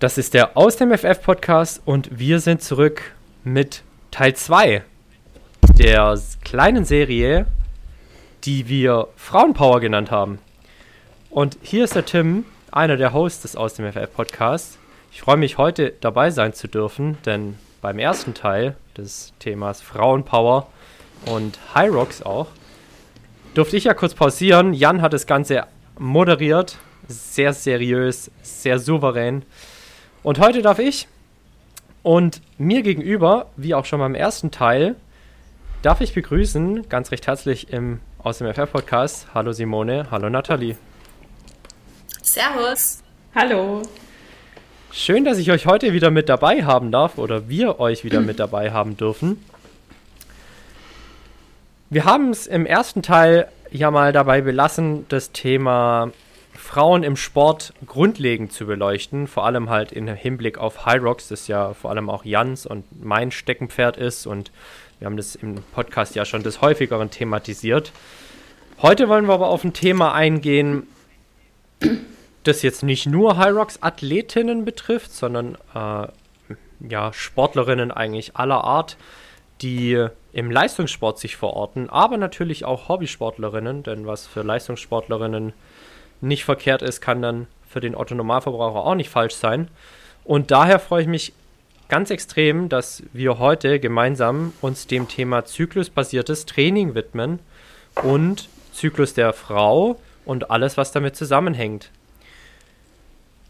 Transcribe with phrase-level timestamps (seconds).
[0.00, 3.02] Das ist der Aus dem FF Podcast und wir sind zurück
[3.42, 3.82] mit
[4.12, 4.84] Teil 2
[5.76, 7.46] der kleinen Serie,
[8.44, 10.38] die wir Frauenpower genannt haben.
[11.30, 14.78] Und hier ist der Tim, einer der Hosts des Aus dem FF Podcasts.
[15.10, 20.68] Ich freue mich heute dabei sein zu dürfen, denn beim ersten Teil des Themas Frauenpower
[21.26, 22.46] und High Rocks auch
[23.54, 24.74] durfte ich ja kurz pausieren.
[24.74, 25.64] Jan hat das Ganze
[25.98, 29.42] moderiert, sehr seriös, sehr souverän.
[30.24, 31.06] Und heute darf ich
[32.02, 34.96] und mir gegenüber, wie auch schon beim ersten Teil,
[35.82, 39.28] darf ich begrüßen, ganz recht herzlich im aus dem FR-Podcast.
[39.32, 40.76] Hallo Simone, hallo Nathalie.
[42.20, 43.02] Servus.
[43.32, 43.82] Hallo.
[44.90, 48.40] Schön, dass ich euch heute wieder mit dabei haben darf oder wir euch wieder mit
[48.40, 49.44] dabei haben dürfen.
[51.90, 56.10] Wir haben es im ersten Teil ja mal dabei belassen, das Thema
[56.68, 61.48] Frauen im Sport grundlegend zu beleuchten, vor allem halt im Hinblick auf High Rocks, das
[61.48, 64.52] ja vor allem auch Jans und mein Steckenpferd ist und
[64.98, 67.90] wir haben das im Podcast ja schon des häufigeren thematisiert.
[68.82, 70.86] Heute wollen wir aber auf ein Thema eingehen,
[72.44, 76.08] das jetzt nicht nur High Rocks Athletinnen betrifft, sondern äh,
[76.86, 78.98] ja Sportlerinnen eigentlich aller Art,
[79.62, 85.54] die im Leistungssport sich verorten, aber natürlich auch Hobbysportlerinnen, denn was für Leistungssportlerinnen
[86.20, 89.68] nicht verkehrt ist, kann dann für den Otto-Normalverbraucher auch nicht falsch sein.
[90.24, 91.32] Und daher freue ich mich
[91.88, 97.38] ganz extrem, dass wir heute gemeinsam uns dem Thema zyklusbasiertes Training widmen
[98.02, 101.90] und Zyklus der Frau und alles, was damit zusammenhängt.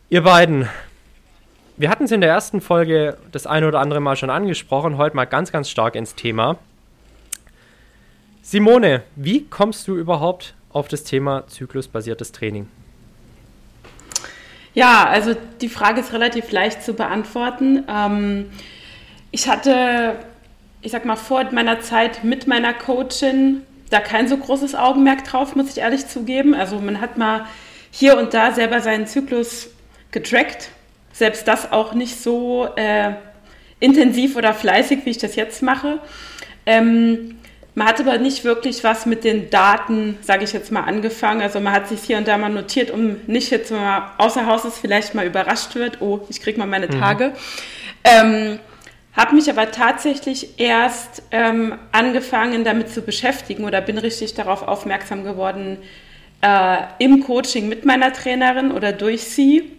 [0.09, 0.69] Ihr beiden,
[1.77, 5.17] wir hatten es in der ersten Folge das eine oder andere Mal schon angesprochen, heute
[5.17, 6.59] mal ganz, ganz stark ins Thema.
[8.41, 12.69] Simone, wie kommst du überhaupt auf das Thema zyklusbasiertes Training?
[14.75, 17.84] Ja, also die Frage ist relativ leicht zu beantworten.
[17.89, 18.47] Ähm,
[19.31, 20.17] ich hatte,
[20.83, 25.56] ich sag mal, vor meiner Zeit mit meiner Coachin da kein so großes Augenmerk drauf,
[25.56, 26.55] muss ich ehrlich zugeben.
[26.55, 27.47] Also man hat mal
[27.91, 29.71] hier und da selber seinen Zyklus
[30.11, 30.71] getrackt.
[31.12, 33.12] Selbst das auch nicht so äh,
[33.81, 36.00] intensiv oder fleißig, wie ich das jetzt mache.
[36.67, 37.38] Ähm,
[37.78, 41.41] man hat aber nicht wirklich was mit den Daten, sage ich jetzt mal, angefangen.
[41.41, 44.65] Also man hat sich hier und da mal notiert, um nicht jetzt mal außer Haus
[44.65, 47.00] ist vielleicht mal überrascht wird, oh, ich kriege mal meine mhm.
[47.00, 47.33] Tage.
[48.03, 48.59] Ähm,
[49.17, 55.22] habe mich aber tatsächlich erst ähm, angefangen damit zu beschäftigen oder bin richtig darauf aufmerksam
[55.22, 55.78] geworden
[56.43, 59.71] äh, im Coaching mit meiner Trainerin oder durch sie.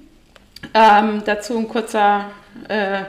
[0.73, 2.31] Ähm, dazu ein kurzer
[2.69, 3.03] äh,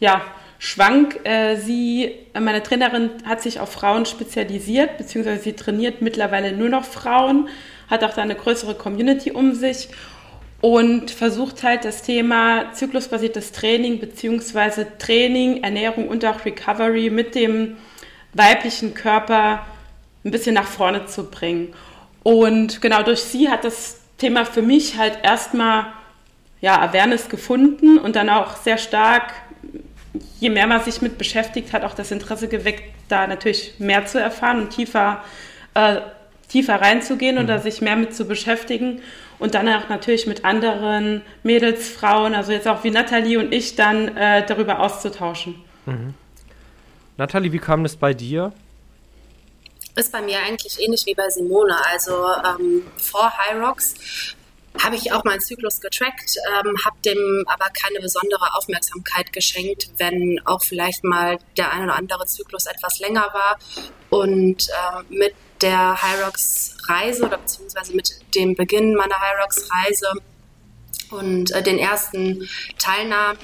[0.00, 0.20] ja,
[0.64, 1.20] Schwank.
[1.24, 6.84] Äh, sie, meine Trainerin hat sich auf Frauen spezialisiert, beziehungsweise sie trainiert mittlerweile nur noch
[6.84, 7.48] Frauen,
[7.90, 9.88] hat auch da eine größere Community um sich
[10.62, 17.76] und versucht halt das Thema zyklusbasiertes Training, beziehungsweise Training, Ernährung und auch Recovery mit dem
[18.32, 19.66] weiblichen Körper
[20.24, 21.74] ein bisschen nach vorne zu bringen.
[22.22, 25.88] Und genau durch sie hat das Thema für mich halt erstmal
[26.62, 29.34] ja, Awareness gefunden und dann auch sehr stark
[30.40, 34.20] je mehr man sich mit beschäftigt, hat auch das Interesse geweckt, da natürlich mehr zu
[34.20, 35.22] erfahren und tiefer,
[35.74, 36.00] äh,
[36.48, 37.42] tiefer reinzugehen mhm.
[37.42, 39.00] und da sich mehr mit zu beschäftigen
[39.38, 43.76] und dann auch natürlich mit anderen Mädels, Frauen, also jetzt auch wie Nathalie und ich,
[43.76, 45.56] dann äh, darüber auszutauschen.
[45.86, 46.14] Mhm.
[47.16, 48.52] Nathalie, wie kam das bei dir?
[49.96, 51.76] Ist bei mir eigentlich ähnlich wie bei Simone.
[51.92, 53.94] Also ähm, vor High Rocks
[54.82, 60.40] habe ich auch meinen Zyklus getrackt, ähm, habe dem aber keine besondere Aufmerksamkeit geschenkt, wenn
[60.44, 63.58] auch vielleicht mal der ein oder andere Zyklus etwas länger war.
[64.10, 70.12] Und ähm, mit der Hyrox-Reise oder beziehungsweise mit dem Beginn meiner Hyrox-Reise
[71.10, 72.48] und äh, den ersten
[72.78, 73.38] Teilnahmen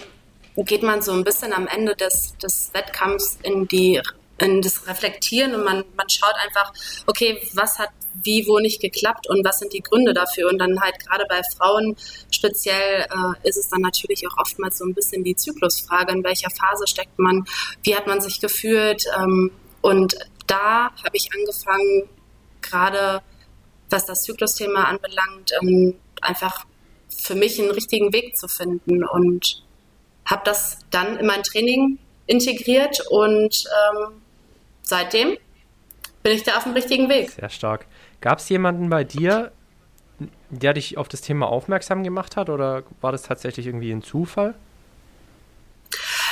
[0.56, 4.00] geht man so ein bisschen am Ende des, des Wettkampfs in die
[4.41, 6.73] in das Reflektieren und man, man schaut einfach,
[7.07, 7.91] okay, was hat
[8.23, 10.49] wie, wo nicht geklappt und was sind die Gründe dafür.
[10.49, 11.97] Und dann halt gerade bei Frauen
[12.31, 16.51] speziell äh, ist es dann natürlich auch oftmals so ein bisschen die Zyklusfrage, in welcher
[16.51, 17.45] Phase steckt man,
[17.83, 19.05] wie hat man sich gefühlt.
[19.17, 19.51] Ähm,
[19.81, 20.17] und
[20.47, 22.09] da habe ich angefangen,
[22.61, 23.23] gerade
[23.89, 26.65] was das Zyklusthema anbelangt, ähm, einfach
[27.09, 29.63] für mich einen richtigen Weg zu finden und
[30.25, 34.20] habe das dann in mein Training integriert und ähm,
[34.91, 35.39] seitdem
[36.23, 37.31] bin ich da auf dem richtigen Weg.
[37.31, 37.87] Sehr stark.
[38.21, 39.53] Gab es jemanden bei dir,
[40.51, 44.55] der dich auf das Thema aufmerksam gemacht hat oder war das tatsächlich irgendwie ein Zufall?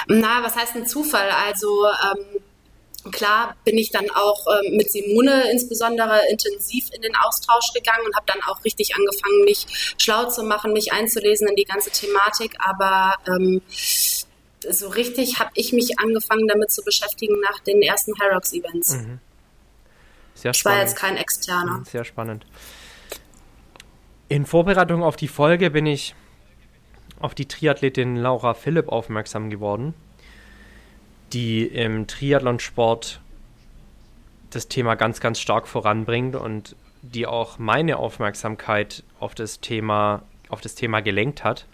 [0.07, 1.31] Na, was heißt ein Zufall?
[1.31, 7.73] Also ähm, klar bin ich dann auch ähm, mit Simone insbesondere intensiv in den Austausch
[7.75, 11.65] gegangen und habe dann auch richtig angefangen, mich schlau zu machen, mich einzulesen in die
[11.65, 12.57] ganze Thematik.
[12.59, 13.63] Aber ähm,
[14.71, 18.97] so richtig habe ich mich angefangen damit zu beschäftigen nach den ersten Hyrox-Events.
[18.97, 19.21] Mhm.
[20.35, 20.79] Sehr spannend.
[20.79, 21.83] war jetzt kein externer.
[21.85, 22.47] Sehr spannend.
[24.29, 26.15] In Vorbereitung auf die Folge bin ich
[27.19, 29.95] auf die Triathletin Laura Philipp aufmerksam geworden,
[31.33, 33.21] die im Triathlonsport
[34.51, 40.61] das Thema ganz, ganz stark voranbringt und die auch meine Aufmerksamkeit auf das Thema, auf
[40.61, 41.67] das Thema gelenkt hat.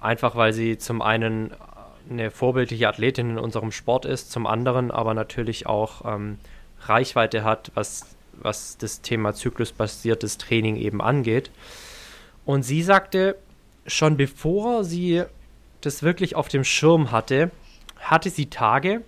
[0.00, 1.52] Einfach weil sie zum einen
[2.10, 6.38] eine vorbildliche Athletin in unserem Sport ist, zum anderen aber natürlich auch ähm,
[6.80, 11.50] Reichweite hat, was, was das Thema zyklusbasiertes Training eben angeht.
[12.44, 13.36] Und sie sagte,
[13.86, 15.24] schon bevor sie
[15.80, 17.50] das wirklich auf dem Schirm hatte,
[17.98, 19.02] hatte sie Tage,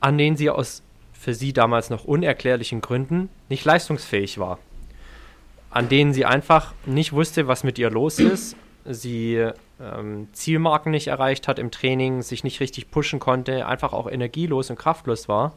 [0.00, 4.58] an denen sie aus für sie damals noch unerklärlichen Gründen nicht leistungsfähig war.
[5.70, 8.56] An denen sie einfach nicht wusste, was mit ihr los ist.
[8.84, 14.10] Sie ähm, Zielmarken nicht erreicht hat im Training, sich nicht richtig pushen konnte, einfach auch
[14.10, 15.54] energielos und kraftlos war.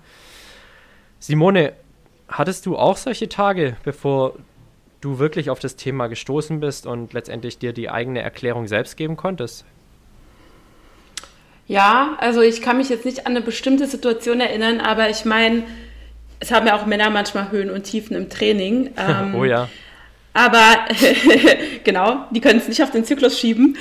[1.20, 1.74] Simone,
[2.28, 4.36] hattest du auch solche Tage, bevor
[5.02, 9.18] du wirklich auf das Thema gestoßen bist und letztendlich dir die eigene Erklärung selbst geben
[9.18, 9.66] konntest?
[11.68, 15.64] Ja, also ich kann mich jetzt nicht an eine bestimmte Situation erinnern, aber ich meine,
[16.40, 18.92] es haben ja auch Männer manchmal Höhen und Tiefen im Training.
[18.98, 19.70] Ähm, oh ja.
[20.34, 20.86] Aber
[21.84, 23.78] genau, die können es nicht auf den Zyklus schieben.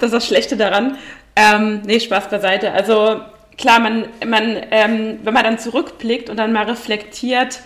[0.00, 0.98] Das ist das Schlechte daran.
[1.34, 2.72] Ähm, nee, Spaß beiseite.
[2.72, 3.20] Also
[3.58, 7.60] klar, man, man, ähm, wenn man dann zurückblickt und dann mal reflektiert,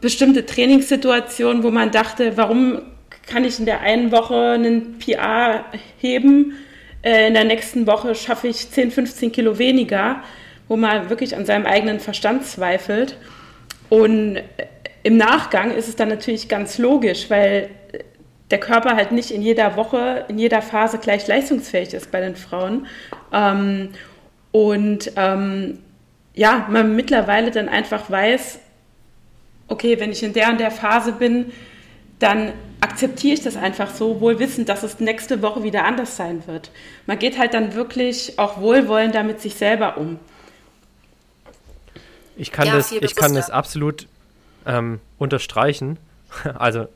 [0.00, 2.82] bestimmte Trainingssituationen, wo man dachte, warum
[3.26, 5.64] kann ich in der einen Woche einen PR
[5.98, 6.54] heben,
[7.02, 10.22] äh, in der nächsten Woche schaffe ich 10, 15 Kilo weniger,
[10.68, 13.16] wo man wirklich an seinem eigenen Verstand zweifelt.
[13.88, 14.44] Und äh,
[15.02, 17.70] im Nachgang ist es dann natürlich ganz logisch, weil
[18.50, 22.36] der Körper halt nicht in jeder Woche, in jeder Phase gleich leistungsfähig ist bei den
[22.36, 22.86] Frauen.
[23.32, 23.90] Ähm,
[24.52, 25.78] und ähm,
[26.34, 28.60] ja, man mittlerweile dann einfach weiß,
[29.68, 31.52] okay, wenn ich in der und der Phase bin,
[32.18, 36.46] dann akzeptiere ich das einfach so, wohl wissend, dass es nächste Woche wieder anders sein
[36.46, 36.70] wird.
[37.06, 40.18] Man geht halt dann wirklich auch wohlwollend damit sich selber um.
[42.36, 44.06] Ich kann, ja, das, ich kann das absolut
[44.68, 45.98] ähm, unterstreichen.
[46.58, 46.86] Also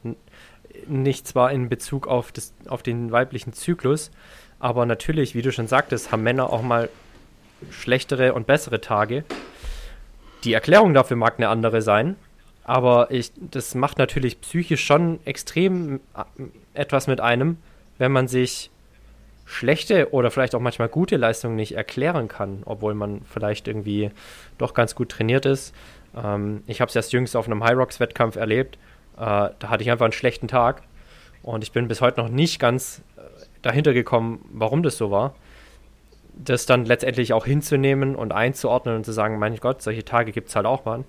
[0.86, 4.10] nicht zwar in Bezug auf, das, auf den weiblichen Zyklus,
[4.58, 6.90] aber natürlich, wie du schon sagtest, haben Männer auch mal
[7.70, 9.24] schlechtere und bessere Tage.
[10.44, 12.16] Die Erklärung dafür mag eine andere sein,
[12.64, 16.24] aber ich, das macht natürlich psychisch schon extrem äh,
[16.74, 17.56] etwas mit einem,
[17.98, 18.70] wenn man sich
[19.44, 24.10] schlechte oder vielleicht auch manchmal gute Leistungen nicht erklären kann, obwohl man vielleicht irgendwie
[24.58, 25.74] doch ganz gut trainiert ist.
[26.16, 28.76] Ähm, ich habe es erst jüngst auf einem High Rocks Wettkampf erlebt.
[29.16, 30.82] Äh, da hatte ich einfach einen schlechten Tag
[31.42, 33.20] und ich bin bis heute noch nicht ganz äh,
[33.62, 35.34] dahinter gekommen, warum das so war
[36.34, 40.48] das dann letztendlich auch hinzunehmen und einzuordnen und zu sagen, mein Gott, solche Tage gibt
[40.48, 41.04] es halt auch mal,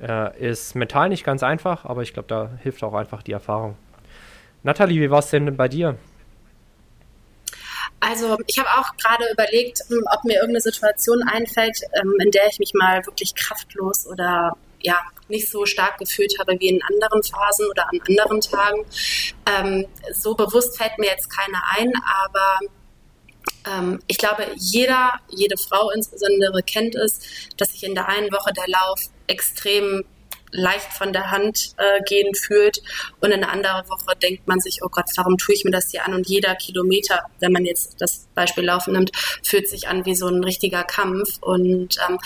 [0.00, 3.76] äh, ist mental nicht ganz einfach, aber ich glaube, da hilft auch einfach die Erfahrung.
[4.62, 5.96] Nathalie, wie war es denn bei dir?
[8.00, 12.46] Also ich habe auch gerade überlegt, hm, ob mir irgendeine Situation einfällt, ähm, in der
[12.48, 17.22] ich mich mal wirklich kraftlos oder ja nicht so stark gefühlt habe wie in anderen
[17.22, 18.84] Phasen oder an anderen Tagen.
[19.46, 21.92] Ähm, so bewusst fällt mir jetzt keine ein,
[22.24, 22.60] aber
[23.66, 27.20] ähm, ich glaube, jeder, jede Frau insbesondere kennt es,
[27.56, 30.04] dass sich in der einen Woche der Lauf extrem
[30.56, 32.82] leicht von der Hand äh, gehen fühlt.
[33.20, 35.90] Und in einer anderen Woche denkt man sich, oh Gott, warum tue ich mir das
[35.90, 36.14] hier an?
[36.14, 40.26] Und jeder Kilometer, wenn man jetzt das Beispiel Laufen nimmt, fühlt sich an wie so
[40.28, 41.38] ein richtiger Kampf.
[41.40, 42.18] Und ähm,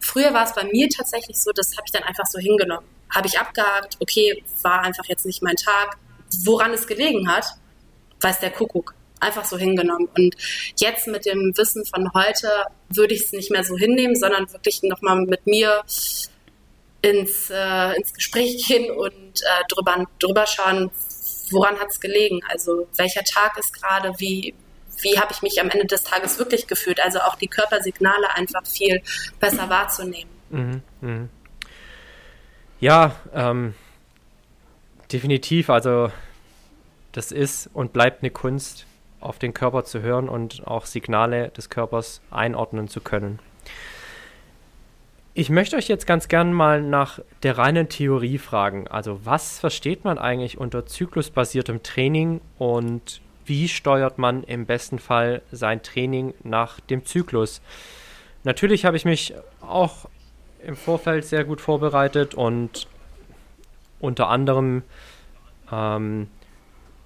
[0.00, 2.86] früher war es bei mir tatsächlich so, das habe ich dann einfach so hingenommen.
[3.14, 5.96] Habe ich abgehakt, okay, war einfach jetzt nicht mein Tag.
[6.44, 7.46] Woran es gelegen hat,
[8.20, 10.08] weiß der Kuckuck einfach so hingenommen.
[10.16, 10.34] Und
[10.76, 12.48] jetzt mit dem Wissen von heute
[12.88, 15.82] würde ich es nicht mehr so hinnehmen, sondern wirklich nochmal mit mir
[17.02, 20.90] ins, äh, ins Gespräch gehen und äh, drüber, drüber schauen,
[21.50, 22.40] woran hat es gelegen?
[22.48, 24.54] Also welcher Tag ist gerade, wie,
[25.02, 27.00] wie habe ich mich am Ende des Tages wirklich gefühlt?
[27.00, 29.02] Also auch die Körpersignale einfach viel
[29.38, 30.30] besser wahrzunehmen.
[30.50, 31.28] Mhm, mh.
[32.80, 33.74] Ja, ähm,
[35.12, 35.70] definitiv.
[35.70, 36.10] Also
[37.12, 38.86] das ist und bleibt eine Kunst,
[39.20, 43.38] auf den Körper zu hören und auch Signale des Körpers einordnen zu können.
[45.38, 48.88] Ich möchte euch jetzt ganz gern mal nach der reinen Theorie fragen.
[48.88, 55.42] Also was versteht man eigentlich unter zyklusbasiertem Training und wie steuert man im besten Fall
[55.52, 57.60] sein Training nach dem Zyklus?
[58.44, 60.08] Natürlich habe ich mich auch
[60.64, 62.88] im Vorfeld sehr gut vorbereitet und
[64.00, 64.84] unter anderem
[65.70, 66.28] ähm,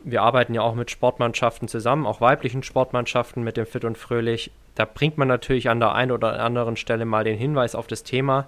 [0.04, 4.52] wir arbeiten ja auch mit Sportmannschaften zusammen, auch weiblichen Sportmannschaften mit dem Fit und Fröhlich.
[4.80, 8.02] Da bringt man natürlich an der einen oder anderen Stelle mal den Hinweis auf das
[8.02, 8.46] Thema.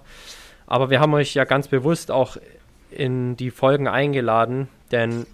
[0.65, 2.37] Aber wir haben euch ja ganz bewusst auch
[2.89, 5.27] in die Folgen eingeladen, denn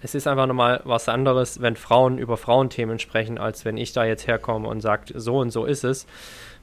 [0.00, 4.04] es ist einfach nochmal was anderes, wenn Frauen über Frauenthemen sprechen, als wenn ich da
[4.04, 6.06] jetzt herkomme und sage, so und so ist es.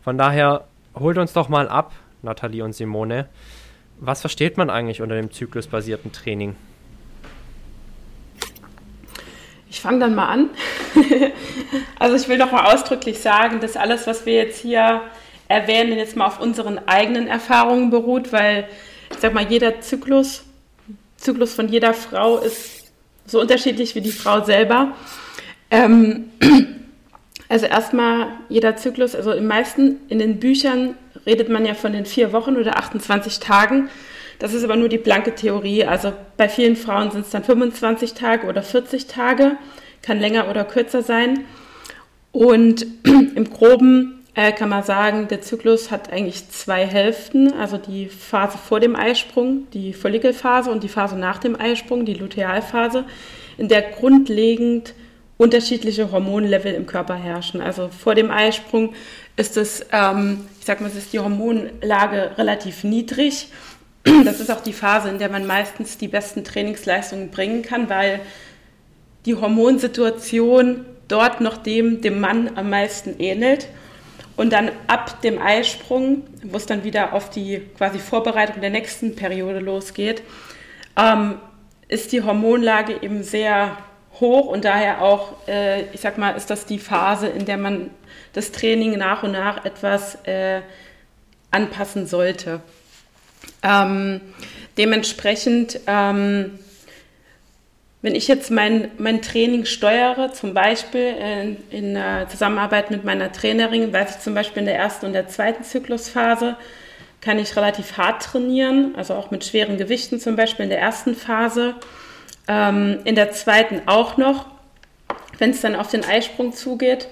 [0.02, 0.64] Von daher
[0.96, 3.28] holt uns doch mal ab, Nathalie und Simone.
[4.00, 6.56] Was versteht man eigentlich unter dem zyklusbasierten Training?
[9.70, 10.50] Ich fange dann mal an.
[12.00, 15.02] also ich will noch mal ausdrücklich sagen, dass alles, was wir jetzt hier
[15.48, 18.68] erwähnen, jetzt mal auf unseren eigenen Erfahrungen beruht, weil
[19.12, 20.44] ich sag mal, jeder Zyklus,
[21.18, 22.92] Zyklus von jeder Frau ist
[23.26, 24.96] so unterschiedlich wie die Frau selber.
[25.70, 26.32] Ähm,
[27.50, 30.96] also erstmal jeder Zyklus, also im meisten in den Büchern
[31.26, 33.90] redet man ja von den vier Wochen oder 28 Tagen.
[34.40, 35.84] Das ist aber nur die blanke Theorie.
[35.86, 39.58] Also bei vielen Frauen sind es dann 25 Tage oder 40 Tage,
[40.02, 41.42] kann länger oder kürzer sein.
[42.32, 48.08] Und im groben äh, kann man sagen, der Zyklus hat eigentlich zwei Hälften, also die
[48.08, 53.04] Phase vor dem Eisprung, die Follikelphase und die Phase nach dem Eisprung, die Lutealphase,
[53.58, 54.94] in der grundlegend
[55.36, 57.62] unterschiedliche Hormonlevel im Körper herrschen.
[57.62, 58.94] Also vor dem Eisprung
[59.36, 63.48] ist es, ähm, ich sag mal, ist die Hormonlage relativ niedrig
[64.26, 68.22] das ist auch die Phase, in der man meistens die besten Trainingsleistungen bringen kann, weil
[69.26, 73.68] die Hormonsituation dort noch dem, dem Mann am meisten ähnelt.
[74.36, 79.16] Und dann ab dem Eisprung, wo es dann wieder auf die quasi Vorbereitung der nächsten
[79.16, 80.24] Periode losgeht,
[80.98, 81.36] ähm,
[81.90, 83.76] ist die Hormonlage eben sehr
[84.20, 87.90] hoch und daher auch, äh, ich sag mal, ist das die Phase, in der man
[88.34, 90.62] das Training nach und nach etwas äh,
[91.52, 92.62] anpassen sollte.
[93.64, 94.22] Ähm,
[94.78, 96.60] dementsprechend, ähm,
[98.02, 103.32] wenn ich jetzt mein, mein Training steuere, zum Beispiel in, in äh, Zusammenarbeit mit meiner
[103.32, 106.56] Trainerin, weiß ich zum Beispiel in der ersten und der zweiten Zyklusphase,
[107.22, 111.16] kann ich relativ hart trainieren, also auch mit schweren Gewichten zum Beispiel in der ersten
[111.16, 111.76] Phase.
[112.48, 114.46] Ähm, in der zweiten auch noch,
[115.38, 117.10] wenn es dann auf den Eisprung zugeht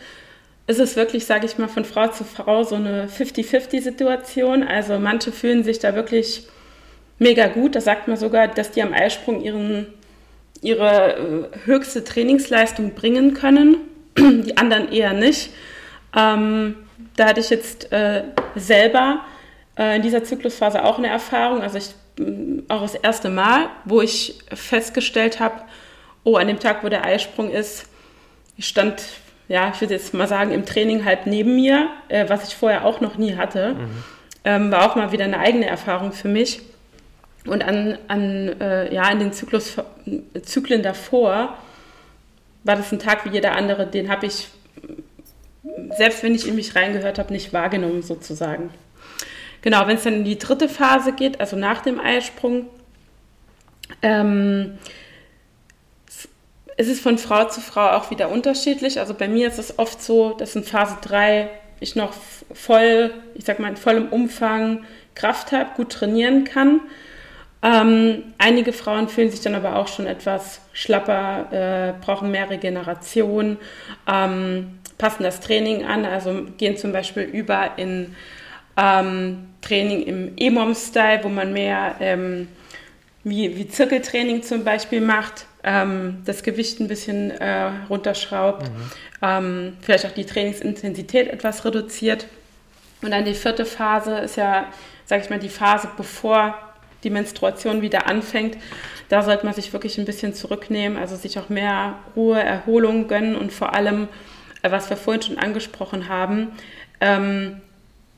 [0.67, 4.63] ist es wirklich, sage ich mal, von Frau zu Frau so eine 50-50-Situation.
[4.63, 6.47] Also manche fühlen sich da wirklich
[7.19, 7.75] mega gut.
[7.75, 9.87] Da sagt man sogar, dass die am Eisprung ihren,
[10.61, 13.77] ihre äh, höchste Trainingsleistung bringen können.
[14.17, 15.51] Die anderen eher nicht.
[16.15, 16.75] Ähm,
[17.15, 18.23] da hatte ich jetzt äh,
[18.55, 19.21] selber
[19.77, 21.61] äh, in dieser Zyklusphase auch eine Erfahrung.
[21.61, 25.61] Also ich mm, auch das erste Mal, wo ich festgestellt habe,
[26.23, 27.85] oh, an dem Tag, wo der Eisprung ist,
[28.57, 29.01] ich stand
[29.47, 32.85] ja, ich würde jetzt mal sagen, im Training halt neben mir, äh, was ich vorher
[32.85, 33.75] auch noch nie hatte.
[33.75, 34.03] Mhm.
[34.43, 36.61] Ähm, war auch mal wieder eine eigene Erfahrung für mich.
[37.45, 39.77] Und an, an äh, ja, in den Zyklus,
[40.43, 41.57] Zyklen davor
[42.63, 44.49] war das ein Tag wie jeder andere, den habe ich,
[45.97, 48.69] selbst wenn ich in mich reingehört habe, nicht wahrgenommen sozusagen.
[49.61, 52.67] Genau, wenn es dann in die dritte Phase geht, also nach dem Eisprung,
[54.01, 54.77] ähm,
[56.77, 58.99] es ist von Frau zu Frau auch wieder unterschiedlich.
[58.99, 62.13] Also bei mir ist es oft so, dass in Phase 3 ich noch
[62.53, 66.81] voll, ich sag mal in vollem Umfang Kraft habe, gut trainieren kann.
[67.63, 73.57] Ähm, einige Frauen fühlen sich dann aber auch schon etwas schlapper, äh, brauchen mehr Regeneration,
[74.07, 78.15] ähm, passen das Training an, also gehen zum Beispiel über in
[78.77, 82.47] ähm, Training im EMOM-Style, wo man mehr ähm,
[83.23, 88.91] wie, wie Zirkeltraining zum Beispiel macht, ähm, das Gewicht ein bisschen äh, runterschraubt, mhm.
[89.21, 92.27] ähm, vielleicht auch die Trainingsintensität etwas reduziert.
[93.01, 94.67] Und dann die vierte Phase ist ja,
[95.05, 96.55] sage ich mal, die Phase, bevor
[97.03, 98.57] die Menstruation wieder anfängt.
[99.09, 103.35] Da sollte man sich wirklich ein bisschen zurücknehmen, also sich auch mehr Ruhe, Erholung gönnen
[103.35, 104.07] und vor allem,
[104.61, 106.49] äh, was wir vorhin schon angesprochen haben,
[106.99, 107.61] ähm,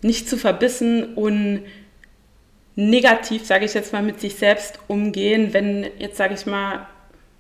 [0.02, 1.64] nicht zu verbissen und
[2.76, 6.88] negativ, sage ich jetzt mal, mit sich selbst umgehen, wenn jetzt, sage ich mal,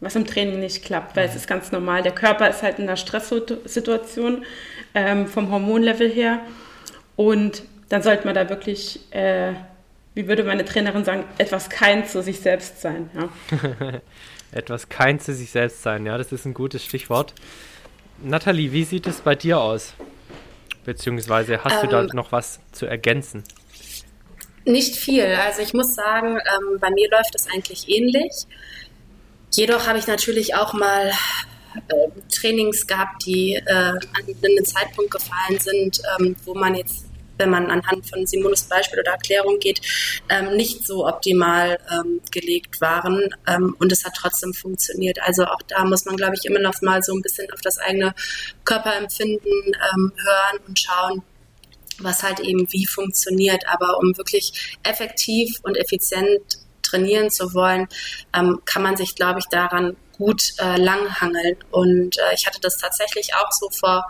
[0.01, 1.31] was im Training nicht klappt, weil mhm.
[1.31, 2.03] es ist ganz normal.
[2.03, 4.45] Der Körper ist halt in einer Stresssituation
[4.95, 6.39] ähm, vom Hormonlevel her
[7.15, 9.53] und dann sollte man da wirklich, äh,
[10.13, 13.09] wie würde meine Trainerin sagen, etwas kein zu sich selbst sein.
[13.13, 14.01] Ja.
[14.51, 17.33] etwas kein zu sich selbst sein, ja, das ist ein gutes Stichwort.
[18.21, 19.93] Nathalie, wie sieht es bei dir aus?
[20.85, 22.09] Beziehungsweise hast ähm, du da ähm.
[22.13, 23.43] noch was zu ergänzen?
[24.65, 25.25] Nicht viel.
[25.25, 28.31] Also ich muss sagen, ähm, bei mir läuft es eigentlich ähnlich.
[29.53, 31.11] Jedoch habe ich natürlich auch mal
[31.87, 33.99] äh, Trainings gehabt, die äh, an
[34.43, 37.05] einen Zeitpunkt gefallen sind, ähm, wo man jetzt,
[37.37, 39.81] wenn man anhand von Simones Beispiel oder Erklärung geht,
[40.29, 43.29] ähm, nicht so optimal ähm, gelegt waren.
[43.47, 45.19] Ähm, und es hat trotzdem funktioniert.
[45.21, 47.77] Also auch da muss man, glaube ich, immer noch mal so ein bisschen auf das
[47.77, 48.13] eigene
[48.65, 49.51] Körperempfinden
[49.93, 51.23] ähm, hören und schauen,
[51.99, 53.63] was halt eben wie funktioniert.
[53.67, 57.87] Aber um wirklich effektiv und effizient trainieren zu wollen,
[58.35, 61.57] ähm, kann man sich, glaube ich, daran gut äh, langhangeln.
[61.71, 64.05] Und äh, ich hatte das tatsächlich auch so vor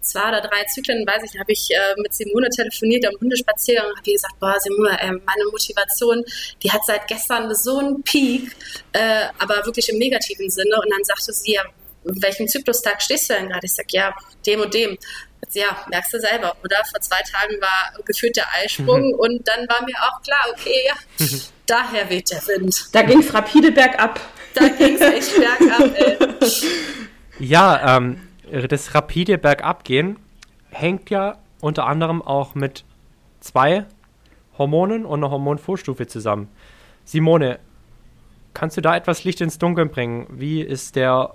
[0.00, 3.98] zwei oder drei Zyklen, weiß ich, habe ich äh, mit Simone telefoniert am Hundespaziergang und
[3.98, 6.24] habe gesagt, boah, Simone, äh, meine Motivation,
[6.62, 8.50] die hat seit gestern so einen Peak,
[8.92, 10.76] äh, aber wirklich im negativen Sinne.
[10.76, 11.62] Und dann sagte sie, ja,
[12.04, 13.66] welchem Zyklustag stehst du denn gerade?
[13.66, 14.14] Ich sage, ja,
[14.46, 14.96] dem und dem
[15.52, 16.76] ja, merkst du selber, oder?
[16.90, 19.14] Vor zwei Tagen war gefühlt der Eisprung mhm.
[19.14, 21.42] und dann war mir auch klar, okay, ja, mhm.
[21.70, 22.94] Daher weht der Wind.
[22.94, 24.20] Da ging es rapide bergab.
[24.54, 26.18] Da ging es echt bergab, ey.
[27.38, 28.20] Ja, ähm,
[28.68, 30.18] das rapide Bergabgehen
[30.70, 32.84] hängt ja unter anderem auch mit
[33.40, 33.86] zwei
[34.58, 36.48] Hormonen und einer Hormonvorstufe zusammen.
[37.04, 37.60] Simone,
[38.54, 40.26] kannst du da etwas Licht ins Dunkeln bringen?
[40.30, 41.34] Wie ist der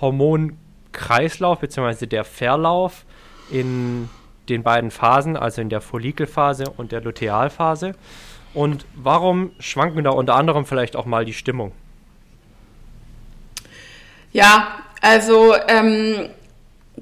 [0.00, 2.06] Hormonkreislauf bzw.
[2.06, 3.04] der Verlauf
[3.50, 4.08] in
[4.48, 7.94] den beiden Phasen, also in der Follikelphase und der Lutealphase?
[8.52, 11.72] Und warum schwanken da unter anderem vielleicht auch mal die Stimmung?
[14.32, 16.30] Ja, also ähm,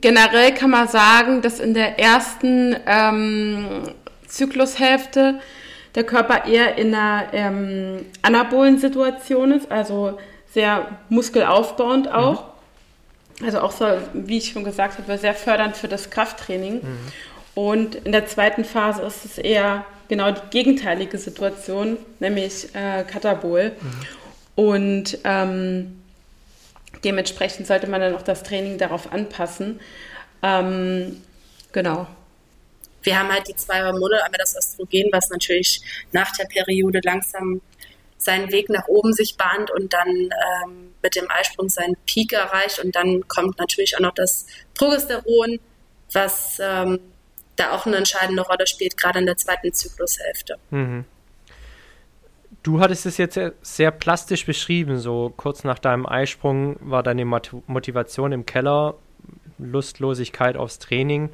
[0.01, 3.95] generell kann man sagen, dass in der ersten ähm,
[4.27, 5.41] Zyklushälfte
[5.95, 10.19] der Körper eher in einer ähm, anabolen Situation ist, also
[10.53, 12.45] sehr muskelaufbauend auch.
[13.41, 13.47] Mhm.
[13.47, 16.75] Also auch so, wie ich schon gesagt habe, sehr fördernd für das Krafttraining.
[16.75, 16.99] Mhm.
[17.55, 23.73] Und in der zweiten Phase ist es eher genau die gegenteilige Situation, nämlich äh, Katabol.
[23.81, 24.65] Mhm.
[24.65, 26.03] Und ähm,
[27.05, 29.81] dementsprechend sollte man dann auch das Training darauf anpassen.
[30.43, 31.23] Ähm,
[31.73, 32.07] genau.
[33.03, 35.81] Wir haben halt die zwei Hormone, einmal das Östrogen, was natürlich
[36.13, 37.61] nach der Periode langsam
[38.17, 42.81] seinen Weg nach oben sich bahnt und dann ähm, mit dem Eisprung seinen Peak erreicht.
[42.81, 45.61] Und dann kommt natürlich auch noch das Progesteron,
[46.13, 46.99] was ähm,
[47.59, 50.57] da auch eine entscheidende Rolle spielt, gerade in der zweiten Zyklushälfte.
[50.71, 51.05] Mhm.
[52.63, 58.33] Du hattest es jetzt sehr plastisch beschrieben, so kurz nach deinem Eisprung war deine Motivation
[58.33, 58.95] im Keller,
[59.59, 61.31] Lustlosigkeit aufs Training.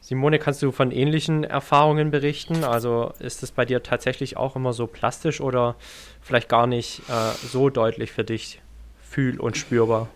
[0.00, 2.64] Simone, kannst du von ähnlichen Erfahrungen berichten?
[2.64, 5.76] Also ist es bei dir tatsächlich auch immer so plastisch oder
[6.20, 8.60] vielleicht gar nicht äh, so deutlich für dich
[9.00, 10.08] fühl- und spürbar?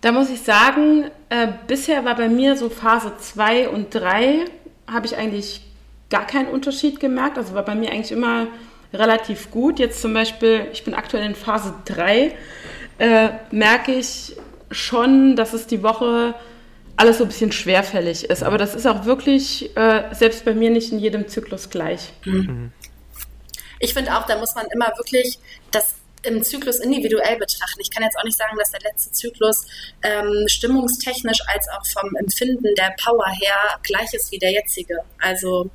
[0.00, 4.46] Da muss ich sagen, äh, bisher war bei mir so Phase 2 und 3,
[4.86, 5.62] habe ich eigentlich
[6.08, 7.38] gar keinen Unterschied gemerkt.
[7.38, 8.46] Also war bei mir eigentlich immer
[8.92, 9.78] relativ gut.
[9.78, 12.34] Jetzt zum Beispiel, ich bin aktuell in Phase 3,
[12.98, 14.36] äh, merke ich
[14.70, 16.34] schon, dass es die Woche
[16.96, 18.42] alles so ein bisschen schwerfällig ist.
[18.42, 22.12] Aber das ist auch wirklich äh, selbst bei mir nicht in jedem Zyklus gleich.
[22.24, 22.72] Mhm.
[23.78, 25.38] Ich finde auch, da muss man immer wirklich
[25.70, 27.80] das im Zyklus individuell betrachten.
[27.80, 29.66] Ich kann jetzt auch nicht sagen, dass der letzte Zyklus
[30.02, 34.98] ähm, stimmungstechnisch als auch vom Empfinden der Power her gleich ist wie der jetzige.
[35.18, 35.70] Also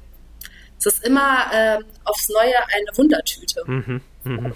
[0.77, 3.63] es ist immer äh, aufs Neue eine Wundertüte.
[3.65, 4.53] Mhm, mhm.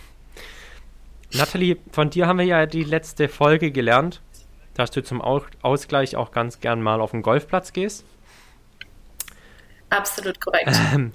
[1.31, 4.21] Nathalie, von dir haben wir ja die letzte Folge gelernt,
[4.73, 8.03] dass du zum Ausgleich auch ganz gern mal auf den Golfplatz gehst.
[9.89, 10.71] Absolut korrekt.
[10.93, 11.13] Ähm,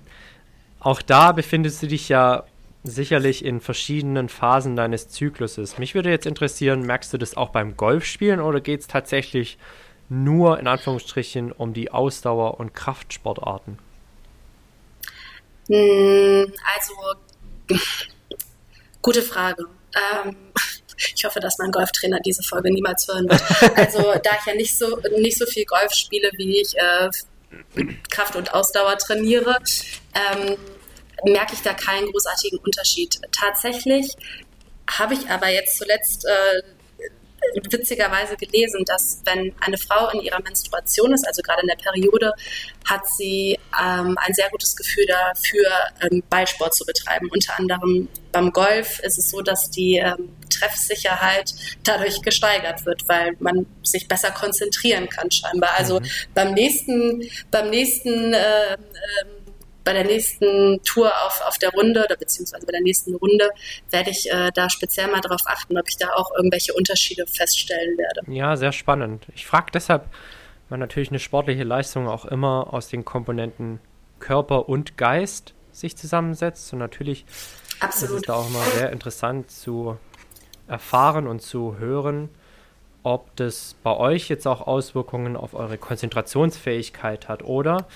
[0.81, 2.45] auch da befindest du dich ja
[2.85, 5.79] sicherlich in verschiedenen Phasen deines Zykluses.
[5.79, 9.59] Mich würde jetzt interessieren, merkst du das auch beim Golfspielen oder geht es tatsächlich
[10.11, 13.79] nur in Anführungsstrichen um die Ausdauer- und Kraftsportarten?
[15.69, 17.79] Hm, also,
[19.01, 19.65] gute Frage.
[19.95, 20.37] Ähm,
[21.15, 23.43] ich hoffe, dass mein Golftrainer diese Folge niemals hören wird.
[23.79, 27.09] Also, da ich ja nicht so, nicht so viel Golf spiele, wie ich äh,
[28.11, 29.57] Kraft und Ausdauer trainiere,
[30.15, 30.57] ähm,
[31.25, 33.19] merke ich da keinen großartigen Unterschied.
[33.33, 34.13] Tatsächlich
[34.91, 36.63] habe ich aber jetzt zuletzt äh,
[37.71, 42.33] witzigerweise gelesen, dass wenn eine Frau in ihrer Menstruation ist, also gerade in der Periode,
[42.85, 45.71] hat sie ähm, ein sehr gutes Gefühl dafür,
[46.03, 47.29] ähm, Ballsport zu betreiben.
[47.31, 53.37] Unter anderem beim Golf ist es so, dass die ähm, Treffsicherheit dadurch gesteigert wird, weil
[53.41, 55.71] man sich besser konzentrieren kann scheinbar.
[55.77, 56.07] Also mhm.
[56.35, 58.77] beim nächsten, beim nächsten äh, äh,
[59.85, 63.51] bei der nächsten Tour auf, auf der Runde oder beziehungsweise bei der nächsten Runde
[63.91, 67.99] werde ich äh, da speziell mal darauf achten, ob ich da auch irgendwelche Unterschiede feststellen
[67.99, 68.23] werde.
[68.33, 69.27] Ja, sehr spannend.
[69.35, 70.07] Ich frage deshalb,
[70.69, 73.81] weil natürlich eine sportliche Leistung auch immer aus den Komponenten
[74.21, 76.73] Körper und Geist sich zusammensetzt.
[76.73, 77.27] Und natürlich
[77.81, 78.17] Absolut.
[78.17, 79.99] ist es da auch immer sehr interessant zu
[80.67, 82.31] erfahren und zu hören,
[83.03, 87.87] ob das bei euch jetzt auch Auswirkungen auf eure Konzentrationsfähigkeit hat oder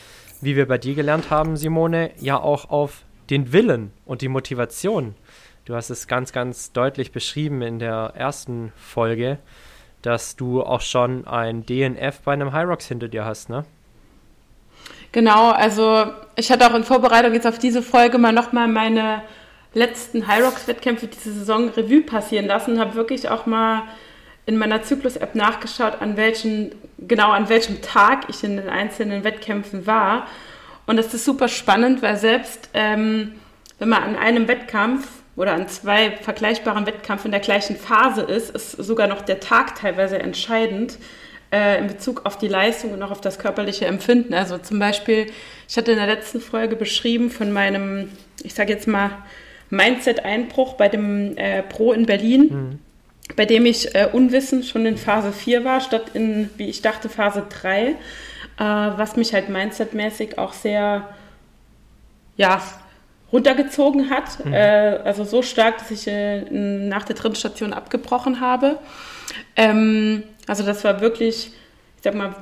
[0.42, 5.14] wie wir bei dir gelernt haben, Simone, ja auch auf den Willen und die Motivation.
[5.64, 9.38] Du hast es ganz, ganz deutlich beschrieben in der ersten Folge,
[10.02, 13.64] dass du auch schon ein DNF bei einem Hyrox hinter dir hast, ne?
[15.12, 16.04] Genau, also
[16.36, 19.22] ich hatte auch in Vorbereitung jetzt auf diese Folge mal nochmal meine
[19.74, 23.82] letzten Hyrox-Wettkämpfe diese Saison Revue passieren lassen habe wirklich auch mal
[24.48, 29.86] in meiner Zyklus-App nachgeschaut, an welchen, genau an welchem Tag ich in den einzelnen Wettkämpfen
[29.86, 30.26] war.
[30.86, 33.32] Und das ist super spannend, weil selbst ähm,
[33.78, 35.06] wenn man an einem Wettkampf
[35.36, 39.74] oder an zwei vergleichbaren Wettkämpfen in der gleichen Phase ist, ist sogar noch der Tag
[39.74, 40.96] teilweise entscheidend
[41.52, 44.32] äh, in Bezug auf die Leistung und auch auf das körperliche Empfinden.
[44.32, 45.26] Also zum Beispiel,
[45.68, 48.08] ich hatte in der letzten Folge beschrieben von meinem,
[48.42, 49.10] ich sage jetzt mal,
[49.68, 52.48] Mindset-Einbruch bei dem äh, Pro in Berlin.
[52.50, 52.87] Mhm
[53.36, 57.08] bei dem ich äh, unwissend schon in Phase 4 war, statt in, wie ich dachte,
[57.08, 57.94] Phase 3, äh,
[58.58, 61.08] was mich halt mindsetmäßig auch sehr,
[62.36, 62.62] ja,
[63.32, 64.44] runtergezogen hat.
[64.44, 64.52] Mhm.
[64.52, 68.78] Äh, also so stark, dass ich äh, nach der dritten Station abgebrochen habe.
[69.56, 72.34] Ähm, also das war wirklich, ich sag mal,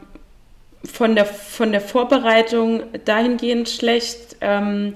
[0.85, 4.37] von der, von der Vorbereitung dahingehend schlecht.
[4.40, 4.94] Ähm,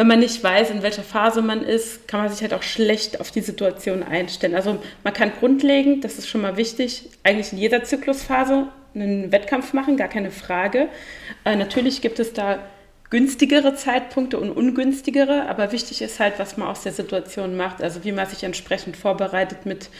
[0.00, 3.20] wenn man nicht weiß, in welcher Phase man ist, kann man sich halt auch schlecht
[3.20, 4.54] auf die Situation einstellen.
[4.54, 9.74] Also man kann grundlegend, das ist schon mal wichtig, eigentlich in jeder Zyklusphase einen Wettkampf
[9.74, 10.88] machen, gar keine Frage.
[11.44, 12.60] Äh, natürlich gibt es da
[13.10, 18.02] günstigere Zeitpunkte und ungünstigere, aber wichtig ist halt, was man aus der Situation macht, also
[18.02, 19.90] wie man sich entsprechend vorbereitet mit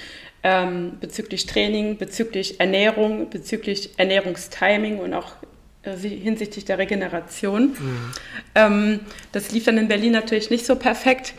[0.43, 5.35] ähm, bezüglich Training, bezüglich Ernährung, bezüglich Ernährungstiming und auch
[5.83, 7.77] hinsichtlich der Regeneration.
[7.79, 8.13] Mhm.
[8.55, 9.01] Ähm,
[9.33, 11.35] das lief dann in Berlin natürlich nicht so perfekt.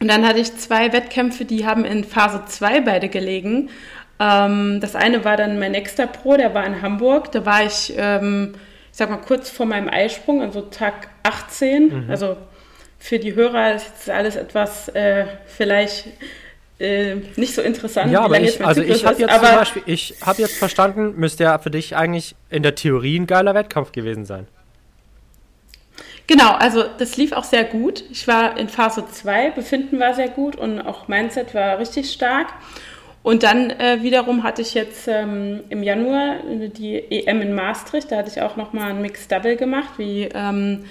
[0.00, 3.70] Und dann hatte ich zwei Wettkämpfe, die haben in Phase 2 beide gelegen.
[4.20, 7.32] Ähm, das eine war dann mein nächster Pro, der war in Hamburg.
[7.32, 8.54] Da war ich, ähm,
[8.90, 12.04] ich sag mal, kurz vor meinem Eisprung, also Tag 18.
[12.04, 12.10] Mhm.
[12.10, 12.36] Also
[12.98, 16.08] für die Hörer ist jetzt alles etwas äh, vielleicht
[16.78, 18.12] äh, nicht so interessant.
[18.12, 21.58] Ja, aber ich, also ich habe jetzt zum Beispiel, ich habe jetzt verstanden, müsste ja
[21.58, 24.46] für dich eigentlich in der Theorie ein geiler Wettkampf gewesen sein.
[26.26, 28.04] Genau, also das lief auch sehr gut.
[28.10, 32.48] Ich war in Phase 2, Befinden war sehr gut und auch Mindset war richtig stark.
[33.22, 38.18] Und dann äh, wiederum hatte ich jetzt ähm, im Januar die EM in Maastricht, da
[38.18, 40.84] hatte ich auch nochmal ein Mixed Double gemacht, wie ähm,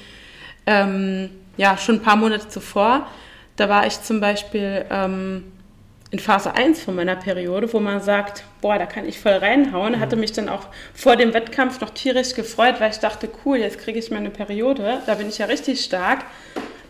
[0.66, 3.08] ähm, ja, schon ein paar Monate zuvor.
[3.56, 5.44] Da war ich zum Beispiel ähm,
[6.16, 9.96] in Phase 1 von meiner Periode, wo man sagt, boah, da kann ich voll reinhauen.
[9.96, 10.00] Mhm.
[10.00, 13.80] Hatte mich dann auch vor dem Wettkampf noch tierisch gefreut, weil ich dachte, cool, jetzt
[13.80, 16.24] kriege ich meine Periode, da bin ich ja richtig stark.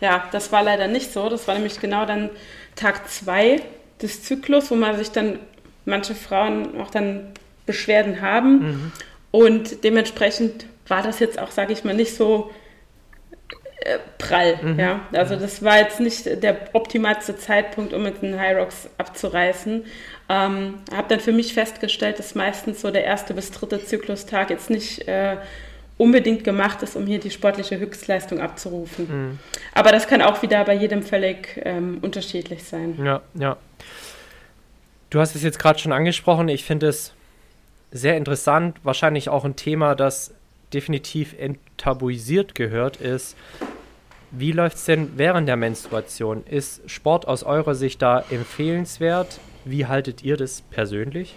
[0.00, 1.28] Ja, das war leider nicht so.
[1.28, 2.30] Das war nämlich genau dann
[2.76, 3.62] Tag 2
[4.00, 5.40] des Zyklus, wo man sich dann,
[5.86, 7.32] manche Frauen auch dann
[7.64, 8.58] Beschwerden haben.
[8.58, 8.92] Mhm.
[9.32, 12.52] Und dementsprechend war das jetzt auch, sage ich mal, nicht so
[13.86, 14.58] äh, prall.
[14.62, 14.78] Mhm.
[14.78, 15.00] Ja?
[15.12, 19.84] Also das war jetzt nicht der optimalste Zeitpunkt, um mit den High Rocks abzureißen.
[20.28, 24.70] Ähm, habe dann für mich festgestellt, dass meistens so der erste bis dritte Zyklustag jetzt
[24.70, 25.36] nicht äh,
[25.98, 29.06] unbedingt gemacht ist, um hier die sportliche Höchstleistung abzurufen.
[29.08, 29.38] Mhm.
[29.72, 32.98] Aber das kann auch wieder bei jedem völlig ähm, unterschiedlich sein.
[33.02, 33.56] Ja, ja.
[35.10, 36.48] Du hast es jetzt gerade schon angesprochen.
[36.48, 37.12] Ich finde es
[37.92, 40.34] sehr interessant, wahrscheinlich auch ein Thema, das
[40.72, 43.36] definitiv enttabuisiert gehört, ist
[44.30, 46.44] wie läuft es denn während der Menstruation?
[46.44, 49.40] Ist Sport aus eurer Sicht da empfehlenswert?
[49.64, 51.34] Wie haltet ihr das persönlich?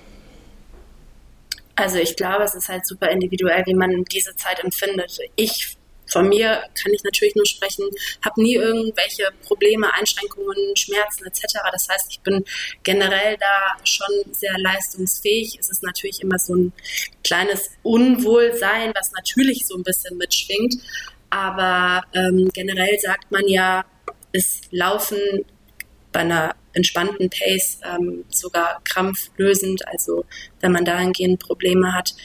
[1.76, 5.18] Also ich glaube, es ist halt super individuell, wie man diese Zeit empfindet.
[5.36, 5.78] Ich
[6.12, 7.88] von mir kann ich natürlich nur sprechen,
[8.26, 11.60] habe nie irgendwelche Probleme, Einschränkungen, Schmerzen etc.
[11.72, 12.44] Das heißt, ich bin
[12.84, 15.58] generell da schon sehr leistungsfähig.
[15.60, 16.74] Es ist natürlich immer so ein
[17.24, 20.76] kleines Unwohlsein, was natürlich so ein bisschen mitschwingt.
[21.30, 23.86] Aber ähm, generell sagt man ja,
[24.32, 25.46] ist Laufen
[26.12, 30.26] bei einer entspannten Pace ähm, sogar krampflösend, also
[30.60, 32.16] wenn man dahingehend Probleme hat.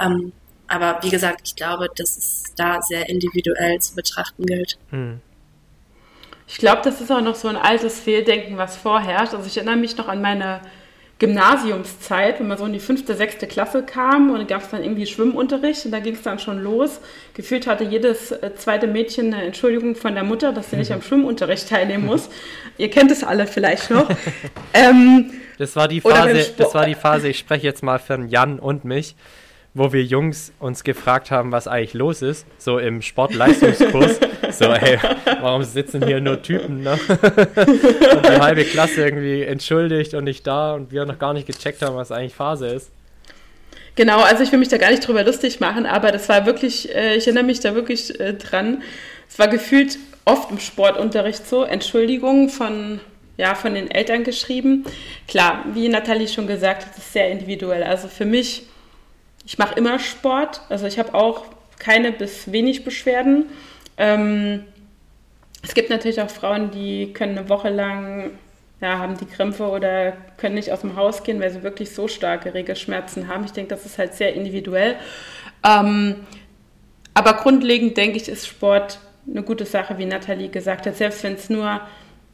[0.00, 0.32] Ähm,
[0.66, 4.78] aber wie gesagt, ich glaube, dass es da sehr individuell zu betrachten gilt.
[4.90, 5.20] Hm.
[6.46, 9.34] Ich glaube, das ist auch noch so ein altes Fehldenken, was vorherrscht.
[9.34, 10.60] Also ich erinnere mich noch an meine
[11.18, 15.06] Gymnasiumszeit, wenn man so in die fünfte, sechste Klasse kam und gab es dann irgendwie
[15.06, 17.00] Schwimmunterricht und da ging es dann schon los.
[17.34, 21.02] Gefühlt hatte jedes äh, zweite Mädchen eine Entschuldigung von der Mutter, dass sie nicht am
[21.02, 22.28] Schwimmunterricht teilnehmen muss.
[22.78, 24.10] Ihr kennt es alle vielleicht noch.
[24.74, 28.58] ähm, das war die Phase, das war die Phase, ich spreche jetzt mal für Jan
[28.58, 29.14] und mich
[29.74, 34.20] wo wir Jungs uns gefragt haben, was eigentlich los ist, so im Sportleistungskurs.
[34.52, 34.98] so, hey,
[35.40, 36.92] warum sitzen hier nur Typen, ne?
[37.08, 41.82] und die halbe Klasse irgendwie entschuldigt und nicht da und wir noch gar nicht gecheckt
[41.82, 42.90] haben, was eigentlich Phase ist.
[43.96, 46.94] Genau, also ich will mich da gar nicht drüber lustig machen, aber das war wirklich,
[46.94, 48.82] äh, ich erinnere mich da wirklich äh, dran.
[49.28, 53.00] Es war gefühlt oft im Sportunterricht so, Entschuldigungen von
[53.36, 54.84] ja, von den Eltern geschrieben.
[55.26, 57.82] Klar, wie Nathalie schon gesagt hat, ist sehr individuell.
[57.82, 58.62] Also für mich
[59.46, 61.44] ich mache immer Sport, also ich habe auch
[61.78, 63.46] keine bis wenig Beschwerden.
[63.96, 64.64] Ähm,
[65.62, 68.32] es gibt natürlich auch Frauen, die können eine Woche lang,
[68.80, 72.08] ja, haben die Krämpfe oder können nicht aus dem Haus gehen, weil sie wirklich so
[72.08, 73.44] starke Regelschmerzen haben.
[73.44, 74.96] Ich denke, das ist halt sehr individuell.
[75.64, 76.16] Ähm,
[77.14, 81.34] aber grundlegend denke ich, ist Sport eine gute Sache, wie Nathalie gesagt hat, selbst wenn
[81.34, 81.80] es nur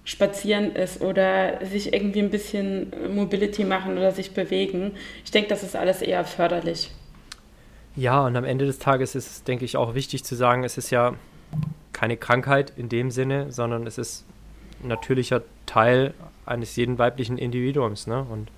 [0.05, 4.93] spazieren ist oder sich irgendwie ein bisschen Mobility machen oder sich bewegen.
[5.25, 6.91] Ich denke, das ist alles eher förderlich.
[7.97, 10.79] Ja, und am Ende des Tages ist es, denke ich, auch wichtig zu sagen, es
[10.79, 11.15] ist ja
[11.93, 14.25] keine Krankheit in dem Sinne, sondern es ist
[14.83, 16.15] ein natürlicher Teil
[16.47, 18.07] eines jeden weiblichen Individuums.
[18.07, 18.23] Ne?
[18.23, 18.51] Und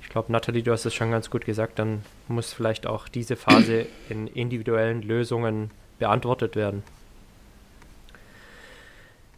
[0.00, 3.36] ich glaube, Nathalie, du hast es schon ganz gut gesagt, dann muss vielleicht auch diese
[3.36, 6.82] Phase in individuellen Lösungen beantwortet werden.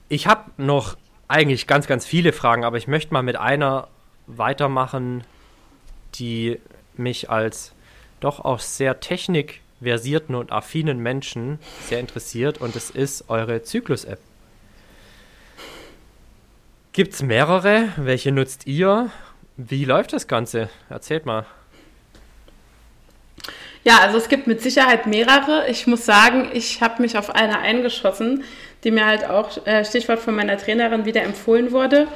[0.09, 0.97] Ich habe noch
[1.29, 3.89] eigentlich ganz, ganz viele Fragen, aber ich möchte mal mit einer
[4.27, 5.25] weitermachen,
[6.15, 6.61] die
[6.97, 7.74] mich als
[8.21, 14.21] doch auch sehr technikversierten und affinen Menschen sehr interessiert und es ist eure Zyklus-App.
[16.93, 17.89] Gibt es mehrere?
[17.97, 19.11] Welche nutzt ihr?
[19.57, 20.69] Wie läuft das Ganze?
[20.89, 21.45] Erzählt mal.
[23.85, 25.69] Ja, also es gibt mit Sicherheit mehrere.
[25.69, 28.45] Ich muss sagen, ich habe mich auf eine eingeschossen,
[28.83, 32.09] die mir halt auch äh, Stichwort von meiner Trainerin wieder empfohlen wurde.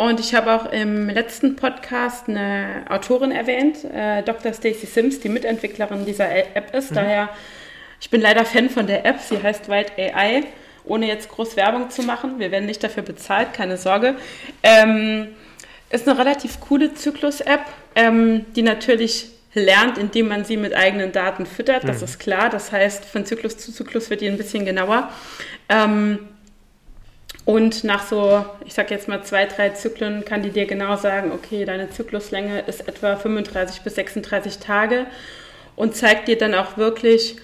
[0.00, 4.54] Und ich habe auch im letzten Podcast eine Autorin erwähnt, äh, Dr.
[4.54, 6.92] Stacey Sims, die Mitentwicklerin dieser App ist.
[6.92, 6.94] Mhm.
[6.94, 7.28] Daher,
[8.00, 9.20] ich bin leider Fan von der App.
[9.20, 10.44] Sie heißt White AI,
[10.86, 12.38] ohne jetzt groß Werbung zu machen.
[12.38, 14.14] Wir werden nicht dafür bezahlt, keine Sorge.
[14.62, 15.34] Ähm,
[15.90, 21.44] ist eine relativ coole Zyklus-App, ähm, die natürlich lernt, indem man sie mit eigenen Daten
[21.44, 21.84] füttert.
[21.86, 22.04] Das mhm.
[22.04, 22.48] ist klar.
[22.48, 25.10] Das heißt, von Zyklus zu Zyklus wird die ein bisschen genauer.
[25.68, 26.20] Ähm,
[27.50, 31.32] und nach so, ich sag jetzt mal zwei, drei Zyklen kann die dir genau sagen,
[31.32, 35.06] okay, deine Zykluslänge ist etwa 35 bis 36 Tage
[35.74, 37.38] und zeigt dir dann auch wirklich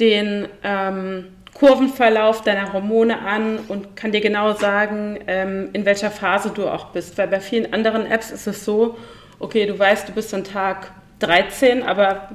[0.00, 6.50] den ähm, Kurvenverlauf deiner Hormone an und kann dir genau sagen, ähm, in welcher Phase
[6.50, 7.16] du auch bist.
[7.16, 8.98] Weil bei vielen anderen Apps ist es so,
[9.38, 12.30] okay, du weißt, du bist an Tag 13, aber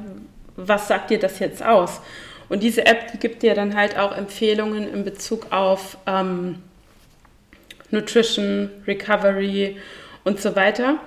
[0.55, 1.99] was sagt dir das jetzt aus?
[2.47, 6.63] Und diese App, die gibt dir dann halt auch Empfehlungen in Bezug auf ähm,
[7.91, 9.77] Nutrition, Recovery
[10.23, 10.99] und so weiter.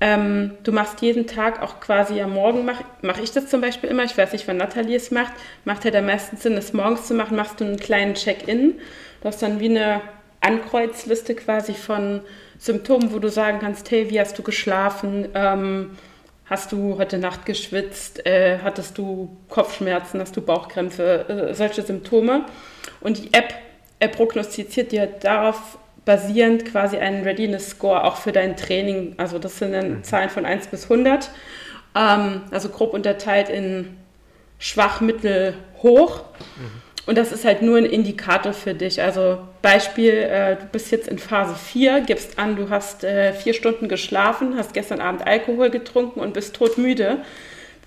[0.00, 3.88] Ähm, du machst jeden Tag auch quasi am Morgen, mache mach ich das zum Beispiel
[3.88, 5.32] immer, ich weiß nicht, wann Nathalie es macht,
[5.64, 8.80] macht halt am meisten Sinn, das morgens zu machen, machst du einen kleinen Check-in.
[9.20, 10.00] Du hast dann wie eine
[10.40, 12.22] Ankreuzliste quasi von
[12.58, 15.28] Symptomen, wo du sagen kannst, hey, wie hast du geschlafen?
[15.34, 15.90] Ähm,
[16.46, 18.26] hast du heute Nacht geschwitzt?
[18.26, 20.20] Äh, hattest du Kopfschmerzen?
[20.20, 21.50] Hast du Bauchkrämpfe?
[21.50, 22.46] Äh, solche Symptome.
[23.00, 23.54] Und die App
[24.02, 29.14] er prognostiziert dir darauf basierend quasi einen Readiness Score auch für dein Training.
[29.18, 30.04] Also das sind dann mhm.
[30.04, 31.30] Zahlen von 1 bis 100.
[31.94, 33.96] Ähm, also grob unterteilt in
[34.58, 36.22] schwach, mittel, hoch.
[36.56, 36.82] Mhm.
[37.04, 39.02] Und das ist halt nur ein Indikator für dich.
[39.02, 43.54] Also Beispiel, äh, du bist jetzt in Phase 4, gibst an, du hast äh, vier
[43.54, 47.18] Stunden geschlafen, hast gestern Abend Alkohol getrunken und bist todmüde,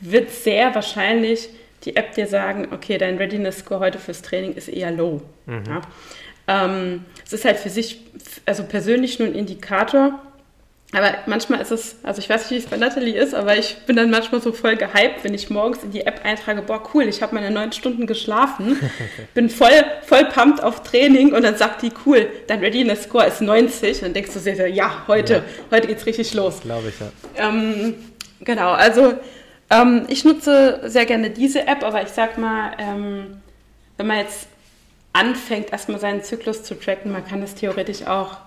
[0.02, 1.50] wird sehr wahrscheinlich
[1.86, 5.22] die App dir sagen, okay, dein Readiness Score heute fürs Training ist eher low.
[5.46, 5.64] Mhm.
[5.68, 5.82] Ja?
[6.48, 8.02] Ähm, es ist halt für sich,
[8.46, 10.20] also persönlich nur ein Indikator.
[10.94, 13.78] aber manchmal ist es, also ich weiß nicht, wie es bei Natalie ist, aber ich
[13.88, 17.04] bin dann manchmal so voll gehypt, wenn ich morgens in die App eintrage, boah, cool,
[17.04, 18.80] ich habe meine neun Stunden geschlafen,
[19.34, 23.42] bin voll, voll pumped auf Training und dann sagt die, cool, dein Readiness Score ist
[23.42, 25.44] 90 und dann denkst du sehr, ja, heute, ja.
[25.72, 26.62] heute geht's richtig los.
[26.62, 27.50] Glaube ich, ja.
[27.50, 27.96] Ähm,
[28.42, 29.16] genau, also
[29.72, 33.42] ähm, ich nutze sehr gerne diese App, aber ich sag mal, ähm,
[33.98, 34.48] wenn man jetzt
[35.16, 38.38] anfängt, erstmal seinen Zyklus zu tracken, man kann es theoretisch auch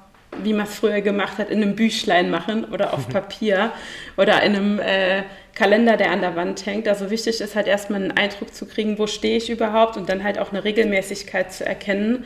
[0.42, 3.72] wie man es früher gemacht hat, in einem Büchlein machen oder auf Papier
[4.16, 5.22] oder in einem äh,
[5.54, 6.87] Kalender, der an der Wand hängt.
[6.87, 10.22] Also wichtig ist halt erstmal einen Eindruck zu kriegen, wo stehe ich überhaupt und dann
[10.22, 12.24] halt auch eine Regelmäßigkeit zu erkennen.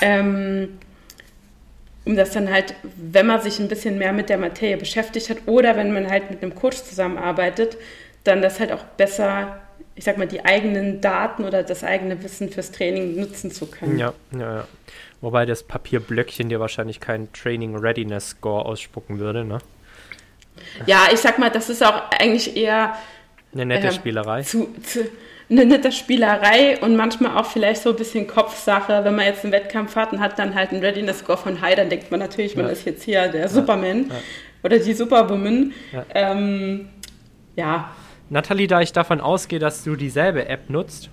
[0.00, 0.78] Ähm,
[2.06, 5.38] um das dann halt, wenn man sich ein bisschen mehr mit der Materie beschäftigt hat
[5.46, 7.76] oder wenn man halt mit einem Coach zusammenarbeitet,
[8.24, 9.60] dann das halt auch besser,
[9.94, 13.98] ich sag mal, die eigenen Daten oder das eigene Wissen fürs Training nutzen zu können.
[13.98, 14.68] Ja, ja, ja.
[15.20, 19.58] Wobei das Papierblöckchen dir wahrscheinlich keinen Training Readiness Score ausspucken würde, ne?
[20.86, 22.94] Ja, ich sag mal, das ist auch eigentlich eher
[23.52, 24.42] eine nette äh, Spielerei.
[24.42, 25.08] Zu, zu,
[25.50, 29.04] eine nette Spielerei und manchmal auch vielleicht so ein bisschen Kopfsache.
[29.04, 31.74] Wenn man jetzt einen Wettkampf hat und hat dann halt einen Readiness Score von High,
[31.74, 34.16] dann denkt man natürlich, man ist jetzt hier der Superman ja.
[34.62, 35.72] oder die Superwoman.
[35.92, 36.04] Ja.
[36.14, 36.88] Ähm,
[37.56, 37.90] ja.
[38.30, 41.10] Nathalie, da ich davon ausgehe, dass du dieselbe App nutzt,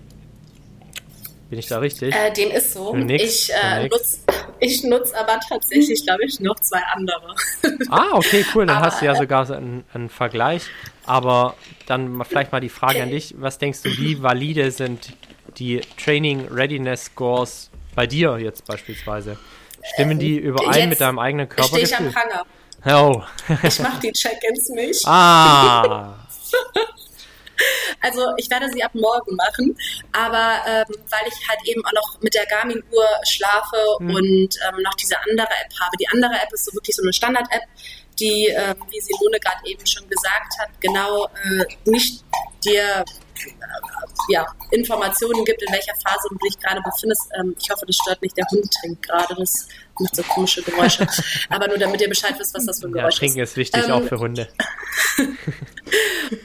[1.50, 2.14] bin ich da richtig?
[2.14, 2.94] Äh, dem ist so.
[2.96, 4.20] Ich, äh, nutze
[4.60, 7.36] ich nutz aber tatsächlich, glaube ich, noch zwei andere.
[7.90, 8.66] ah, okay, cool.
[8.66, 10.64] Dann aber, hast du ja sogar so einen, einen, Vergleich.
[11.06, 11.56] Aber
[11.88, 13.34] dann vielleicht mal die Frage an dich.
[13.38, 15.14] Was denkst du, wie valide sind
[15.58, 19.38] die Training Readiness Scores bei dir jetzt beispielsweise?
[19.94, 21.78] Stimmen die überein jetzt mit deinem eigenen Körper?
[21.78, 22.46] Ich am Pranger.
[22.86, 23.24] Oh.
[23.64, 25.08] ich mache die Check-ins nicht.
[25.08, 26.14] Ah.
[28.02, 29.78] Also ich werde sie ab morgen machen,
[30.12, 34.16] aber ähm, weil ich halt eben auch noch mit der Garmin-Uhr schlafe mhm.
[34.16, 35.98] und ähm, noch diese andere App habe.
[36.00, 37.64] Die andere App ist so wirklich so eine Standard-App,
[38.20, 42.24] die, äh, wie Simone gerade eben schon gesagt hat, genau äh, nicht
[42.64, 43.06] dir
[44.30, 47.30] ja, Informationen gibt, in welcher Phase du dich gerade befindest.
[47.40, 48.36] Ähm, ich hoffe, das stört nicht.
[48.38, 49.36] Der Hund trinkt gerade.
[49.36, 49.68] Das
[50.00, 51.08] macht so komische Geräusche.
[51.50, 53.52] Aber nur damit ihr Bescheid wisst, was das für ein Geräusch ja, Trinken ist.
[53.52, 54.48] ist wichtig, ähm, auch für Hunde.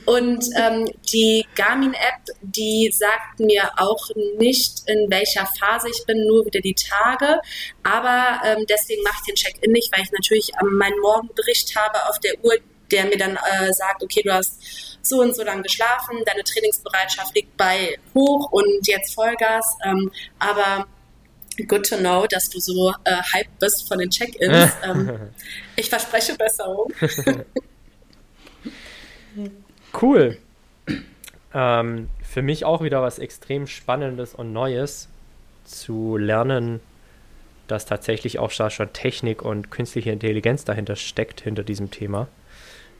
[0.07, 6.46] und ähm, die Garmin-App, die sagt mir auch nicht, in welcher Phase ich bin, nur
[6.46, 7.40] wieder die Tage.
[7.83, 12.09] Aber ähm, deswegen mache ich den Check-in nicht, weil ich natürlich ähm, meinen Morgenbericht habe
[12.09, 12.55] auf der Uhr,
[12.90, 17.35] der mir dann äh, sagt, okay, du hast so und so lange geschlafen, deine Trainingsbereitschaft
[17.35, 19.67] liegt bei hoch und jetzt Vollgas.
[19.85, 20.87] Ähm, aber
[21.69, 24.73] good to know, dass du so äh, hyped bist von den Check-ins.
[24.85, 25.31] ähm,
[25.77, 26.93] ich verspreche Besserung.
[30.01, 30.38] cool.
[31.55, 35.09] Ähm, für mich auch wieder was extrem Spannendes und Neues
[35.65, 36.81] zu lernen,
[37.69, 42.29] dass tatsächlich auch schon Technik und künstliche Intelligenz dahinter steckt, hinter diesem Thema.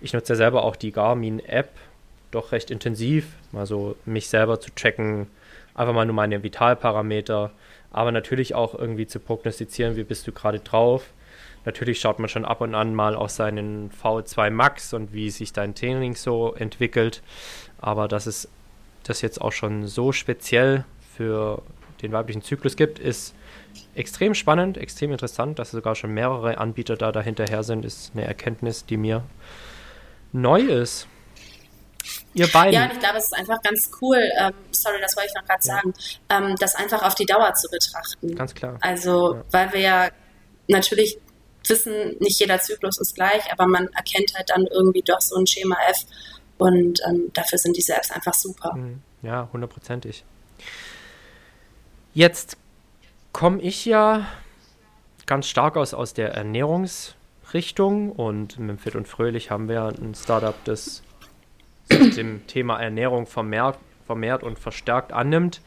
[0.01, 1.71] Ich nutze ja selber auch die Garmin-App
[2.33, 5.29] doch recht intensiv, mal so mich selber zu checken,
[5.75, 7.53] einfach mal nur meine Vitalparameter,
[7.93, 11.13] aber natürlich auch irgendwie zu prognostizieren, wie bist du gerade drauf.
[11.65, 15.53] Natürlich schaut man schon ab und an mal auf seinen V2 Max und wie sich
[15.53, 17.23] dein Training so entwickelt,
[17.81, 18.49] aber dass es
[19.05, 20.85] das jetzt auch schon so speziell
[21.17, 21.63] für
[22.03, 23.35] den weiblichen Zyklus gibt, ist
[23.95, 28.87] extrem spannend, extrem interessant, dass sogar schon mehrere Anbieter da dahinterher sind, ist eine Erkenntnis,
[28.87, 29.23] die mir
[30.33, 31.07] neu ist.
[32.35, 32.73] Ihr beiden.
[32.73, 35.47] Ja, und ich glaube, es ist einfach ganz cool, ähm, sorry, das wollte ich noch
[35.47, 35.75] gerade ja.
[35.75, 35.95] sagen,
[36.31, 38.35] ähm, das einfach auf die Dauer zu betrachten.
[38.35, 38.79] Ganz klar.
[38.81, 39.45] Also, ja.
[39.51, 40.09] weil wir ja
[40.69, 41.19] natürlich
[41.69, 45.47] wissen, nicht jeder Zyklus ist gleich, aber man erkennt halt dann irgendwie doch so ein
[45.47, 45.99] Schema F
[46.59, 48.75] und ähm, dafür sind diese Apps einfach super.
[48.75, 49.03] Mhm.
[49.23, 50.25] Ja, hundertprozentig.
[52.15, 52.57] Jetzt
[53.33, 54.27] komme ich ja
[55.27, 60.55] ganz stark aus, aus der Ernährungsrichtung und mit Fit und Fröhlich haben wir ein Startup,
[60.65, 61.03] das
[62.17, 65.61] dem Thema Ernährung vermehrt, vermehrt und verstärkt annimmt.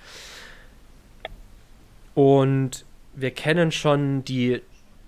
[2.13, 2.85] Und
[3.15, 4.61] wir kennen schon die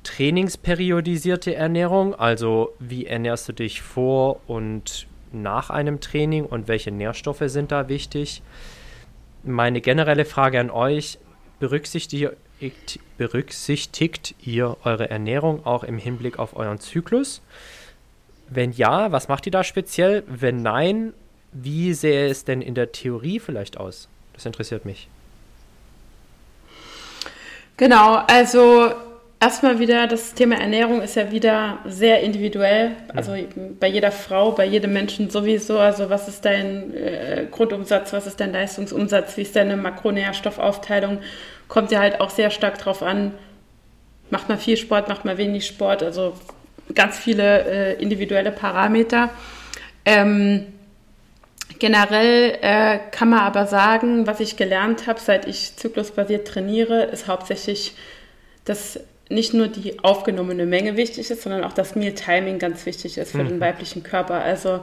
[0.03, 7.43] trainingsperiodisierte Ernährung, also wie ernährst du dich vor und nach einem Training und welche Nährstoffe
[7.45, 8.41] sind da wichtig.
[9.43, 11.19] Meine generelle Frage an euch,
[11.59, 12.31] berücksichtigt,
[13.17, 17.41] berücksichtigt ihr eure Ernährung auch im Hinblick auf euren Zyklus?
[18.49, 20.23] Wenn ja, was macht ihr da speziell?
[20.27, 21.13] Wenn nein,
[21.51, 24.07] wie sähe es denn in der Theorie vielleicht aus?
[24.33, 25.07] Das interessiert mich.
[27.77, 28.91] Genau, also
[29.39, 32.91] erstmal wieder, das Thema Ernährung ist ja wieder sehr individuell.
[33.13, 33.35] Also
[33.79, 35.79] bei jeder Frau, bei jedem Menschen sowieso.
[35.79, 41.19] Also was ist dein äh, Grundumsatz, was ist dein Leistungsumsatz, wie ist deine Makronährstoffaufteilung?
[41.67, 43.33] Kommt ja halt auch sehr stark drauf an,
[44.29, 46.01] macht man viel Sport, macht man wenig Sport.
[46.01, 46.33] Also
[46.95, 49.29] ganz viele äh, individuelle Parameter.
[50.05, 50.65] Ähm,
[51.79, 57.27] generell äh, kann man aber sagen, was ich gelernt habe, seit ich zyklusbasiert trainiere, ist
[57.27, 57.93] hauptsächlich,
[58.65, 63.31] dass nicht nur die aufgenommene Menge wichtig ist, sondern auch das Meal-Timing ganz wichtig ist
[63.31, 63.49] für mhm.
[63.49, 64.35] den weiblichen Körper.
[64.35, 64.79] Also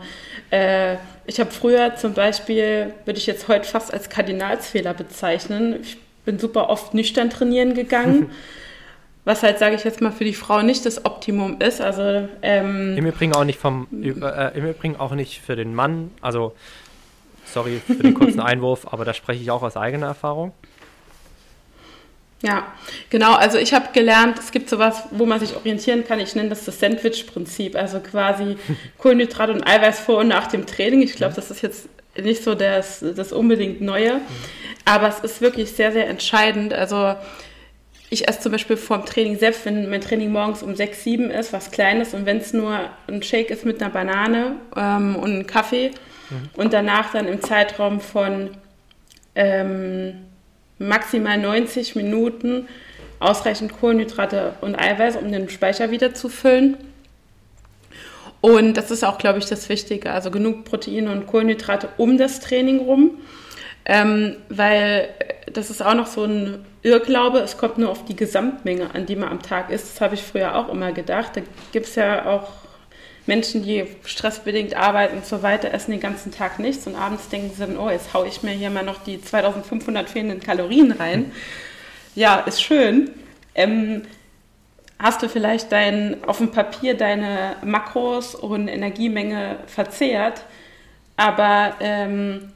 [0.51, 0.97] äh,
[1.27, 5.97] ich habe früher zum Beispiel, würde ich jetzt heute fast als Kardinalsfehler bezeichnen, ich
[6.27, 8.31] bin super oft nüchtern trainieren gegangen.
[9.25, 11.81] was halt, sage ich jetzt mal, für die Frau nicht das Optimum ist.
[11.81, 16.11] Also ähm, im Übrigen auch nicht vom, äh, im Übrigen auch nicht für den Mann.
[16.21, 16.55] Also
[17.47, 20.53] sorry für den kurzen Einwurf, aber da spreche ich auch aus eigener Erfahrung.
[22.43, 22.67] Ja,
[23.09, 23.35] genau.
[23.35, 26.21] Also ich habe gelernt, es gibt sowas, wo man sich orientieren kann.
[26.21, 27.75] Ich nenne das das Sandwich-Prinzip.
[27.75, 28.59] Also quasi
[28.99, 31.01] Kohlenhydrat und Eiweiß vor und nach dem Training.
[31.01, 31.89] Ich glaube, das ist jetzt
[32.23, 34.21] nicht so das, das unbedingt Neue.
[34.85, 36.75] Aber es ist wirklich sehr, sehr entscheidend.
[36.75, 37.15] Also
[38.15, 41.53] ich esse zum Beispiel vorm Training, selbst wenn mein Training morgens um 6, 7 ist,
[41.53, 45.47] was Kleines und wenn es nur ein Shake ist mit einer Banane ähm, und einem
[45.47, 45.91] Kaffee
[46.31, 46.49] mhm.
[46.57, 48.51] und danach dann im Zeitraum von
[49.35, 50.15] ähm,
[50.79, 52.69] maximal 90 Minuten
[53.19, 56.77] ausreichend Kohlenhydrate und Eiweiß, um den Speicher wieder zu füllen.
[58.41, 60.11] Und das ist auch, glaube ich, das Wichtige.
[60.11, 63.13] Also genug Proteine und Kohlenhydrate um das Training rum.
[63.87, 65.09] Ähm, weil
[65.53, 69.17] das ist auch noch so ein Irrglaube, es kommt nur auf die Gesamtmenge an, die
[69.17, 69.95] man am Tag isst.
[69.95, 71.37] Das habe ich früher auch immer gedacht.
[71.37, 71.43] Da
[71.73, 72.49] gibt es ja auch
[73.27, 77.51] Menschen, die stressbedingt arbeiten und so weiter, essen den ganzen Tag nichts und abends denken
[77.55, 81.33] sie dann, oh, jetzt haue ich mir hier mal noch die 2500 fehlenden Kalorien rein.
[82.15, 83.11] Ja, ist schön.
[83.55, 84.03] Ähm,
[84.99, 90.43] hast du vielleicht dein, auf dem Papier deine Makros und Energiemenge verzehrt,
[91.17, 92.53] aber ähm,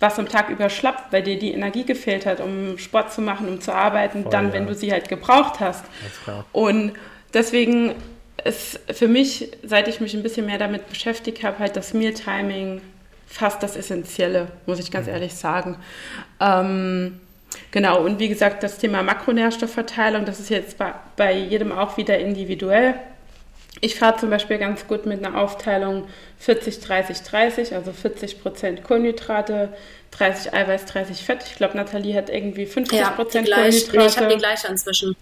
[0.00, 3.48] was am Tag über schlapp, weil dir die Energie gefehlt hat, um Sport zu machen,
[3.48, 4.52] um zu arbeiten, Voll, dann, ja.
[4.54, 5.84] wenn du sie halt gebraucht hast.
[6.52, 6.92] Und
[7.32, 7.94] deswegen
[8.44, 12.80] ist für mich, seit ich mich ein bisschen mehr damit beschäftigt habe, halt das Mealtiming
[13.26, 15.14] fast das Essentielle, muss ich ganz mhm.
[15.14, 15.76] ehrlich sagen.
[16.40, 17.20] Ähm,
[17.70, 22.18] genau, und wie gesagt, das Thema Makronährstoffverteilung, das ist jetzt bei, bei jedem auch wieder
[22.18, 22.94] individuell.
[23.84, 26.08] Ich fahre zum Beispiel ganz gut mit einer Aufteilung
[26.38, 29.74] 40, 30, 30, also 40 Prozent Kohlenhydrate,
[30.12, 31.44] 30 Eiweiß, 30 Fett.
[31.46, 33.98] Ich glaube, Nathalie hat irgendwie 50 Prozent ja, Kohlenhydrate.
[33.98, 35.14] Nee, ich habe die gleiche inzwischen.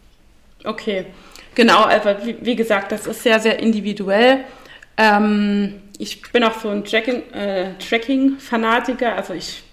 [0.63, 1.07] Okay,
[1.57, 4.45] genau, aber wie, wie, gesagt, das ist sehr, sehr individuell.
[4.97, 9.65] Ähm, ich bin auch so ein äh, Tracking-Fanatiker, also ich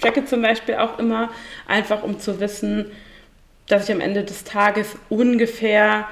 [0.00, 1.28] tracke zum Beispiel auch immer,
[1.66, 2.86] einfach um zu wissen,
[3.66, 6.08] dass ich am Ende des Tages ungefähr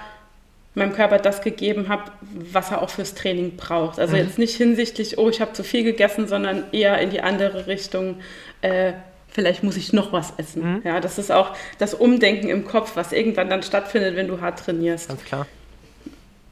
[0.77, 2.13] meinem Körper das gegeben habe,
[2.53, 3.99] was er auch fürs Training braucht.
[3.99, 4.23] Also mhm.
[4.23, 8.21] jetzt nicht hinsichtlich, oh, ich habe zu viel gegessen, sondern eher in die andere Richtung,
[8.61, 8.93] äh,
[9.29, 10.77] vielleicht muss ich noch was essen.
[10.77, 10.83] Mhm.
[10.85, 14.59] Ja, das ist auch das Umdenken im Kopf, was irgendwann dann stattfindet, wenn du hart
[14.59, 15.09] trainierst.
[15.09, 15.47] Ganz klar.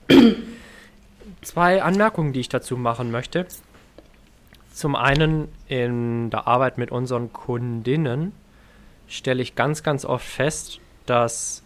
[1.42, 3.46] Zwei Anmerkungen, die ich dazu machen möchte.
[4.72, 8.32] Zum einen in der Arbeit mit unseren Kundinnen
[9.06, 11.63] stelle ich ganz, ganz oft fest, dass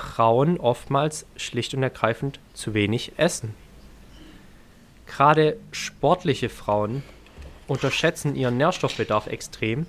[0.00, 3.54] Frauen oftmals schlicht und ergreifend zu wenig essen.
[5.06, 7.02] Gerade sportliche Frauen
[7.66, 9.86] unterschätzen ihren Nährstoffbedarf extrem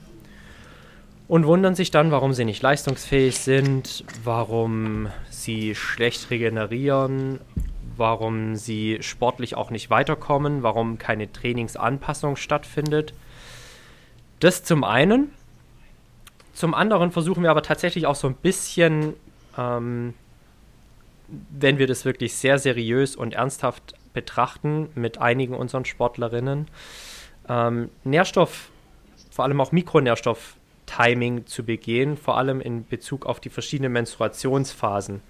[1.28, 7.40] und wundern sich dann, warum sie nicht leistungsfähig sind, warum sie schlecht regenerieren,
[7.96, 13.14] warum sie sportlich auch nicht weiterkommen, warum keine Trainingsanpassung stattfindet.
[14.40, 15.32] Das zum einen.
[16.54, 19.14] Zum anderen versuchen wir aber tatsächlich auch so ein bisschen
[19.58, 20.14] ähm,
[21.50, 26.68] wenn wir das wirklich sehr seriös und ernsthaft betrachten mit einigen unseren Sportlerinnen,
[27.48, 28.70] ähm, Nährstoff,
[29.30, 35.22] vor allem auch Mikronährstoff-Timing zu begehen, vor allem in Bezug auf die verschiedenen Menstruationsphasen.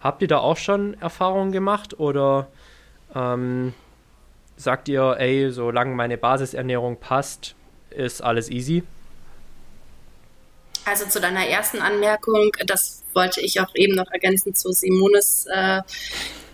[0.00, 2.48] Habt ihr da auch schon Erfahrungen gemacht oder
[3.14, 3.74] ähm,
[4.56, 7.56] sagt ihr, ey, solange meine Basisernährung passt,
[7.90, 8.84] ist alles easy?
[10.88, 15.82] Also zu deiner ersten Anmerkung, das wollte ich auch eben noch ergänzend zu Simones äh,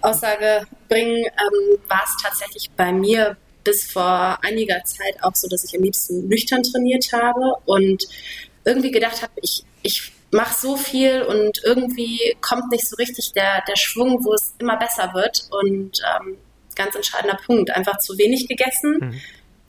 [0.01, 5.62] Aussage bringen, ähm, war es tatsächlich bei mir bis vor einiger Zeit auch so, dass
[5.64, 8.05] ich am liebsten nüchtern trainiert habe und
[8.64, 13.62] irgendwie gedacht habe, ich, ich mache so viel und irgendwie kommt nicht so richtig der,
[13.68, 15.49] der Schwung, wo es immer besser wird.
[15.51, 16.37] Und ähm,
[16.74, 18.99] ganz entscheidender Punkt, einfach zu wenig gegessen.
[19.01, 19.20] Mhm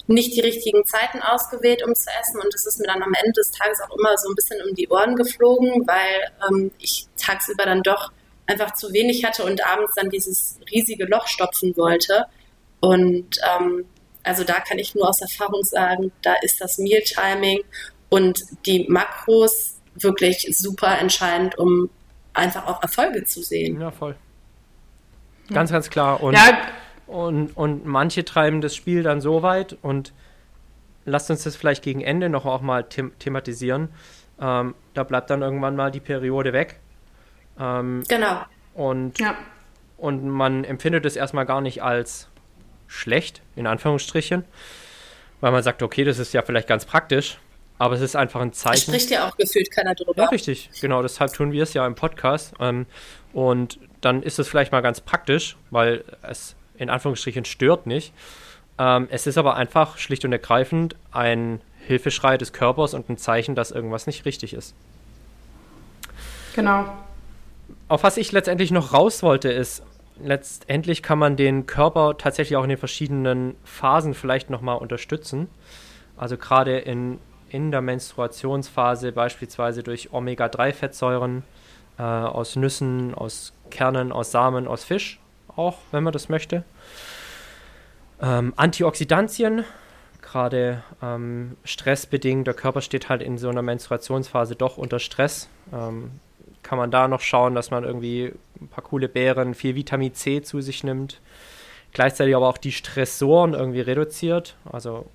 [0.07, 2.39] nicht die richtigen Zeiten ausgewählt, um zu essen.
[2.39, 4.75] Und es ist mir dann am Ende des Tages auch immer so ein bisschen um
[4.75, 8.11] die Ohren geflogen, weil ähm, ich tagsüber dann doch
[8.47, 12.25] einfach zu wenig hatte und abends dann dieses riesige Loch stopfen wollte.
[12.79, 13.85] Und ähm,
[14.23, 17.61] also da kann ich nur aus Erfahrung sagen, da ist das Mealtiming
[18.09, 21.89] und die Makros wirklich super entscheidend, um
[22.33, 23.79] einfach auch Erfolge zu sehen.
[23.81, 24.15] Ja, voll.
[25.51, 26.21] Ganz, ganz klar.
[26.21, 26.57] Und, ja.
[27.07, 30.13] Und, und manche treiben das Spiel dann so weit und
[31.05, 33.89] lasst uns das vielleicht gegen Ende noch auch mal them thematisieren.
[34.39, 36.79] Ähm, da bleibt dann irgendwann mal die Periode weg.
[37.59, 38.41] Ähm, genau.
[38.73, 39.35] Und, ja.
[39.97, 42.27] und man empfindet es erstmal gar nicht als
[42.87, 44.43] schlecht, in Anführungsstrichen,
[45.41, 47.37] weil man sagt, okay, das ist ja vielleicht ganz praktisch,
[47.77, 48.91] aber es ist einfach ein Zeichen.
[48.91, 50.23] Da spricht ja auch gefühlt keiner drüber.
[50.23, 52.53] Ja, richtig, genau, deshalb tun wir es ja im Podcast.
[52.59, 52.85] Ähm,
[53.31, 58.13] und dann ist es vielleicht mal ganz praktisch, weil es in Anführungsstrichen stört nicht.
[58.77, 63.55] Ähm, es ist aber einfach schlicht und ergreifend ein Hilfeschrei des Körpers und ein Zeichen,
[63.55, 64.75] dass irgendwas nicht richtig ist.
[66.55, 66.85] Genau.
[67.87, 69.83] Auf was ich letztendlich noch raus wollte, ist,
[70.21, 75.47] letztendlich kann man den Körper tatsächlich auch in den verschiedenen Phasen vielleicht nochmal unterstützen.
[76.17, 77.19] Also gerade in,
[77.49, 81.43] in der Menstruationsphase beispielsweise durch Omega-3-Fettsäuren
[81.97, 85.19] äh, aus Nüssen, aus Kernen, aus Samen, aus Fisch
[85.55, 86.63] auch, wenn man das möchte.
[88.21, 89.65] Ähm, Antioxidantien,
[90.21, 95.49] gerade ähm, stressbedingt, der Körper steht halt in so einer Menstruationsphase doch unter Stress.
[95.73, 96.11] Ähm,
[96.63, 100.41] kann man da noch schauen, dass man irgendwie ein paar coole Beeren, viel Vitamin C
[100.41, 101.21] zu sich nimmt.
[101.93, 104.55] Gleichzeitig aber auch die Stressoren irgendwie reduziert.
[104.69, 105.05] Also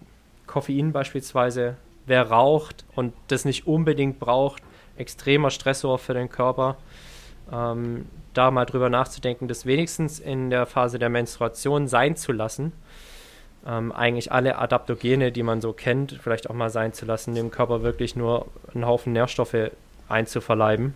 [0.46, 1.76] Koffein beispielsweise,
[2.06, 4.62] wer raucht und das nicht unbedingt braucht,
[4.96, 6.76] extremer Stressor für den Körper.
[7.52, 12.72] Ähm, da mal drüber nachzudenken, das wenigstens in der Phase der Menstruation sein zu lassen.
[13.66, 17.50] Ähm, eigentlich alle Adaptogene, die man so kennt, vielleicht auch mal sein zu lassen, dem
[17.50, 19.70] Körper wirklich nur einen Haufen Nährstoffe
[20.08, 20.94] einzuverleiben.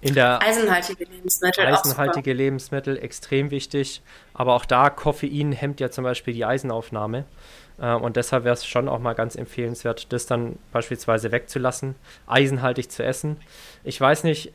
[0.00, 1.66] In der eisenhaltige Lebensmittel.
[1.66, 4.02] Eisenhaltige Lebensmittel, extrem wichtig.
[4.34, 7.24] Aber auch da, Koffein hemmt ja zum Beispiel die Eisenaufnahme.
[7.78, 11.94] Äh, und deshalb wäre es schon auch mal ganz empfehlenswert, das dann beispielsweise wegzulassen,
[12.26, 13.38] eisenhaltig zu essen.
[13.82, 14.52] Ich weiß nicht,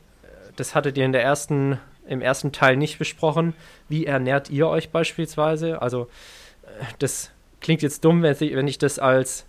[0.60, 3.54] das hattet ihr in der ersten, im ersten Teil nicht besprochen.
[3.88, 5.82] Wie ernährt ihr euch beispielsweise?
[5.82, 6.08] Also,
[6.62, 7.30] äh, das
[7.60, 9.46] klingt jetzt dumm, wenn ich, wenn ich das als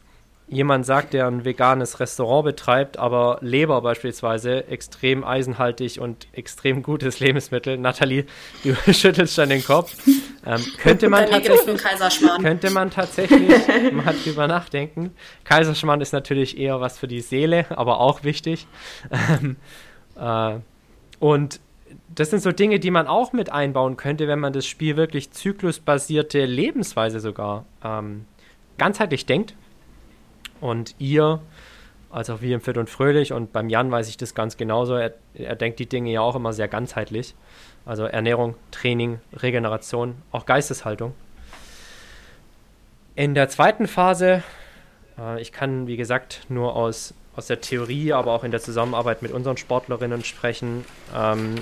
[0.47, 7.21] jemand sagt, der ein veganes Restaurant betreibt, aber Leber beispielsweise extrem eisenhaltig und extrem gutes
[7.21, 7.77] Lebensmittel.
[7.77, 8.25] Nathalie,
[8.63, 9.95] du schüttelst schon den Kopf.
[10.45, 13.49] Ähm, könnte man tatsächlich, könnte man tatsächlich
[13.93, 15.11] mal drüber nachdenken.
[15.45, 18.67] Kaiserschmarrn ist natürlich eher was für die Seele, aber auch wichtig.
[19.31, 19.57] Ähm,
[20.15, 20.59] äh,
[21.21, 21.61] und
[22.15, 25.29] das sind so Dinge, die man auch mit einbauen könnte, wenn man das Spiel wirklich
[25.29, 28.25] zyklusbasierte Lebensweise sogar ähm,
[28.79, 29.53] ganzheitlich denkt.
[30.59, 31.39] Und ihr,
[32.09, 35.13] also wie im Fit und Fröhlich und beim Jan weiß ich das ganz genauso, er,
[35.35, 37.35] er denkt die Dinge ja auch immer sehr ganzheitlich.
[37.85, 41.13] Also Ernährung, Training, Regeneration, auch Geisteshaltung.
[43.13, 44.41] In der zweiten Phase,
[45.19, 49.21] äh, ich kann wie gesagt nur aus aus der Theorie, aber auch in der Zusammenarbeit
[49.21, 51.55] mit unseren Sportlerinnen sprechen, ähm,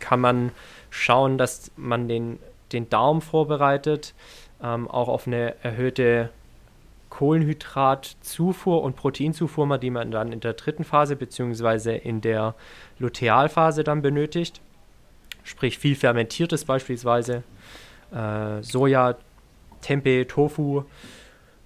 [0.00, 0.52] kann man
[0.90, 2.38] schauen, dass man den,
[2.72, 4.14] den Darm vorbereitet,
[4.62, 6.30] ähm, auch auf eine erhöhte
[7.10, 11.96] Kohlenhydratzufuhr und Proteinzufuhr, die man dann in der dritten Phase bzw.
[11.96, 12.54] in der
[12.98, 14.60] Lutealphase dann benötigt.
[15.44, 17.42] Sprich viel fermentiertes beispielsweise,
[18.12, 19.16] äh, Soja,
[19.80, 20.84] Tempeh, Tofu,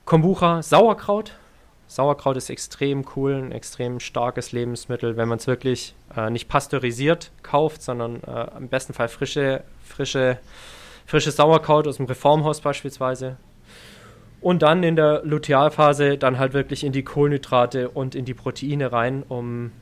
[0.04, 1.32] Kombucha, Sauerkraut
[1.90, 7.32] Sauerkraut ist extrem cool, ein extrem starkes Lebensmittel, wenn man es wirklich äh, nicht pasteurisiert
[7.42, 10.38] kauft, sondern äh, im besten Fall frische, frische,
[11.04, 13.38] frisches Sauerkraut aus dem Reformhaus beispielsweise.
[14.40, 18.92] Und dann in der Lutealphase dann halt wirklich in die Kohlenhydrate und in die Proteine
[18.92, 19.72] rein, um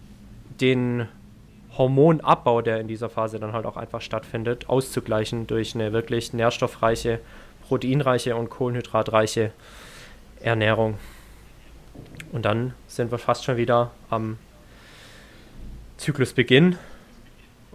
[0.62, 1.08] den
[1.76, 7.20] Hormonabbau, der in dieser Phase dann halt auch einfach stattfindet, auszugleichen durch eine wirklich nährstoffreiche,
[7.68, 9.52] proteinreiche und kohlenhydratreiche
[10.40, 10.96] Ernährung.
[12.32, 14.38] Und dann sind wir fast schon wieder am
[15.96, 16.76] Zyklusbeginn.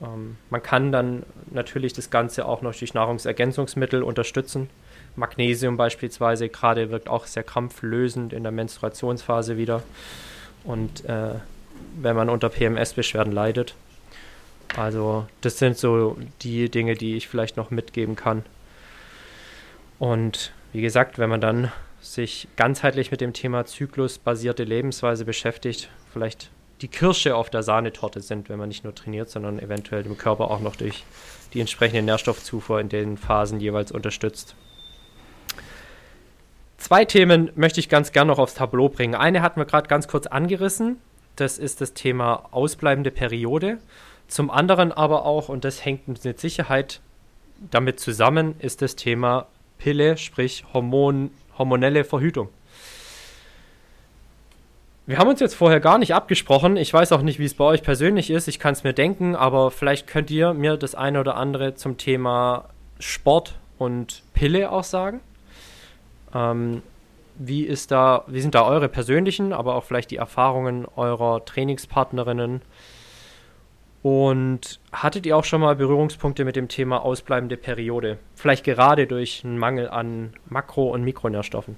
[0.01, 4.69] Ähm, man kann dann natürlich das Ganze auch noch durch Nahrungsergänzungsmittel unterstützen.
[5.15, 9.84] Magnesium beispielsweise gerade wirkt auch sehr krampflösend in der Menstruationsphase wieder.
[10.63, 11.36] Und äh,
[11.95, 13.76] wenn man unter PMS-Beschwerden leidet.
[14.76, 18.43] Also das sind so die Dinge, die ich vielleicht noch mitgeben kann.
[19.99, 21.71] Und wie gesagt, wenn man dann
[22.03, 26.51] sich ganzheitlich mit dem Thema zyklusbasierte Lebensweise beschäftigt, vielleicht
[26.81, 30.51] die Kirsche auf der Sahnetorte sind, wenn man nicht nur trainiert, sondern eventuell dem Körper
[30.51, 31.05] auch noch durch
[31.53, 34.55] die entsprechende Nährstoffzufuhr in den Phasen jeweils unterstützt.
[36.77, 39.15] Zwei Themen möchte ich ganz gern noch aufs Tableau bringen.
[39.15, 40.97] Eine hatten wir gerade ganz kurz angerissen.
[41.37, 43.77] Das ist das Thema ausbleibende Periode.
[44.27, 46.99] Zum anderen aber auch, und das hängt mit Sicherheit
[47.71, 49.47] damit zusammen, ist das Thema
[49.77, 52.49] Pille, sprich Hormon, hormonelle Verhütung.
[55.05, 56.77] wir haben uns jetzt vorher gar nicht abgesprochen.
[56.77, 58.47] Ich weiß auch nicht, wie es bei euch persönlich ist.
[58.47, 61.97] Ich kann es mir denken, aber vielleicht könnt ihr mir das eine oder andere zum
[61.97, 65.19] Thema Sport und Pille auch sagen.
[66.33, 66.81] Ähm,
[67.35, 72.61] wie ist da, wie sind da eure persönlichen, aber auch vielleicht die Erfahrungen eurer Trainingspartnerinnen?
[74.03, 78.19] Und hattet ihr auch schon mal Berührungspunkte mit dem Thema ausbleibende Periode?
[78.35, 81.77] Vielleicht gerade durch einen Mangel an Makro- und Mikronährstoffen?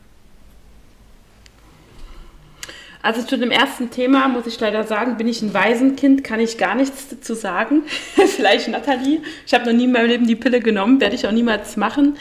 [3.03, 6.57] Also zu dem ersten Thema muss ich leider sagen, bin ich ein Waisenkind, kann ich
[6.57, 7.83] gar nichts dazu sagen.
[8.15, 9.21] Vielleicht Nathalie.
[9.45, 12.05] Ich habe noch nie in meinem Leben die Pille genommen, werde ich auch niemals machen.
[12.05, 12.17] Mhm.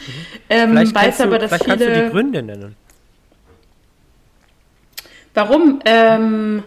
[0.51, 1.77] Ähm, vielleicht weiß aber, dass vielleicht viele...
[1.77, 2.75] kannst du die Gründe nennen.
[5.33, 5.79] Warum?
[5.85, 6.63] Ähm,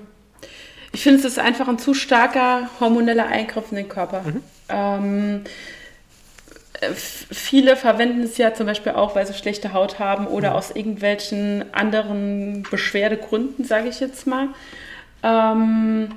[0.99, 4.23] ich finde, es ist einfach ein zu starker hormoneller Eingriff in den Körper.
[4.23, 4.43] Mhm.
[4.69, 5.45] Ähm,
[6.93, 10.57] viele verwenden es ja zum Beispiel auch, weil sie schlechte Haut haben oder mhm.
[10.57, 14.49] aus irgendwelchen anderen Beschwerdegründen, sage ich jetzt mal.
[15.23, 16.17] Ähm,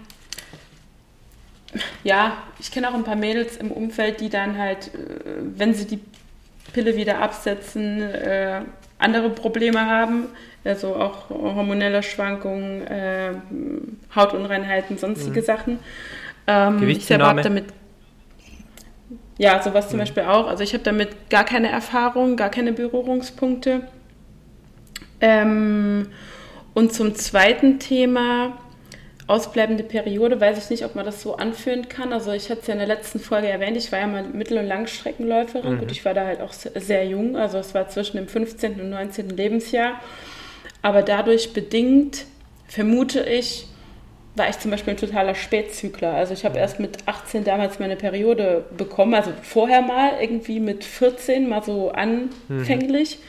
[2.04, 4.98] ja, ich kenne auch ein paar Mädels im Umfeld, die dann halt, äh,
[5.58, 6.00] wenn sie die
[6.74, 8.62] Pille wieder absetzen, äh,
[9.02, 10.28] andere Probleme haben,
[10.64, 13.34] also auch hormonelle Schwankungen, äh,
[14.16, 15.46] Hautunreinheiten, sonstige mhm.
[15.46, 15.80] Sachen.
[16.48, 17.66] Ähm, ich selber habe damit
[19.38, 20.02] ja, sowas zum mhm.
[20.02, 20.48] Beispiel auch.
[20.48, 23.88] Also ich habe damit gar keine Erfahrung, gar keine Berührungspunkte.
[25.20, 26.08] Ähm,
[26.74, 28.54] und zum zweiten Thema,
[29.32, 32.12] ausbleibende Periode, weiß ich nicht, ob man das so anführen kann.
[32.12, 34.58] Also ich hatte es ja in der letzten Folge erwähnt, ich war ja mal Mittel-
[34.58, 35.76] und Langstreckenläuferin.
[35.76, 35.80] Mhm.
[35.80, 38.82] Gut, ich war da halt auch sehr jung, also es war zwischen dem 15.
[38.82, 39.30] und 19.
[39.30, 40.02] Lebensjahr.
[40.82, 42.26] Aber dadurch bedingt,
[42.68, 43.68] vermute ich,
[44.36, 46.14] war ich zum Beispiel ein totaler Spätzykler.
[46.14, 50.84] Also ich habe erst mit 18 damals meine Periode bekommen, also vorher mal irgendwie mit
[50.84, 53.18] 14 mal so anfänglich.
[53.18, 53.24] Mhm.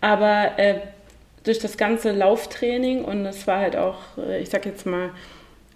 [0.00, 0.76] Aber äh,
[1.46, 5.10] durch das ganze Lauftraining und es war halt auch, äh, ich sag jetzt mal,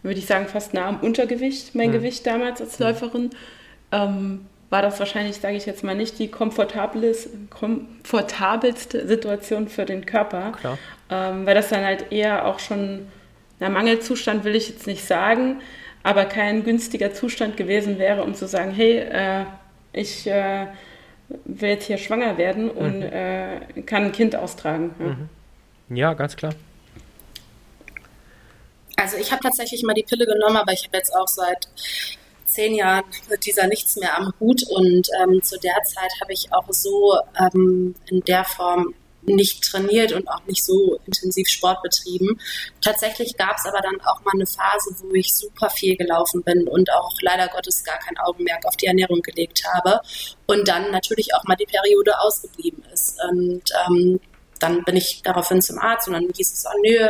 [0.03, 1.95] würde ich sagen, fast nah am Untergewicht, mein mhm.
[1.95, 2.87] Gewicht damals als mhm.
[2.87, 3.31] Läuferin,
[3.93, 10.53] ähm, war das wahrscheinlich, sage ich jetzt mal, nicht die komfortabelste Situation für den Körper.
[11.11, 13.09] Ähm, weil das dann halt eher auch schon
[13.61, 15.61] na, Mangelzustand will ich jetzt nicht sagen,
[16.03, 19.45] aber kein günstiger Zustand gewesen wäre, um zu sagen, hey, äh,
[19.93, 20.67] ich äh,
[21.45, 23.03] will jetzt hier schwanger werden und mhm.
[23.03, 24.95] äh, kann ein Kind austragen.
[24.99, 25.29] Ja, mhm.
[25.91, 26.55] Ja ganz klar.
[28.97, 31.69] Also ich habe tatsächlich mal die Pille genommen, aber ich habe jetzt auch seit
[32.47, 36.53] zehn Jahren mit dieser nichts mehr am Hut und ähm, zu der Zeit habe ich
[36.53, 42.39] auch so ähm, in der Form nicht trainiert und auch nicht so intensiv Sport betrieben.
[42.81, 46.67] Tatsächlich gab es aber dann auch mal eine Phase, wo ich super viel gelaufen bin
[46.67, 50.01] und auch leider Gottes gar kein Augenmerk auf die Ernährung gelegt habe
[50.47, 53.19] und dann natürlich auch mal die Periode ausgeblieben ist.
[53.31, 54.21] Und ähm,
[54.61, 57.09] dann bin ich daraufhin zum Arzt und dann hieß es, oh nö,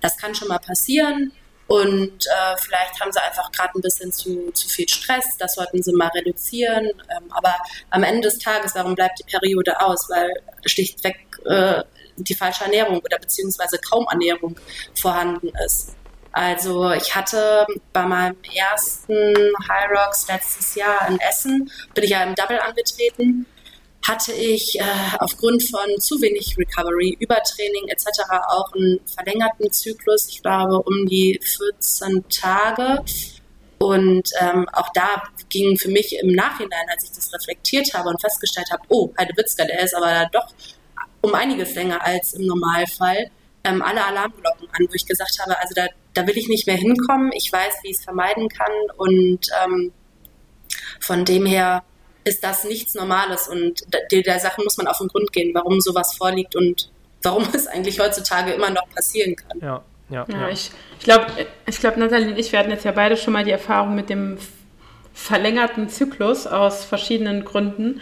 [0.00, 1.32] das kann schon mal passieren.
[1.68, 5.82] Und äh, vielleicht haben sie einfach gerade ein bisschen zu, zu viel Stress, das sollten
[5.82, 6.86] sie mal reduzieren.
[6.86, 7.54] Ähm, aber
[7.90, 10.08] am Ende des Tages, warum bleibt die Periode aus?
[10.10, 10.30] Weil
[10.66, 11.82] schlichtweg äh,
[12.16, 14.56] die falsche Ernährung oder beziehungsweise kaum Ernährung
[14.94, 15.94] vorhanden ist.
[16.32, 19.34] Also ich hatte bei meinem ersten
[19.68, 23.46] High Rocks letztes Jahr in Essen, bin ich ja im Double angetreten,
[24.06, 24.84] hatte ich äh,
[25.18, 28.06] aufgrund von zu wenig Recovery, Übertraining etc.
[28.48, 33.04] auch einen verlängerten Zyklus, ich glaube um die 14 Tage.
[33.78, 38.20] Und ähm, auch da ging für mich im Nachhinein, als ich das reflektiert habe und
[38.20, 40.46] festgestellt habe, oh, Heidewitzka, der ist aber doch
[41.20, 43.30] um einiges länger als im Normalfall,
[43.64, 46.76] ähm, alle Alarmglocken an, wo ich gesagt habe, also da, da will ich nicht mehr
[46.76, 49.92] hinkommen, ich weiß, wie ich es vermeiden kann und ähm,
[51.00, 51.84] von dem her
[52.24, 55.80] ist das nichts Normales und der, der Sache muss man auf den Grund gehen, warum
[55.80, 56.90] sowas vorliegt und
[57.22, 59.58] warum es eigentlich heutzutage immer noch passieren kann.
[59.60, 60.40] Ja, ja, ja.
[60.40, 60.48] ja.
[60.48, 61.26] Ich, ich glaube,
[61.66, 64.10] ich glaub, Nathalie und ich, wir hatten jetzt ja beide schon mal die Erfahrung mit
[64.10, 64.38] dem
[65.14, 68.00] verlängerten Zyklus aus verschiedenen Gründen.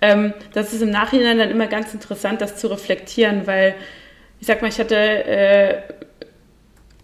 [0.00, 3.74] Ähm, das ist im Nachhinein dann immer ganz interessant, das zu reflektieren, weil
[4.40, 5.82] ich sag mal, ich hatte äh,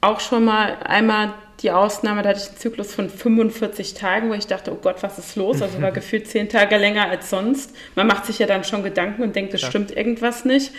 [0.01, 4.35] auch schon mal einmal die Ausnahme, da hatte ich einen Zyklus von 45 Tagen, wo
[4.35, 5.61] ich dachte, oh Gott, was ist los?
[5.61, 7.75] Also war gefühlt zehn Tage länger als sonst.
[7.97, 9.69] Man macht sich ja dann schon Gedanken und denkt, es ja.
[9.69, 10.73] stimmt irgendwas nicht.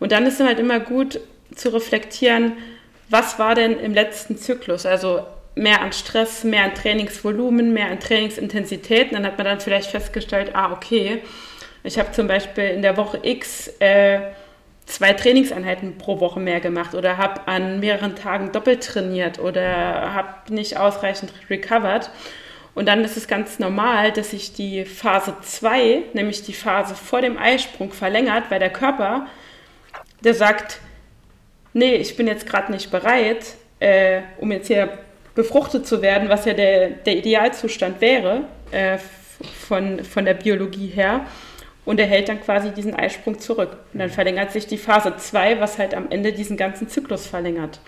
[0.00, 1.20] Und dann ist es halt immer gut
[1.54, 2.52] zu reflektieren,
[3.10, 4.86] was war denn im letzten Zyklus?
[4.86, 9.08] Also mehr an Stress, mehr an Trainingsvolumen, mehr an Trainingsintensität.
[9.08, 11.22] Und dann hat man dann vielleicht festgestellt, ah, okay,
[11.82, 14.20] ich habe zum Beispiel in der Woche X äh,
[14.86, 20.52] zwei Trainingseinheiten pro Woche mehr gemacht oder habe an mehreren Tagen doppelt trainiert oder habe
[20.52, 22.10] nicht ausreichend recovered.
[22.74, 27.20] Und dann ist es ganz normal, dass sich die Phase 2, nämlich die Phase vor
[27.20, 29.26] dem Eisprung, verlängert, weil der Körper,
[30.22, 30.80] der sagt,
[31.72, 34.98] nee, ich bin jetzt gerade nicht bereit, äh, um jetzt hier
[35.34, 38.98] befruchtet zu werden, was ja der, der Idealzustand wäre äh,
[39.66, 41.26] von, von der Biologie her.
[41.84, 43.76] Und er hält dann quasi diesen Eisprung zurück.
[43.92, 47.80] Und dann verlängert sich die Phase 2, was halt am Ende diesen ganzen Zyklus verlängert.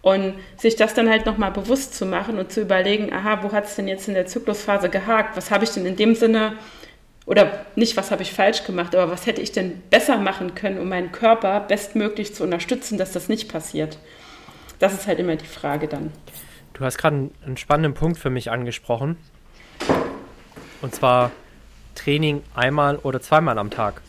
[0.00, 3.64] Und sich das dann halt nochmal bewusst zu machen und zu überlegen, aha, wo hat
[3.64, 5.36] es denn jetzt in der Zyklusphase gehakt?
[5.36, 6.54] Was habe ich denn in dem Sinne,
[7.26, 10.78] oder nicht, was habe ich falsch gemacht, aber was hätte ich denn besser machen können,
[10.78, 13.98] um meinen Körper bestmöglich zu unterstützen, dass das nicht passiert?
[14.78, 16.12] Das ist halt immer die Frage dann.
[16.72, 19.16] Du hast gerade einen, einen spannenden Punkt für mich angesprochen.
[20.82, 21.32] Und zwar
[21.96, 24.00] Training einmal oder zweimal am Tag.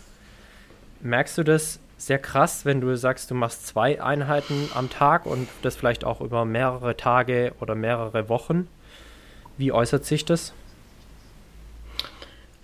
[1.01, 5.47] Merkst du das sehr krass, wenn du sagst, du machst zwei Einheiten am Tag und
[5.63, 8.67] das vielleicht auch über mehrere Tage oder mehrere Wochen?
[9.57, 10.53] Wie äußert sich das?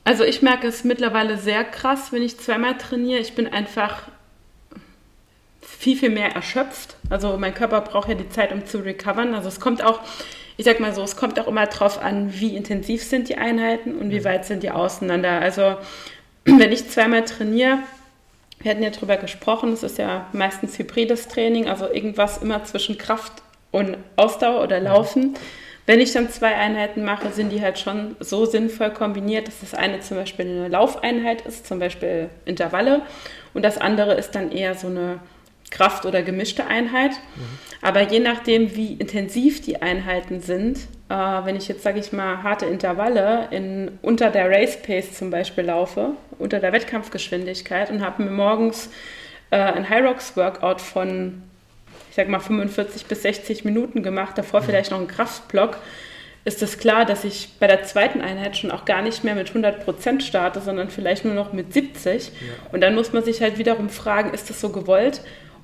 [0.04, 3.20] Also ich merke es mittlerweile sehr krass, wenn ich zweimal trainiere.
[3.20, 4.04] Ich bin einfach
[5.62, 6.98] viel, viel mehr erschöpft.
[7.10, 9.34] Also mein Körper braucht ja die Zeit, um zu recovern.
[9.34, 10.02] Also es kommt auch,
[10.58, 13.96] ich sag mal so, es kommt auch immer darauf an, wie intensiv sind die Einheiten
[13.96, 15.42] und wie weit sind die auseinander.
[15.42, 15.76] Also
[16.46, 17.80] wenn ich zweimal trainiere,
[18.60, 22.98] wir hatten ja drüber gesprochen, es ist ja meistens hybrides Training, also irgendwas immer zwischen
[22.98, 23.34] Kraft
[23.72, 25.36] und Ausdauer oder Laufen.
[25.86, 29.74] Wenn ich dann zwei Einheiten mache, sind die halt schon so sinnvoll kombiniert, dass das
[29.74, 33.02] eine zum Beispiel eine Laufeinheit ist, zum Beispiel Intervalle,
[33.54, 35.20] und das andere ist dann eher so eine
[35.74, 37.12] Kraft- oder gemischte Einheit.
[37.12, 37.60] Mhm.
[37.82, 40.78] Aber je nachdem, wie intensiv die Einheiten sind,
[41.10, 45.32] äh, wenn ich jetzt, sage ich mal, harte Intervalle in, unter der Race Pace zum
[45.32, 48.90] Beispiel laufe, unter der Wettkampfgeschwindigkeit und habe mir morgens
[49.50, 51.42] äh, ein High Rocks Workout von,
[52.10, 54.66] ich sag mal, 45 bis 60 Minuten gemacht, davor mhm.
[54.66, 55.78] vielleicht noch einen Kraftblock,
[56.46, 59.50] ist es klar, dass ich bei der zweiten Einheit schon auch gar nicht mehr mit
[59.50, 62.28] 100 Prozent starte, sondern vielleicht nur noch mit 70.
[62.28, 62.32] Ja.
[62.72, 65.22] Und dann muss man sich halt wiederum fragen, ist das so gewollt?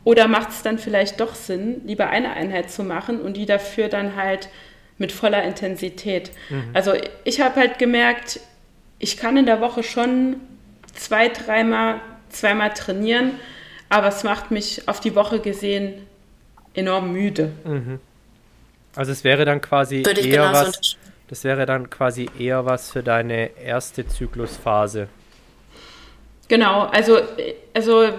[0.10, 3.90] Oder macht es dann vielleicht doch Sinn, lieber eine Einheit zu machen und die dafür
[3.90, 4.50] dann halt
[4.98, 6.32] mit voller Intensität?
[6.50, 6.72] Mhm.
[6.74, 6.94] Also
[7.26, 8.40] ich habe halt gemerkt,
[8.98, 10.38] ich kann in der Woche schon
[10.96, 13.34] zwei, dreimal, zweimal trainieren,
[13.90, 16.08] aber es macht mich auf die Woche gesehen
[16.74, 17.52] enorm müde.
[17.64, 18.00] Mhm.
[18.96, 20.98] Also es wäre dann quasi eher was.
[21.28, 25.08] Das wäre dann quasi eher was für deine erste Zyklusphase.
[26.48, 27.20] Genau, also,
[27.76, 28.10] also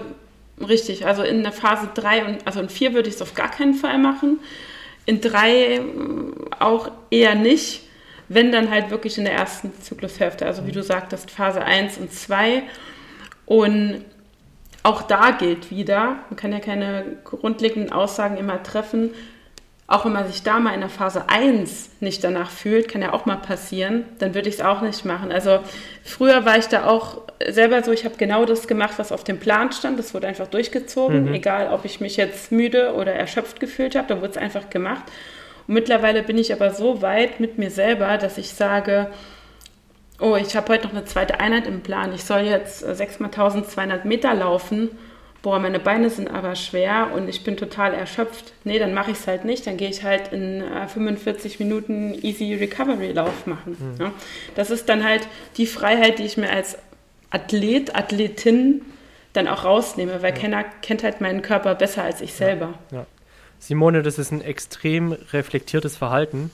[0.67, 3.49] Richtig, also in der Phase 3 und also in 4 würde ich es auf gar
[3.49, 4.39] keinen Fall machen.
[5.05, 5.81] In 3 äh,
[6.59, 7.83] auch eher nicht,
[8.29, 12.13] wenn dann halt wirklich in der ersten Zyklushälfte, also wie du sagtest, Phase 1 und
[12.13, 12.63] 2.
[13.45, 14.05] Und
[14.83, 19.11] auch da gilt wieder, man kann ja keine grundlegenden Aussagen immer treffen,
[19.91, 23.11] auch wenn man sich da mal in der Phase 1 nicht danach fühlt, kann ja
[23.11, 25.31] auch mal passieren, dann würde ich es auch nicht machen.
[25.33, 25.59] Also
[26.03, 29.39] früher war ich da auch selber so, ich habe genau das gemacht, was auf dem
[29.39, 29.99] Plan stand.
[29.99, 31.33] Das wurde einfach durchgezogen, mhm.
[31.33, 35.03] egal ob ich mich jetzt müde oder erschöpft gefühlt habe, da wurde es einfach gemacht.
[35.67, 39.07] Und mittlerweile bin ich aber so weit mit mir selber, dass ich sage,
[40.21, 42.13] oh, ich habe heute noch eine zweite Einheit im Plan.
[42.13, 44.89] Ich soll jetzt 6 mal 1200 Meter laufen
[45.41, 48.53] boah, meine Beine sind aber schwer und ich bin total erschöpft.
[48.63, 49.65] Nee, dann mache ich es halt nicht.
[49.65, 53.77] Dann gehe ich halt in äh, 45 Minuten Easy Recovery Lauf machen.
[53.79, 54.01] Mhm.
[54.01, 54.11] Ja.
[54.55, 55.27] Das ist dann halt
[55.57, 56.77] die Freiheit, die ich mir als
[57.31, 58.81] Athlet, Athletin
[59.33, 60.39] dann auch rausnehme, weil ja.
[60.39, 62.73] keiner kennt halt meinen Körper besser als ich selber.
[62.91, 63.05] Ja.
[63.59, 66.51] Simone, das ist ein extrem reflektiertes Verhalten.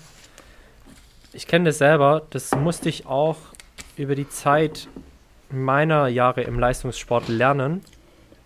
[1.34, 3.38] Ich kenne das selber, das musste ich auch
[3.96, 4.88] über die Zeit
[5.50, 7.82] meiner Jahre im Leistungssport lernen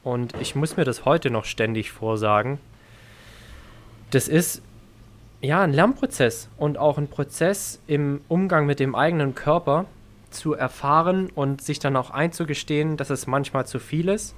[0.03, 2.59] und ich muss mir das heute noch ständig vorsagen.
[4.09, 4.61] Das ist
[5.41, 9.85] ja ein Lernprozess und auch ein Prozess im Umgang mit dem eigenen Körper
[10.29, 14.35] zu erfahren und sich dann auch einzugestehen, dass es manchmal zu viel ist.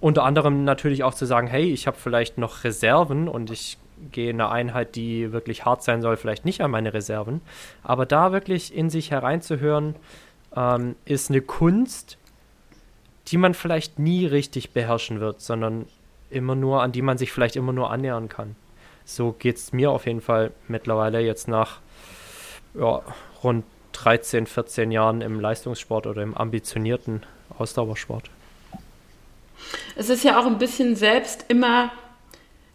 [0.00, 3.78] Unter anderem natürlich auch zu sagen, hey, ich habe vielleicht noch Reserven und ich
[4.12, 7.40] gehe in eine Einheit, die wirklich hart sein soll, vielleicht nicht an meine Reserven.
[7.82, 9.94] Aber da wirklich in sich hereinzuhören,
[10.54, 12.18] ähm, ist eine Kunst,
[13.28, 15.86] die man vielleicht nie richtig beherrschen wird, sondern
[16.30, 18.56] immer nur, an die man sich vielleicht immer nur annähern kann.
[19.04, 21.80] So geht es mir auf jeden Fall mittlerweile jetzt nach
[22.74, 23.02] ja,
[23.42, 27.22] rund 13, 14 Jahren im Leistungssport oder im ambitionierten
[27.58, 28.30] Ausdauersport.
[29.96, 31.92] Es ist ja auch ein bisschen selbst immer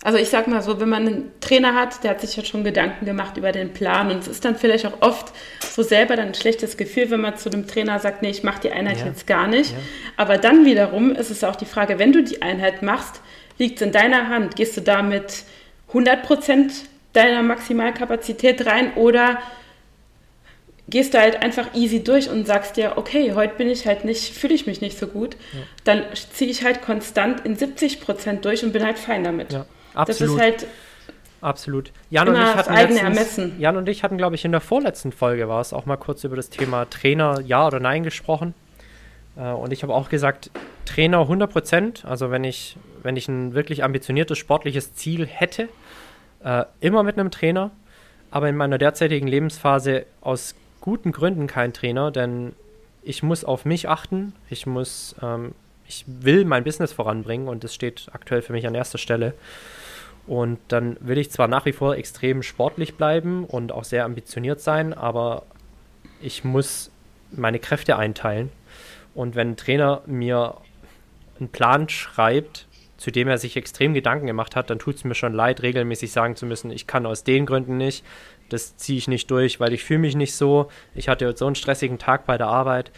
[0.03, 2.63] also ich sag mal so, wenn man einen Trainer hat, der hat sich ja schon
[2.63, 6.27] Gedanken gemacht über den Plan und es ist dann vielleicht auch oft so selber dann
[6.27, 9.07] ein schlechtes Gefühl, wenn man zu dem Trainer sagt, nee, ich mache die Einheit ja.
[9.07, 9.71] jetzt gar nicht.
[9.71, 9.77] Ja.
[10.15, 13.21] Aber dann wiederum ist es auch die Frage, wenn du die Einheit machst,
[13.57, 14.55] liegt es in deiner Hand.
[14.55, 15.43] Gehst du da mit
[15.89, 16.71] 100 Prozent
[17.11, 19.39] deiner Maximalkapazität rein oder
[20.87, 24.33] gehst du halt einfach easy durch und sagst dir, okay, heute bin ich halt nicht,
[24.33, 25.59] fühle ich mich nicht so gut, ja.
[25.83, 29.53] dann ziehe ich halt konstant in 70 Prozent durch und bin halt fein damit.
[29.53, 29.65] Ja.
[29.99, 30.39] Absolut.
[30.39, 30.67] Das ist halt.
[31.41, 31.91] Absolut.
[32.09, 35.47] Jan und, ich hatten letztens, Jan und ich hatten, glaube ich, in der vorletzten Folge
[35.47, 38.53] war es auch mal kurz über das Thema Trainer ja oder nein gesprochen.
[39.37, 40.51] Äh, und ich habe auch gesagt,
[40.85, 42.05] Trainer 100 Prozent.
[42.05, 45.69] Also wenn ich, wenn ich ein wirklich ambitioniertes sportliches Ziel hätte,
[46.43, 47.71] äh, immer mit einem Trainer.
[48.31, 52.53] Aber in meiner derzeitigen Lebensphase aus guten Gründen kein Trainer, denn
[53.01, 54.33] ich muss auf mich achten.
[54.49, 55.53] Ich muss, ähm,
[55.87, 59.33] ich will mein Business voranbringen und das steht aktuell für mich an erster Stelle.
[60.29, 64.61] Und dann will ich zwar nach wie vor extrem sportlich bleiben und auch sehr ambitioniert
[64.61, 65.41] sein, aber
[66.21, 66.91] ich muss
[67.31, 68.51] meine Kräfte einteilen.
[69.15, 70.57] Und wenn ein Trainer mir
[71.39, 72.67] einen Plan schreibt,
[72.97, 76.11] zu dem er sich extrem Gedanken gemacht hat, dann tut es mir schon leid, regelmäßig
[76.11, 78.05] sagen zu müssen, ich kann aus den Gründen nicht,
[78.49, 81.55] das ziehe ich nicht durch, weil ich fühle mich nicht so, ich hatte so einen
[81.55, 82.91] stressigen Tag bei der Arbeit,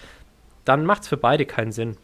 [0.65, 1.95] dann macht es für beide keinen Sinn.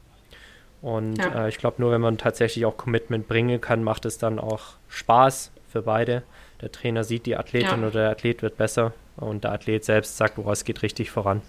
[0.82, 1.46] Und ja.
[1.46, 4.76] äh, ich glaube, nur wenn man tatsächlich auch Commitment bringen kann, macht es dann auch
[4.90, 6.24] Spaß für beide.
[6.62, 7.88] Der Trainer sieht die Athletin ja.
[7.88, 11.42] oder der Athlet wird besser und der Athlet selbst sagt, oh, es geht richtig voran.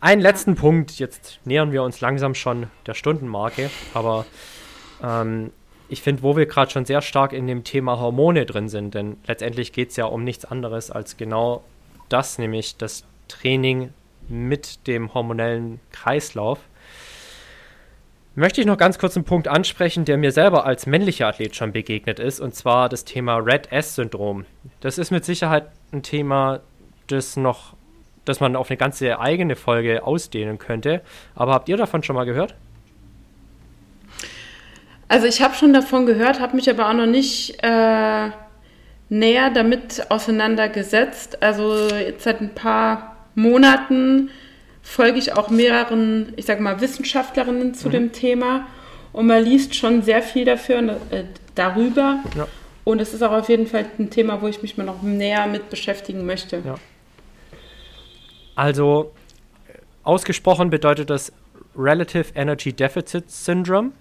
[0.00, 0.60] Einen letzten ja.
[0.60, 4.24] Punkt, jetzt nähern wir uns langsam schon der Stundenmarke, aber
[5.02, 5.52] ähm,
[5.88, 9.18] ich finde, wo wir gerade schon sehr stark in dem Thema Hormone drin sind, denn
[9.26, 11.64] letztendlich geht es ja um nichts anderes als genau
[12.08, 13.92] das, nämlich das Training
[14.28, 16.60] mit dem hormonellen Kreislauf
[18.34, 21.72] möchte ich noch ganz kurz einen Punkt ansprechen, der mir selber als männlicher Athlet schon
[21.72, 24.44] begegnet ist, und zwar das Thema Red S-Syndrom.
[24.80, 26.60] Das ist mit Sicherheit ein Thema,
[27.08, 27.74] das noch,
[28.24, 31.02] das man auf eine ganze eigene Folge ausdehnen könnte.
[31.34, 32.54] Aber habt ihr davon schon mal gehört?
[35.08, 38.30] Also ich habe schon davon gehört, habe mich aber auch noch nicht äh,
[39.08, 41.42] näher damit auseinandergesetzt.
[41.42, 44.30] Also jetzt seit ein paar Monaten
[44.82, 47.92] folge ich auch mehreren, ich sage mal, Wissenschaftlerinnen zu mhm.
[47.92, 48.66] dem Thema
[49.12, 51.24] und man liest schon sehr viel dafür, äh,
[51.54, 52.20] darüber.
[52.36, 52.46] Ja.
[52.84, 55.46] Und es ist auch auf jeden Fall ein Thema, wo ich mich mal noch näher
[55.46, 56.62] mit beschäftigen möchte.
[56.64, 56.74] Ja.
[58.54, 59.12] Also
[60.02, 61.32] ausgesprochen bedeutet das
[61.76, 63.92] Relative Energy Deficit Syndrome.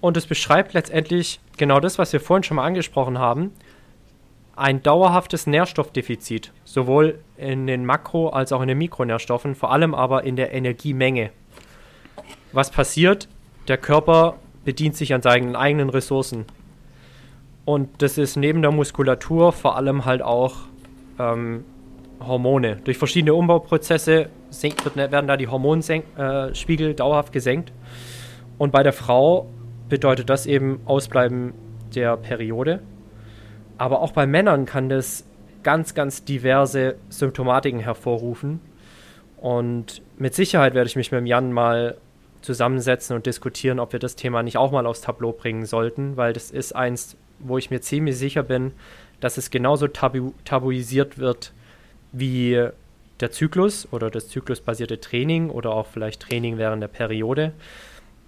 [0.00, 3.52] Und es beschreibt letztendlich genau das, was wir vorhin schon mal angesprochen haben
[4.56, 10.24] ein dauerhaftes Nährstoffdefizit, sowohl in den Makro- als auch in den Mikronährstoffen, vor allem aber
[10.24, 11.30] in der Energiemenge.
[12.52, 13.28] Was passiert?
[13.68, 16.44] Der Körper bedient sich an seinen eigenen Ressourcen.
[17.64, 20.54] Und das ist neben der Muskulatur vor allem halt auch
[21.18, 21.64] ähm,
[22.20, 22.76] Hormone.
[22.84, 27.72] Durch verschiedene Umbauprozesse senkt, werden da die Hormonspiegel äh, dauerhaft gesenkt.
[28.58, 29.48] Und bei der Frau
[29.88, 31.54] bedeutet das eben Ausbleiben
[31.94, 32.80] der Periode.
[33.78, 35.24] Aber auch bei Männern kann das
[35.62, 38.60] ganz, ganz diverse Symptomatiken hervorrufen.
[39.36, 41.96] Und mit Sicherheit werde ich mich mit Jan mal
[42.40, 46.32] zusammensetzen und diskutieren, ob wir das Thema nicht auch mal aufs Tableau bringen sollten, weil
[46.32, 48.72] das ist eins, wo ich mir ziemlich sicher bin,
[49.20, 51.52] dass es genauso tabu tabuisiert wird
[52.12, 52.68] wie
[53.20, 57.52] der Zyklus oder das zyklusbasierte Training oder auch vielleicht Training während der Periode,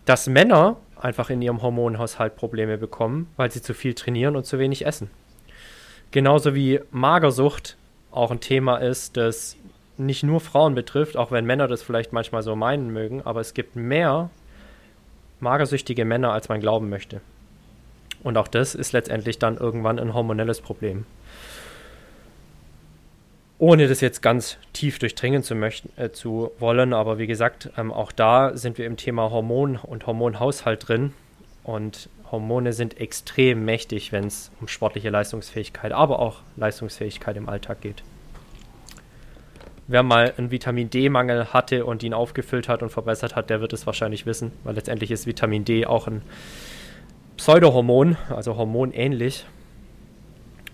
[0.04, 4.58] dass Männer einfach in ihrem Hormonhaushalt Probleme bekommen, weil sie zu viel trainieren und zu
[4.58, 5.10] wenig essen.
[6.10, 7.76] Genauso wie Magersucht
[8.10, 9.56] auch ein Thema ist, das
[9.98, 13.54] nicht nur Frauen betrifft, auch wenn Männer das vielleicht manchmal so meinen mögen, aber es
[13.54, 14.30] gibt mehr
[15.40, 17.20] magersüchtige Männer, als man glauben möchte.
[18.22, 21.06] Und auch das ist letztendlich dann irgendwann ein hormonelles Problem.
[23.58, 27.90] Ohne das jetzt ganz tief durchdringen zu, möchten, äh, zu wollen, aber wie gesagt, ähm,
[27.90, 31.14] auch da sind wir im Thema Hormon und Hormonhaushalt drin.
[31.62, 37.80] Und Hormone sind extrem mächtig, wenn es um sportliche Leistungsfähigkeit, aber auch Leistungsfähigkeit im Alltag
[37.80, 38.02] geht.
[39.88, 43.72] Wer mal einen Vitamin D-Mangel hatte und ihn aufgefüllt hat und verbessert hat, der wird
[43.72, 46.22] es wahrscheinlich wissen, weil letztendlich ist Vitamin D auch ein
[47.36, 49.46] Pseudohormon, also hormonähnlich.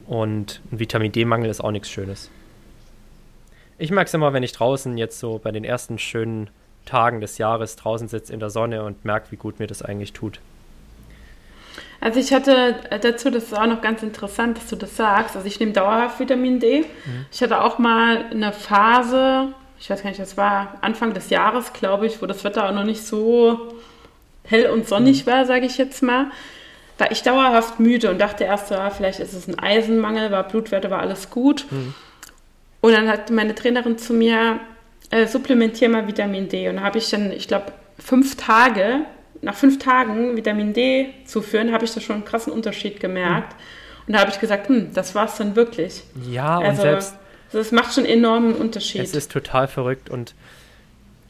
[0.06, 2.30] Und ein Vitamin D-Mangel ist auch nichts Schönes.
[3.78, 6.48] Ich merke es immer, wenn ich draußen jetzt so bei den ersten schönen
[6.86, 10.12] Tagen des Jahres draußen sitze in der Sonne und merke, wie gut mir das eigentlich
[10.12, 10.40] tut.
[12.02, 15.36] Also ich hatte dazu, das ist auch noch ganz interessant, dass du das sagst.
[15.36, 16.80] Also ich nehme dauerhaft Vitamin D.
[16.80, 17.26] Mhm.
[17.30, 21.72] Ich hatte auch mal eine Phase, ich weiß gar nicht, das war Anfang des Jahres,
[21.72, 23.72] glaube ich, wo das Wetter auch noch nicht so
[24.42, 25.30] hell und sonnig mhm.
[25.30, 26.32] war, sage ich jetzt mal.
[26.98, 30.90] War ich dauerhaft müde und dachte erst, ja, vielleicht ist es ein Eisenmangel, war Blutwerte,
[30.90, 31.66] war alles gut.
[31.70, 31.94] Mhm.
[32.80, 34.58] Und dann hat meine Trainerin zu mir,
[35.10, 36.68] äh, supplementier mal Vitamin D.
[36.68, 39.02] Und da habe ich dann, ich glaube, fünf Tage
[39.42, 43.52] nach fünf Tagen Vitamin D zuführen, habe ich da schon einen krassen Unterschied gemerkt.
[43.52, 44.06] Mhm.
[44.06, 46.02] Und da habe ich gesagt, hm, das war es dann wirklich.
[46.28, 47.16] Ja, also, und selbst.
[47.52, 49.02] Das macht schon einen enormen Unterschied.
[49.02, 50.34] Es ist total verrückt und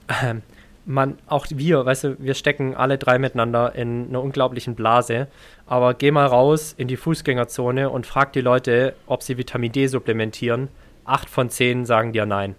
[0.06, 0.34] äh,
[0.84, 5.28] man, auch wir, weißt du, wir stecken alle drei miteinander in einer unglaublichen Blase.
[5.66, 9.86] Aber geh mal raus in die Fußgängerzone und frag die Leute, ob sie Vitamin D
[9.86, 10.68] supplementieren.
[11.04, 12.54] Acht von zehn sagen dir nein.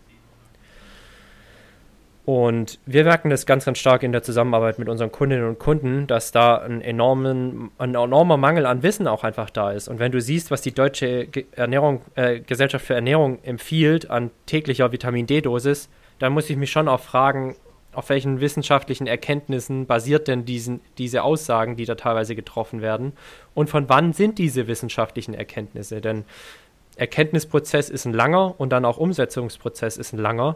[2.25, 6.07] Und wir merken das ganz, ganz stark in der Zusammenarbeit mit unseren Kundinnen und Kunden,
[6.07, 9.89] dass da ein, enormen, ein enormer Mangel an Wissen auch einfach da ist.
[9.89, 14.93] Und wenn du siehst, was die Deutsche Ernährung, äh, Gesellschaft für Ernährung empfiehlt an täglicher
[14.93, 17.55] Vitamin D-Dosis, dann muss ich mich schon auch fragen,
[17.91, 23.11] auf welchen wissenschaftlichen Erkenntnissen basiert denn diesen, diese Aussagen, die da teilweise getroffen werden?
[23.53, 25.99] Und von wann sind diese wissenschaftlichen Erkenntnisse?
[25.99, 26.23] Denn
[26.95, 30.55] Erkenntnisprozess ist ein langer und dann auch Umsetzungsprozess ist ein langer.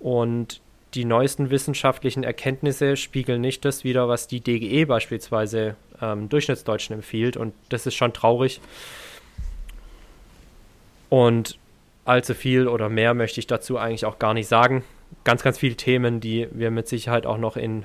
[0.00, 0.60] Und
[0.94, 7.36] die neuesten wissenschaftlichen Erkenntnisse spiegeln nicht das wider, was die DGE beispielsweise ähm, Durchschnittsdeutschen empfiehlt.
[7.36, 8.60] Und das ist schon traurig.
[11.10, 11.58] Und
[12.04, 14.84] allzu viel oder mehr möchte ich dazu eigentlich auch gar nicht sagen.
[15.24, 17.84] Ganz, ganz viele Themen, die wir mit Sicherheit auch noch in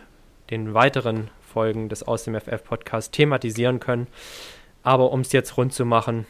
[0.49, 4.07] den weiteren Folgen des Aus dem FF Podcasts thematisieren können.
[4.81, 6.25] Aber um es jetzt rund zu machen,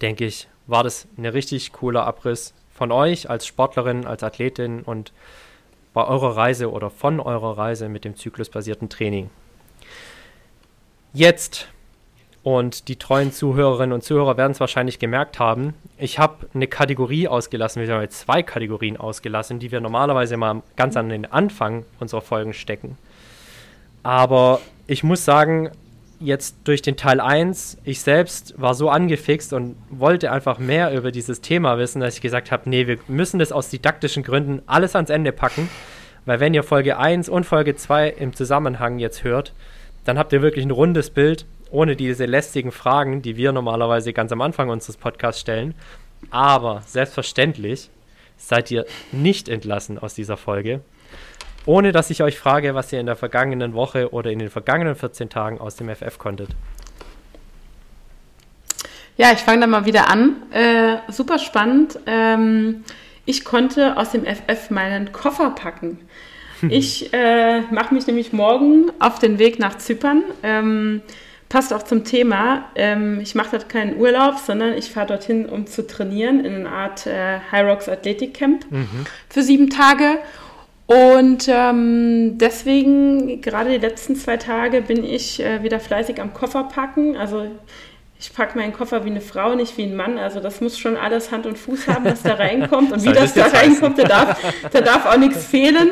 [0.00, 5.12] denke ich, war das ein richtig cooler Abriss von euch als Sportlerin, als Athletin und
[5.94, 9.30] bei eurer Reise oder von eurer Reise mit dem zyklusbasierten Training.
[11.12, 11.68] Jetzt,
[12.42, 17.28] und die treuen Zuhörerinnen und Zuhörer werden es wahrscheinlich gemerkt haben, ich habe eine Kategorie
[17.28, 22.22] ausgelassen, wir haben zwei Kategorien ausgelassen, die wir normalerweise mal ganz an den Anfang unserer
[22.22, 22.96] Folgen stecken.
[24.02, 25.70] Aber ich muss sagen,
[26.22, 31.10] jetzt durch den Teil 1, ich selbst war so angefixt und wollte einfach mehr über
[31.12, 34.94] dieses Thema wissen, dass ich gesagt habe, nee, wir müssen das aus didaktischen Gründen alles
[34.94, 35.68] ans Ende packen,
[36.24, 39.52] weil wenn ihr Folge 1 und Folge 2 im Zusammenhang jetzt hört,
[40.04, 44.30] dann habt ihr wirklich ein rundes Bild, ohne diese lästigen Fragen, die wir normalerweise ganz
[44.32, 45.74] am Anfang unseres Podcasts stellen.
[46.30, 47.90] Aber selbstverständlich
[48.36, 50.80] seid ihr nicht entlassen aus dieser Folge,
[51.66, 54.94] ohne dass ich euch frage, was ihr in der vergangenen Woche oder in den vergangenen
[54.94, 56.50] 14 Tagen aus dem FF konntet.
[59.16, 60.36] Ja, ich fange da mal wieder an.
[60.50, 61.98] Äh, super spannend.
[62.06, 62.84] Ähm,
[63.24, 65.98] ich konnte aus dem FF meinen Koffer packen.
[66.68, 70.22] Ich äh, mache mich nämlich morgen auf den Weg nach Zypern.
[70.44, 71.02] Ähm,
[71.48, 72.66] passt auch zum Thema.
[72.76, 76.70] Ähm, ich mache dort keinen Urlaub, sondern ich fahre dorthin, um zu trainieren in einer
[76.70, 79.06] Art äh, High Rocks Athletic Camp mhm.
[79.28, 80.18] für sieben Tage.
[80.92, 86.64] Und ähm, deswegen, gerade die letzten zwei Tage, bin ich äh, wieder fleißig am Koffer
[86.64, 87.16] packen.
[87.16, 87.46] Also
[88.22, 90.16] ich packe meinen Koffer wie eine Frau, nicht wie ein Mann.
[90.16, 92.92] Also das muss schon alles Hand und Fuß haben, was da reinkommt.
[92.92, 95.90] Und wie das, das da reinkommt, da darf, da darf auch nichts fehlen.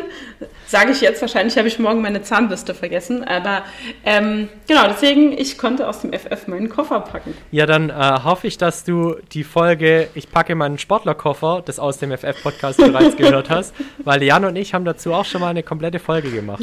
[0.64, 3.24] Sage ich jetzt, wahrscheinlich habe ich morgen meine Zahnbürste vergessen.
[3.24, 3.64] Aber
[4.04, 7.34] ähm, genau, deswegen, ich konnte aus dem FF meinen Koffer packen.
[7.50, 11.98] Ja, dann äh, hoffe ich, dass du die Folge Ich packe meinen Sportlerkoffer des Aus
[11.98, 13.74] dem FF-Podcast bereits gehört hast.
[14.04, 16.62] Weil Jan und ich haben dazu auch schon mal eine komplette Folge gemacht.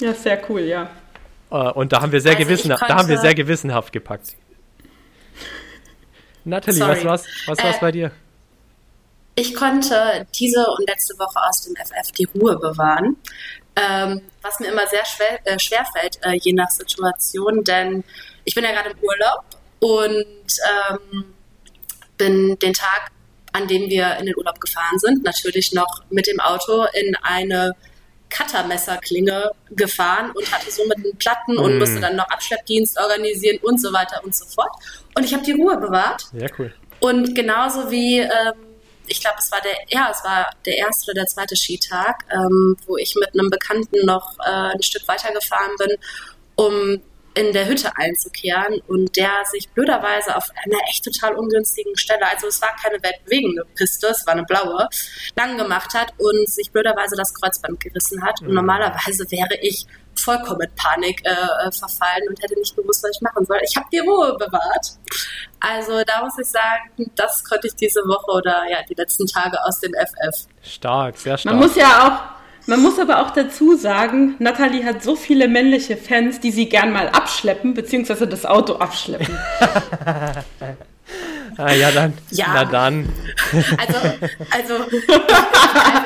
[0.00, 0.90] Ja, sehr cool, ja.
[1.50, 4.34] Uh, und da haben wir sehr, also gewissen, da haben wir sehr gewissenhaft gepackt.
[6.44, 6.96] Nathalie, Sorry.
[6.96, 8.10] was war's, was war's äh, bei dir?
[9.36, 13.16] Ich konnte diese und letzte Woche aus dem FF die Ruhe bewahren,
[13.76, 18.02] ähm, was mir immer sehr schwer, äh, schwer fällt, äh, je nach Situation, denn
[18.44, 19.44] ich bin ja gerade im Urlaub
[19.80, 20.48] und
[20.90, 21.34] ähm,
[22.16, 23.10] bin den Tag,
[23.52, 27.72] an dem wir in den Urlaub gefahren sind, natürlich noch mit dem Auto in eine
[28.30, 31.58] Cuttermesserklinge gefahren und hatte somit einen Platten mm.
[31.58, 34.72] und musste dann noch Abschleppdienst organisieren und so weiter und so fort.
[35.14, 36.26] Und ich habe die Ruhe bewahrt.
[36.32, 36.72] Ja, cool.
[37.00, 38.54] Und genauso wie, ähm,
[39.06, 42.76] ich glaube, es war der, ja, es war der erste oder der zweite Skitag, ähm,
[42.86, 45.96] wo ich mit einem Bekannten noch äh, ein Stück weitergefahren bin,
[46.56, 47.00] um
[47.36, 52.46] in der Hütte einzukehren und der sich blöderweise auf einer echt total ungünstigen Stelle, also
[52.46, 54.88] es war keine weltbewegende Piste, es war eine blaue,
[55.36, 58.40] lang gemacht hat und sich blöderweise das Kreuzband gerissen hat.
[58.40, 58.54] Und mhm.
[58.54, 59.86] normalerweise wäre ich
[60.18, 63.58] vollkommen in Panik äh, äh, verfallen und hätte nicht gewusst, was ich machen soll.
[63.62, 64.96] Ich habe die Ruhe bewahrt.
[65.60, 69.62] Also da muss ich sagen, das konnte ich diese Woche oder ja die letzten Tage
[69.62, 70.46] aus dem FF.
[70.62, 71.54] Stark, sehr stark.
[71.54, 72.35] Man muss ja auch
[72.66, 76.92] man muss aber auch dazu sagen, Natalie hat so viele männliche Fans, die sie gern
[76.92, 79.38] mal abschleppen, beziehungsweise das Auto abschleppen.
[81.56, 82.12] ah, ja, dann.
[82.30, 82.46] Ja.
[82.48, 83.08] Na dann.
[83.78, 83.98] Also,
[84.50, 84.74] also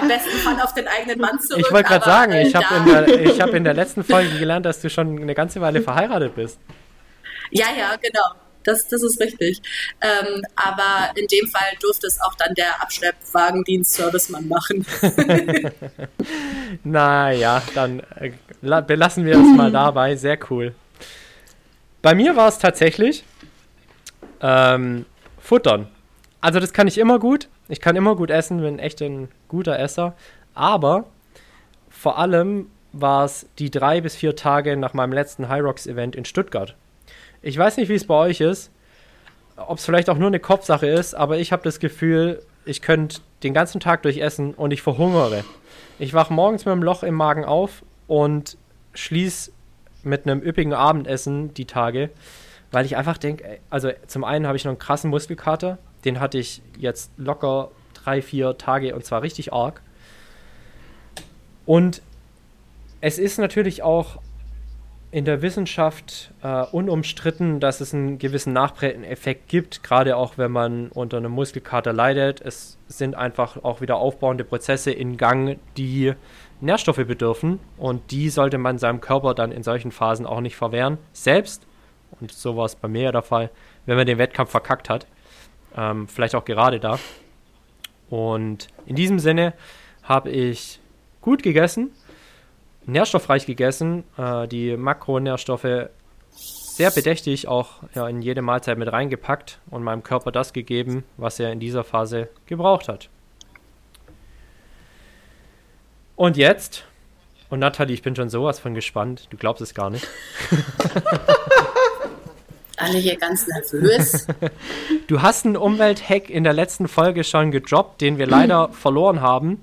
[0.02, 1.64] im besten Fall auf den eigenen Mann zurück.
[1.66, 4.80] Ich wollte gerade sagen, ich habe in, der, hab in der letzten Folge gelernt, dass
[4.80, 6.58] du schon eine ganze Weile verheiratet bist.
[7.50, 8.39] Ja, ja, genau.
[8.64, 9.60] Das, das ist richtig.
[10.00, 14.86] Ähm, aber in dem Fall durfte es auch dann der Abschleppwagendienst-Servicemann machen.
[16.84, 18.32] naja, dann äh,
[18.82, 20.16] belassen wir es mal dabei.
[20.16, 20.74] Sehr cool.
[22.02, 23.24] Bei mir war es tatsächlich
[24.40, 25.06] ähm,
[25.38, 25.88] Futtern.
[26.40, 27.48] Also das kann ich immer gut.
[27.68, 30.14] Ich kann immer gut essen, bin echt ein guter Esser.
[30.54, 31.04] Aber
[31.88, 36.16] vor allem war es die drei bis vier Tage nach meinem letzten High Rocks Event
[36.16, 36.74] in Stuttgart.
[37.42, 38.70] Ich weiß nicht, wie es bei euch ist,
[39.56, 43.20] ob es vielleicht auch nur eine Kopfsache ist, aber ich habe das Gefühl, ich könnte
[43.42, 45.44] den ganzen Tag durch essen und ich verhungere.
[45.98, 48.58] Ich wache morgens mit einem Loch im Magen auf und
[48.92, 49.52] schließe
[50.02, 52.10] mit einem üppigen Abendessen die Tage,
[52.72, 56.38] weil ich einfach denke, also zum einen habe ich noch einen krassen Muskelkater, den hatte
[56.38, 59.80] ich jetzt locker drei, vier Tage und zwar richtig arg.
[61.66, 62.02] Und
[63.00, 64.18] es ist natürlich auch
[65.12, 70.88] in der Wissenschaft äh, unumstritten, dass es einen gewissen Nachbrennereffekt gibt, gerade auch wenn man
[70.88, 72.40] unter einem Muskelkater leidet.
[72.40, 76.14] Es sind einfach auch wieder aufbauende Prozesse in Gang, die
[76.60, 80.98] Nährstoffe bedürfen und die sollte man seinem Körper dann in solchen Phasen auch nicht verwehren.
[81.12, 81.66] Selbst,
[82.20, 83.50] und so war es bei mir ja der Fall,
[83.86, 85.06] wenn man den Wettkampf verkackt hat.
[85.76, 86.98] Ähm, vielleicht auch gerade da.
[88.10, 89.54] Und in diesem Sinne
[90.02, 90.80] habe ich
[91.20, 91.90] gut gegessen,
[92.92, 95.88] nährstoffreich gegessen, äh, die Makronährstoffe
[96.32, 101.38] sehr bedächtig auch ja, in jede Mahlzeit mit reingepackt und meinem Körper das gegeben, was
[101.38, 103.10] er in dieser Phase gebraucht hat.
[106.16, 106.84] Und jetzt,
[107.50, 110.06] und Nathalie, ich bin schon sowas von gespannt, du glaubst es gar nicht.
[112.76, 114.26] Alle hier ganz nervös.
[115.06, 119.60] Du hast einen Umwelthack in der letzten Folge schon gedroppt, den wir leider verloren haben,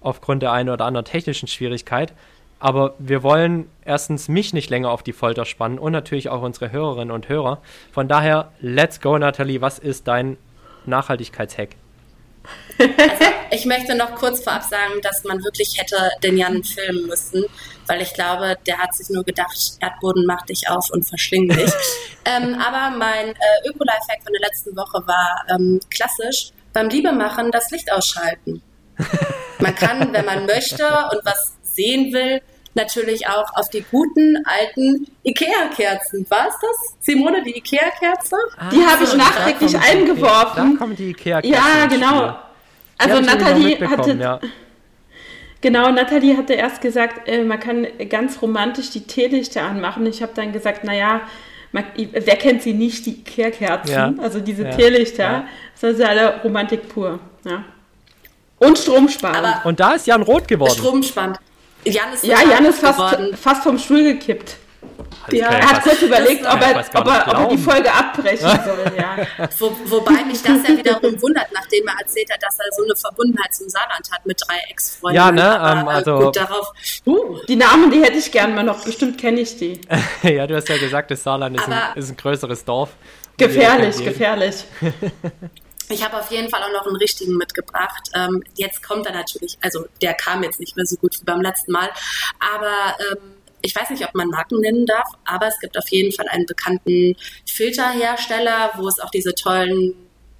[0.00, 2.14] aufgrund der einen oder anderen technischen Schwierigkeit.
[2.66, 6.72] Aber wir wollen erstens mich nicht länger auf die Folter spannen und natürlich auch unsere
[6.72, 7.62] Hörerinnen und Hörer.
[7.92, 9.60] Von daher, let's go, Nathalie.
[9.60, 10.36] Was ist dein
[10.84, 11.68] Nachhaltigkeitshack?
[13.52, 17.44] Ich möchte noch kurz vorab sagen, dass man wirklich hätte den Jan filmen müssen,
[17.86, 21.70] weil ich glaube, der hat sich nur gedacht, Erdboden macht dich auf und verschling dich.
[22.24, 27.70] ähm, aber mein äh, Öko-Lifehack von der letzten Woche war ähm, klassisch, beim Liebemachen das
[27.70, 28.60] Licht ausschalten.
[29.60, 32.42] Man kann, wenn man möchte und was sehen will,
[32.76, 36.26] natürlich auch auf die guten alten Ikea-Kerzen.
[36.28, 38.36] War es das, Simone, die Ikea-Kerze?
[38.56, 40.72] Ah, die habe ich nachträglich eingeworfen.
[40.72, 41.52] Da kommen die Ikea-Kerzen.
[41.52, 42.38] Ja, genau.
[42.98, 44.12] Also Nathalie hatte.
[44.12, 44.40] Ja.
[45.60, 50.06] Genau, Nathalie hatte erst gesagt, äh, man kann ganz romantisch die Teelichter anmachen.
[50.06, 51.22] Ich habe dann gesagt, naja,
[51.72, 54.14] man, wer kennt sie nicht, die Ikea-Kerzen, ja.
[54.18, 54.70] also diese ja.
[54.70, 55.22] Teelichter.
[55.24, 55.48] Ja.
[55.80, 57.18] Das ist alle Romantik pur.
[57.44, 57.64] Ja.
[58.58, 59.54] Und stromsparen.
[59.64, 60.72] Und da ist Jan rot geworden.
[60.72, 61.38] Stromspannend.
[61.84, 64.56] Jan ist, ja, Jan ist fast, fast vom Stuhl gekippt.
[65.32, 68.92] Ja, er hat kurz überlegt, ob er, ob, er, ob er, die Folge abbrechen soll.
[68.96, 69.48] Ja.
[69.58, 72.94] Wo, wobei mich das ja wiederum wundert, nachdem er erzählt hat, dass er so eine
[72.94, 75.16] Verbundenheit zum Saarland hat mit drei Ex-Freunden.
[75.16, 75.60] Ja, ne?
[75.60, 76.72] Aber, ähm, also, gut, darauf,
[77.06, 77.38] uh.
[77.48, 78.84] Die Namen, die hätte ich gern mal noch.
[78.84, 79.80] Bestimmt kenne ich die.
[80.22, 82.90] ja, du hast ja gesagt, das Saarland ist, ein, ist ein größeres Dorf.
[83.36, 84.64] Gefährlich, gefährlich.
[85.88, 88.10] Ich habe auf jeden Fall auch noch einen richtigen mitgebracht.
[88.14, 91.40] Ähm, jetzt kommt er natürlich, also der kam jetzt nicht mehr so gut wie beim
[91.40, 91.90] letzten Mal,
[92.40, 96.12] aber ähm, ich weiß nicht, ob man Marken nennen darf, aber es gibt auf jeden
[96.12, 97.16] Fall einen bekannten
[97.46, 99.94] Filterhersteller, wo es auch diese tollen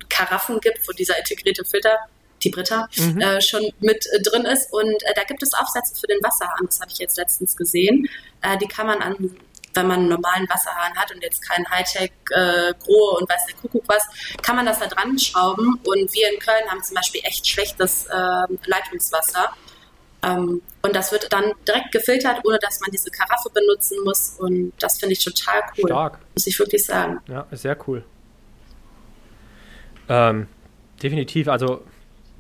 [0.09, 1.99] Karaffen gibt, wo dieser integrierte Filter
[2.43, 3.21] die Britta, mhm.
[3.21, 4.73] äh, schon mit äh, drin ist.
[4.73, 8.09] Und äh, da gibt es Aufsätze für den Wasserhahn, das habe ich jetzt letztens gesehen.
[8.43, 9.37] Äh, die kann man an
[9.77, 13.57] wenn man einen normalen Wasserhahn hat und jetzt kein Hightech äh, Grohe und weiß der
[13.57, 14.03] Kuckuck was,
[14.43, 15.79] kann man das da dran schrauben.
[15.85, 18.13] Und wir in Köln haben zum Beispiel echt schlechtes äh,
[18.65, 19.53] Leitungswasser.
[20.23, 24.37] Ähm, und das wird dann direkt gefiltert, ohne dass man diese Karaffe benutzen muss.
[24.39, 25.89] Und das finde ich total cool.
[25.89, 26.19] Stark.
[26.35, 27.21] Muss ich wirklich sagen.
[27.29, 28.05] Ja, sehr cool.
[30.09, 30.49] Ähm,
[31.03, 31.49] definitiv.
[31.49, 31.83] Also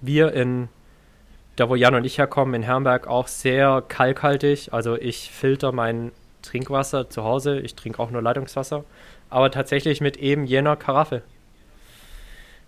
[0.00, 0.68] wir in
[1.56, 4.72] da wo Jan und ich herkommen, in Herrenberg auch sehr kalkhaltig.
[4.72, 6.12] Also ich filter mein
[6.46, 7.60] Trinkwasser zu Hause.
[7.60, 8.84] Ich trinke auch nur Leitungswasser.
[9.30, 11.22] Aber tatsächlich mit eben jener Karaffe.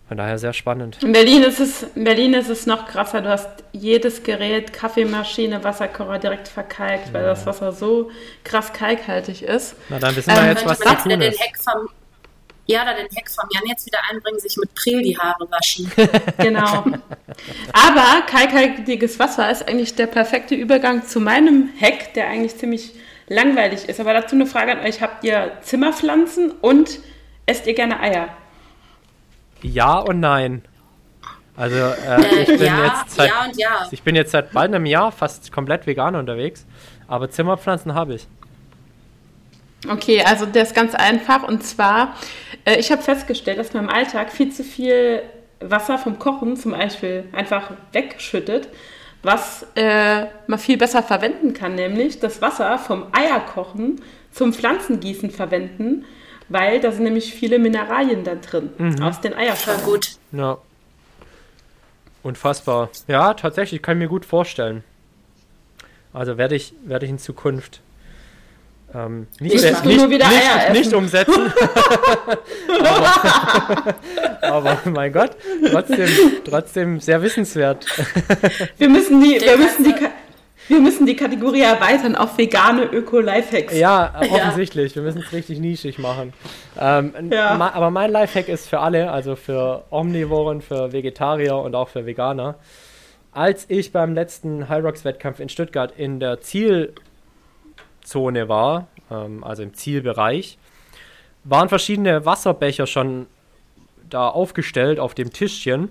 [0.09, 1.03] Von daher sehr spannend.
[1.03, 3.21] In Berlin ist es, in Berlin ist es noch krasser.
[3.21, 7.13] Du hast jedes Gerät, Kaffeemaschine, Wasserkocher direkt verkalkt, ja.
[7.13, 8.11] weil das Wasser so
[8.43, 9.77] krass kalkhaltig ist.
[9.91, 11.39] Na, dann wissen wir ähm, jetzt, was da tun ist.
[11.63, 11.91] Vom,
[12.65, 15.93] ja, da den Heck vom Jan jetzt wieder einbringen, sich mit Prel die Haare waschen.
[16.39, 16.85] genau.
[17.75, 22.93] Aber kalkhaltiges Wasser ist eigentlich der perfekte Übergang zu meinem Heck, der eigentlich ziemlich
[23.29, 24.01] langweilig ist.
[24.01, 25.01] Aber dazu eine Frage an euch.
[25.01, 26.99] Habt ihr Zimmerpflanzen und
[27.47, 28.29] esst ihr gerne Eier?
[29.63, 30.63] Ja und nein.
[31.57, 33.89] Also äh, ich bin ja, jetzt seit, ja ja.
[33.91, 36.65] ich bin jetzt seit bald einem Jahr fast komplett vegan unterwegs,
[37.09, 38.29] aber Zimmerpflanzen habe ich.
[39.89, 42.15] Okay, also das ist ganz einfach und zwar,
[42.65, 45.23] äh, ich habe festgestellt, dass man im Alltag viel zu viel
[45.59, 48.69] Wasser vom Kochen zum Beispiel einfach wegschüttet
[49.23, 54.01] was äh, man viel besser verwenden kann, nämlich das Wasser vom Eierkochen
[54.33, 56.05] zum Pflanzengießen verwenden,
[56.49, 59.03] weil da sind nämlich viele Mineralien da drin mhm.
[59.03, 59.81] aus den Eierschalen.
[59.81, 60.11] Voll gut.
[60.33, 60.59] Ja.
[62.23, 62.91] Unfassbar.
[63.07, 64.85] Ja, tatsächlich, kann ich mir gut vorstellen.
[66.13, 67.81] Also werde ich, werde ich in Zukunft
[68.95, 71.53] ähm, nicht, nicht, nicht, nicht, nicht, umsetzen.
[74.43, 75.33] aber, aber, mein Gott,
[75.71, 76.09] trotzdem,
[76.45, 77.85] trotzdem sehr wissenswert.
[78.79, 79.95] wir müssen die, wir müssen die,
[80.69, 83.77] wir müssen die Kategorie erweitern auf vegane Öko-Lifehacks.
[83.77, 84.95] Ja, offensichtlich.
[84.95, 84.97] Ja.
[84.97, 86.35] Wir müssen es richtig nischig machen.
[86.79, 87.55] Ähm, ja.
[87.57, 92.05] ma, aber mein Lifehack ist für alle, also für Omnivoren, für Vegetarier und auch für
[92.05, 92.57] Veganer.
[93.33, 96.95] Als ich beim letzten High Rocks Wettkampf in Stuttgart in der Ziel
[98.09, 100.59] Zone war, ähm, also im Zielbereich,
[101.45, 103.27] waren verschiedene Wasserbecher schon
[104.09, 105.89] da aufgestellt auf dem Tischchen.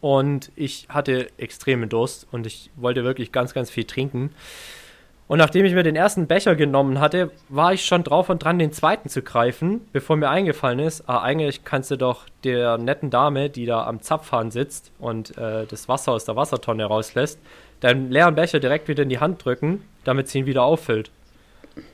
[0.00, 4.30] Und ich hatte extremen Durst und ich wollte wirklich ganz, ganz viel trinken.
[5.28, 8.60] Und nachdem ich mir den ersten Becher genommen hatte, war ich schon drauf und dran,
[8.60, 13.10] den zweiten zu greifen, bevor mir eingefallen ist, ah, eigentlich kannst du doch der netten
[13.10, 17.40] Dame, die da am Zapfhahn sitzt und äh, das Wasser aus der Wassertonne rauslässt,
[17.80, 21.10] deinen leeren Becher direkt wieder in die Hand drücken, damit sie ihn wieder auffüllt.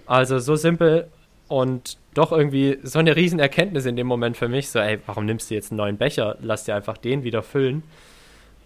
[0.07, 1.09] Also so simpel
[1.49, 4.69] und doch irgendwie so eine Riesenerkenntnis in dem Moment für mich.
[4.71, 6.37] So, ey, warum nimmst du jetzt einen neuen Becher?
[6.41, 7.83] Lass dir einfach den wieder füllen.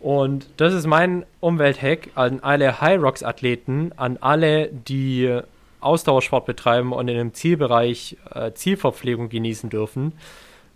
[0.00, 5.40] Und das ist mein Umwelthack an alle High Rocks Athleten, an alle, die
[5.80, 10.12] Ausdauersport betreiben und in dem Zielbereich äh, Zielverpflegung genießen dürfen.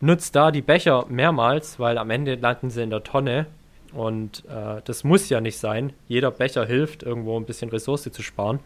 [0.01, 3.47] Nutzt da die Becher mehrmals, weil am Ende landen sie in der Tonne.
[3.93, 5.93] Und äh, das muss ja nicht sein.
[6.09, 8.61] Jeder Becher hilft, irgendwo ein bisschen Ressource zu sparen.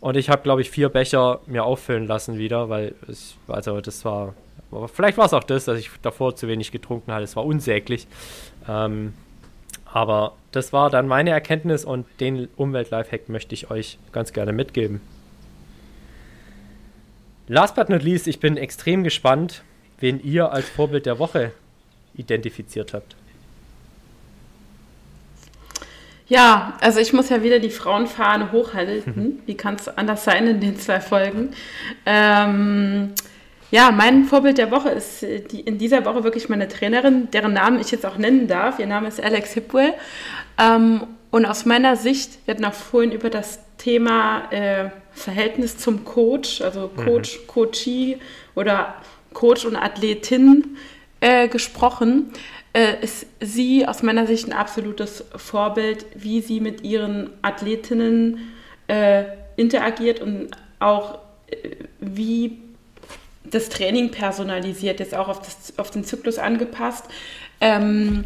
[0.00, 4.04] Und ich habe, glaube ich, vier Becher mir auffüllen lassen wieder, weil es, also das
[4.04, 4.34] war,
[4.92, 7.24] vielleicht war es auch das, dass ich davor zu wenig getrunken hatte.
[7.24, 8.06] Es war unsäglich.
[8.68, 9.14] Ähm,
[9.84, 15.00] aber das war dann meine Erkenntnis und den Umwelt-Lifehack möchte ich euch ganz gerne mitgeben.
[17.48, 19.62] Last but not least, ich bin extrem gespannt,
[20.00, 21.52] wen ihr als Vorbild der Woche
[22.14, 23.16] identifiziert habt.
[26.28, 29.12] Ja, also ich muss ja wieder die Frauenfahne hochhalten.
[29.14, 29.38] Mhm.
[29.46, 31.50] Wie kann es anders sein in den zwei Folgen?
[32.04, 33.12] Ähm,
[33.70, 37.52] ja, mein Vorbild der Woche ist äh, die, in dieser Woche wirklich meine Trainerin, deren
[37.52, 38.78] Namen ich jetzt auch nennen darf.
[38.80, 39.94] Ihr Name ist Alex Hipwell.
[40.58, 46.04] Ähm, und aus meiner Sicht, wir hatten auch vorhin über das Thema äh, Verhältnis zum
[46.04, 47.46] Coach, also Coach, mhm.
[47.46, 48.18] Coachee
[48.54, 48.94] oder
[49.32, 50.76] Coach und Athletin
[51.20, 52.32] äh, gesprochen
[52.76, 58.52] äh, ist sie aus meiner Sicht ein absolutes Vorbild, wie sie mit ihren Athletinnen
[58.86, 59.24] äh,
[59.56, 61.70] interagiert und auch äh,
[62.00, 62.58] wie
[63.44, 67.06] das Training personalisiert, jetzt auch auf, das, auf den Zyklus angepasst.
[67.62, 68.24] Ähm,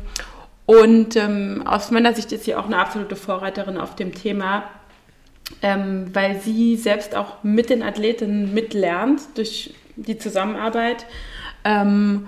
[0.66, 4.64] und ähm, aus meiner Sicht ist sie auch eine absolute Vorreiterin auf dem Thema,
[5.62, 11.06] ähm, weil sie selbst auch mit den Athletinnen mitlernt durch die Zusammenarbeit.
[11.64, 12.26] Ähm,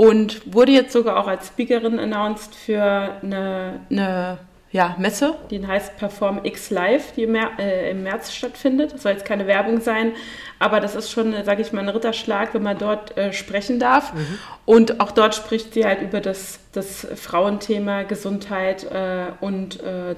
[0.00, 4.38] und wurde jetzt sogar auch als Speakerin announced für eine, eine
[4.72, 8.94] ja, Messe, die heißt Perform X Live, die im, äh, im, März stattfindet.
[8.94, 10.12] Das soll jetzt keine Werbung sein,
[10.58, 14.14] aber das ist schon, sage ich mal, ein Ritterschlag, wenn man dort äh, sprechen darf.
[14.14, 14.38] Mhm.
[14.64, 20.14] Und auch dort spricht sie halt über das, das Frauenthema Gesundheit äh, und äh,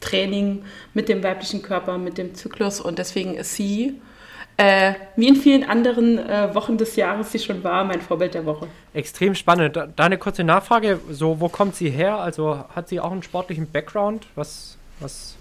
[0.00, 0.62] Training
[0.94, 2.80] mit dem weiblichen Körper, mit dem Zyklus.
[2.80, 4.00] Und deswegen ist sie
[4.56, 8.46] äh, wie in vielen anderen äh, Wochen des Jahres sie schon war, mein Vorbild der
[8.46, 8.68] Woche.
[8.94, 9.76] Extrem spannend.
[9.76, 12.16] Da, eine kurze Nachfrage, so wo kommt sie her?
[12.16, 14.26] Also hat sie auch einen sportlichen Background?
[14.34, 15.36] Was, was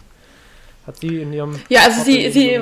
[0.86, 2.60] hat sie in ihrem Ja, also sie, sie,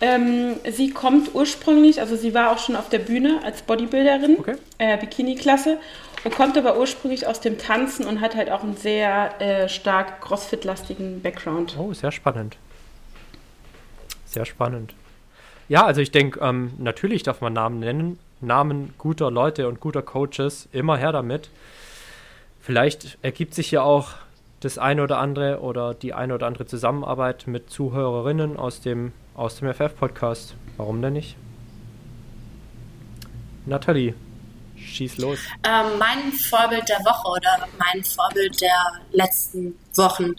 [0.00, 4.56] ähm, sie kommt ursprünglich, also sie war auch schon auf der Bühne als Bodybuilderin, okay.
[4.76, 5.78] äh, Bikini-Klasse
[6.24, 10.20] und kommt aber ursprünglich aus dem Tanzen und hat halt auch einen sehr äh, stark
[10.20, 11.76] Crossfit-lastigen Background.
[11.78, 12.56] Oh, sehr spannend.
[14.26, 14.94] Sehr spannend.
[15.68, 18.18] Ja, also ich denke, ähm, natürlich darf man Namen nennen.
[18.40, 21.48] Namen guter Leute und guter Coaches, immer her damit.
[22.60, 24.10] Vielleicht ergibt sich ja auch
[24.60, 29.56] das eine oder andere oder die eine oder andere Zusammenarbeit mit Zuhörerinnen aus dem, aus
[29.56, 30.54] dem FF-Podcast.
[30.76, 31.36] Warum denn nicht?
[33.66, 34.14] Nathalie,
[34.76, 35.38] schieß los.
[35.62, 40.34] Ähm, mein Vorbild der Woche oder mein Vorbild der letzten Wochen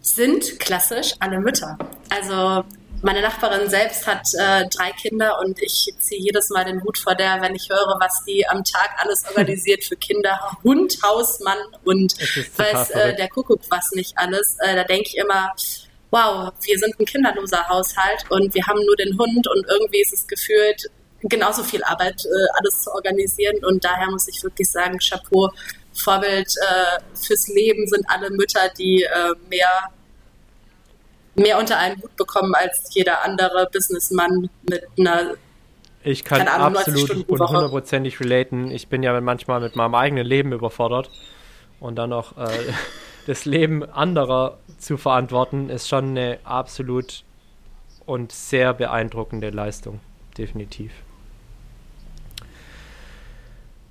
[0.00, 1.78] sind klassisch alle Mütter.
[2.10, 2.64] Also
[3.04, 7.14] meine Nachbarin selbst hat äh, drei Kinder und ich ziehe jedes Mal den Hut vor
[7.14, 11.58] der, wenn ich höre, was die am Tag alles organisiert für Kinder, Hund, Haus, Mann
[11.84, 12.14] und
[12.56, 14.56] weiß äh, der Kuckuck was nicht alles.
[14.60, 15.52] Äh, da denke ich immer,
[16.10, 20.14] wow, wir sind ein kinderloser Haushalt und wir haben nur den Hund und irgendwie ist
[20.14, 20.90] es gefühlt
[21.20, 23.62] genauso viel Arbeit, äh, alles zu organisieren.
[23.64, 25.50] Und daher muss ich wirklich sagen, Chapeau,
[25.92, 29.90] Vorbild äh, fürs Leben sind alle Mütter, die äh, mehr
[31.36, 35.34] mehr unter einen Hut bekommen als jeder andere Businessmann mit einer
[36.02, 38.70] ich kann Ahnung, absolut und hundertprozentig relaten.
[38.70, 41.10] Ich bin ja manchmal mit meinem eigenen Leben überfordert
[41.80, 42.48] und dann noch äh,
[43.26, 47.24] das Leben anderer zu verantworten, ist schon eine absolut
[48.04, 50.00] und sehr beeindruckende Leistung.
[50.36, 50.92] Definitiv.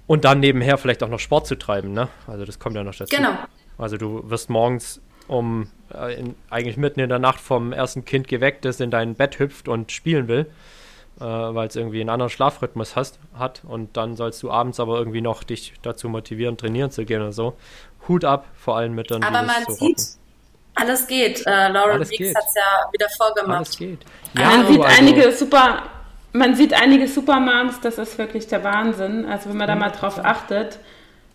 [0.05, 2.09] Und dann nebenher vielleicht auch noch Sport zu treiben, ne?
[2.27, 3.15] Also das kommt ja noch dazu.
[3.15, 3.35] Genau.
[3.79, 5.01] Also du wirst morgens
[5.33, 9.15] um äh, in, eigentlich mitten in der Nacht vom ersten Kind geweckt, das in dein
[9.15, 10.45] Bett hüpft und spielen will,
[11.19, 14.97] äh, weil es irgendwie einen anderen Schlafrhythmus hast, hat und dann sollst du abends aber
[14.99, 17.57] irgendwie noch dich dazu motivieren, trainieren zu gehen oder so.
[18.07, 19.23] Hut ab, vor allem mit dann.
[19.23, 20.01] Aber man sieht,
[20.75, 21.45] alles geht.
[21.47, 23.57] Äh, Laura Weeks hat es ja wieder vorgemacht.
[23.57, 23.99] Alles geht.
[24.37, 25.83] Ja, man sieht also, einige super,
[26.31, 29.25] man sieht einige Supermoms, das ist wirklich der Wahnsinn.
[29.25, 30.79] Also wenn man da mal drauf achtet.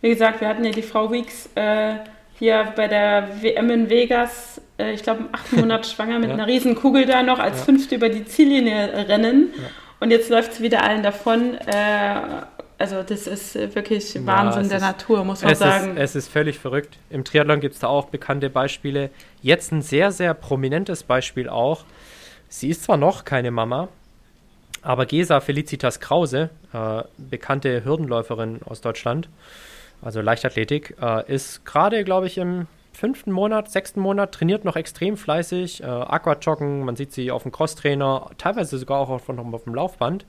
[0.00, 1.96] Wie gesagt, wir hatten ja die Frau Weeks äh,
[2.38, 6.34] hier bei der WM in Vegas, äh, ich glaube, acht Monate schwanger mit ja.
[6.34, 7.64] einer riesen Kugel da noch als ja.
[7.64, 9.52] Fünfte über die Ziellinie rennen.
[9.56, 9.62] Ja.
[10.00, 11.54] Und jetzt läuft sie wieder allen davon.
[11.54, 12.14] Äh,
[12.78, 15.96] also das ist wirklich Wahnsinn der ist, Natur, muss man es sagen.
[15.96, 16.96] Ist, es ist völlig verrückt.
[17.10, 19.10] Im Triathlon gibt es da auch bekannte Beispiele.
[19.42, 21.84] Jetzt ein sehr, sehr prominentes Beispiel auch.
[22.48, 23.88] Sie ist zwar noch keine Mama,
[24.82, 29.28] aber Gesa Felicitas Krause, äh, bekannte Hürdenläuferin aus Deutschland,
[30.02, 35.16] also Leichtathletik, äh, ist gerade, glaube ich, im fünften Monat, sechsten Monat, trainiert noch extrem
[35.16, 39.74] fleißig, äh, Aquajoggen, man sieht sie auf dem Crosstrainer, teilweise sogar auch auf, auf dem
[39.74, 40.26] Laufband,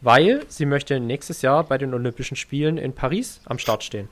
[0.00, 4.08] weil sie möchte nächstes Jahr bei den Olympischen Spielen in Paris am Start stehen.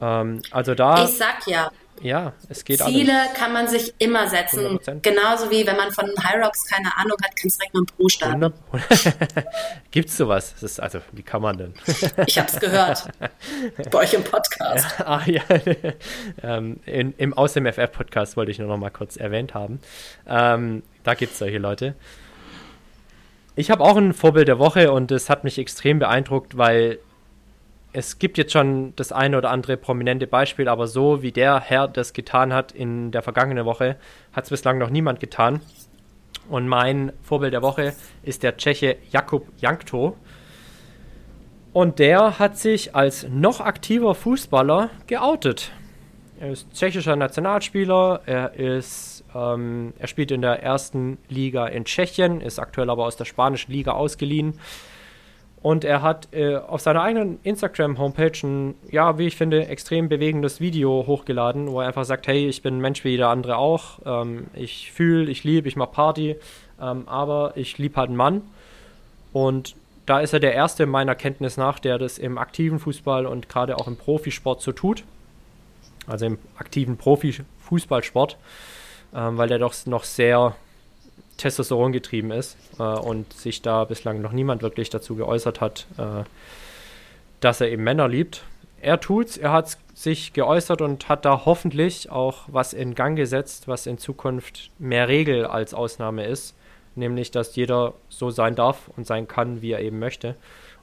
[0.00, 1.04] Ähm, also da.
[1.04, 1.70] Ich sag ja,
[2.02, 3.34] ja, es geht Ziele alles.
[3.34, 4.78] kann man sich immer setzen.
[4.78, 5.00] 100%.
[5.00, 7.96] Genauso wie wenn man von High Rocks keine Ahnung hat, kannst du direkt mit dem
[7.96, 8.52] Pro starten.
[9.90, 10.52] Gibt's sowas?
[10.54, 11.74] Das ist, also, wie kann man denn?
[12.26, 13.08] ich hab's gehört.
[13.90, 14.98] Bei euch im Podcast.
[14.98, 15.42] Ja, ah, ja.
[16.42, 19.80] ähm, in, Im Aus dem FF-Podcast wollte ich nur noch mal kurz erwähnt haben.
[20.28, 21.94] Ähm, da gibt's solche Leute.
[23.56, 26.98] Ich habe auch ein Vorbild der Woche und es hat mich extrem beeindruckt, weil
[27.94, 31.86] es gibt jetzt schon das eine oder andere prominente Beispiel, aber so wie der Herr
[31.86, 33.96] das getan hat in der vergangenen Woche,
[34.32, 35.60] hat es bislang noch niemand getan.
[36.48, 37.94] Und mein Vorbild der Woche
[38.24, 40.16] ist der Tscheche Jakub Jankto.
[41.72, 45.70] Und der hat sich als noch aktiver Fußballer geoutet.
[46.40, 52.40] Er ist tschechischer Nationalspieler, er ist, ähm, er spielt in der ersten Liga in Tschechien,
[52.40, 54.58] ist aktuell aber aus der spanischen Liga ausgeliehen
[55.64, 60.60] und er hat äh, auf seiner eigenen Instagram-Homepage ein, ja, wie ich finde, extrem bewegendes
[60.60, 63.98] Video hochgeladen, wo er einfach sagt, hey, ich bin ein Mensch wie jeder andere auch.
[64.04, 66.36] Ähm, ich fühle, ich liebe, ich mache Party,
[66.78, 68.42] ähm, aber ich liebe halt einen Mann.
[69.32, 69.74] Und
[70.04, 73.78] da ist er der Erste meiner Kenntnis nach, der das im aktiven Fußball und gerade
[73.78, 75.02] auch im Profisport so tut.
[76.06, 78.36] Also im aktiven Profifußballsport,
[79.14, 80.56] ähm, weil der doch noch sehr
[81.36, 86.24] Testosteron getrieben ist äh, und sich da bislang noch niemand wirklich dazu geäußert hat, äh,
[87.40, 88.44] dass er eben Männer liebt.
[88.80, 93.68] Er tut's, er hat sich geäußert und hat da hoffentlich auch was in Gang gesetzt,
[93.68, 96.54] was in Zukunft mehr Regel als Ausnahme ist,
[96.94, 100.36] nämlich dass jeder so sein darf und sein kann, wie er eben möchte.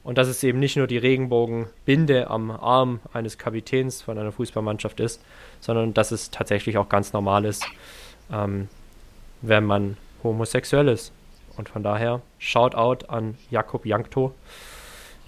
[0.04, 4.98] Und dass es eben nicht nur die Regenbogenbinde am Arm eines Kapitäns von einer Fußballmannschaft
[4.98, 5.22] ist,
[5.60, 7.64] sondern dass es tatsächlich auch ganz normal ist,
[8.32, 8.68] ähm,
[9.42, 11.12] wenn man homosexuell ist.
[11.56, 14.34] Und von daher Shoutout an Jakob Jankto,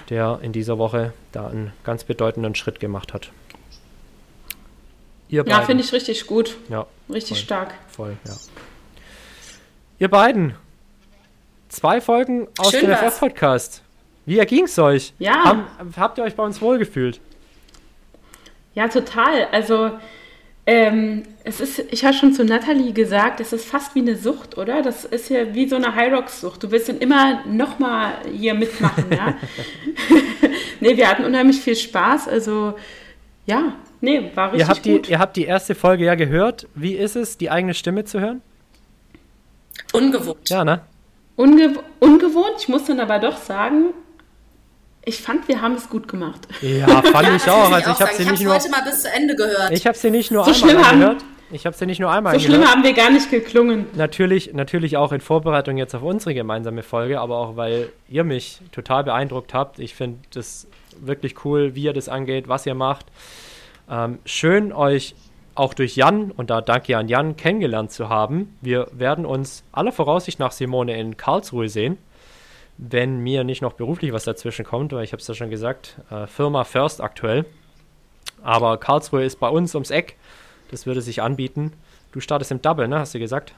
[0.08, 3.30] der in dieser Woche da einen ganz bedeutenden Schritt gemacht hat.
[5.28, 6.56] Ihr ja, finde ich richtig gut.
[6.68, 6.86] Ja.
[7.10, 7.74] Richtig voll, stark.
[7.88, 8.34] Voll, ja.
[9.98, 10.54] Ihr beiden,
[11.68, 13.82] zwei Folgen aus Schön dem FF-Podcast.
[14.26, 15.12] Wie erging es euch?
[15.18, 15.44] Ja.
[15.44, 15.66] Haben,
[15.96, 17.20] habt ihr euch bei uns wohlgefühlt?
[18.74, 19.46] Ja, total.
[19.52, 19.92] Also
[20.66, 24.57] ähm, es ist, ich habe schon zu Nathalie gesagt, es ist fast wie eine Sucht,
[24.57, 24.81] oder?
[24.81, 26.62] Das ist ja wie so eine High-Rock-Sucht.
[26.62, 29.35] Du willst dann immer nochmal hier mitmachen, ja?
[30.81, 32.28] nee, wir hatten unheimlich viel Spaß.
[32.28, 32.74] Also,
[33.45, 35.07] ja, nee, war richtig ihr habt gut.
[35.07, 36.66] Die, ihr habt die erste Folge ja gehört.
[36.74, 38.41] Wie ist es, die eigene Stimme zu hören?
[39.93, 40.49] Ungewohnt.
[40.49, 40.81] Ja, ne?
[41.36, 42.55] Unge ungewohnt.
[42.59, 43.93] Ich muss dann aber doch sagen,
[45.05, 46.40] ich fand, wir haben es gut gemacht.
[46.62, 47.70] Ja, fand ja, ich auch.
[47.70, 49.70] Also ich habe sie nicht nur heute mal bis zu Ende gehört.
[49.72, 51.24] Ich habe sie nicht nur so einmal haben, gehört.
[51.51, 53.86] Ich habe sie nicht nur einmal So schlimm haben wir gar nicht geklungen.
[53.94, 58.60] Natürlich, natürlich auch in Vorbereitung jetzt auf unsere gemeinsame Folge, aber auch weil ihr mich
[58.72, 59.78] total beeindruckt habt.
[59.78, 60.66] Ich finde das
[61.01, 63.06] wirklich cool, wie ihr das angeht, was ihr macht.
[63.90, 65.14] Ähm, schön euch
[65.55, 68.56] auch durch Jan und da danke an Jan kennengelernt zu haben.
[68.60, 71.98] Wir werden uns aller Voraussicht nach Simone in Karlsruhe sehen
[72.78, 75.96] wenn mir nicht noch beruflich was dazwischen kommt, weil ich habe es ja schon gesagt,
[76.10, 77.44] äh, Firma First aktuell.
[78.42, 80.16] Aber Karlsruhe ist bei uns ums Eck.
[80.70, 81.72] Das würde sich anbieten.
[82.12, 82.98] Du startest im Double, ne?
[82.98, 83.55] Hast du gesagt?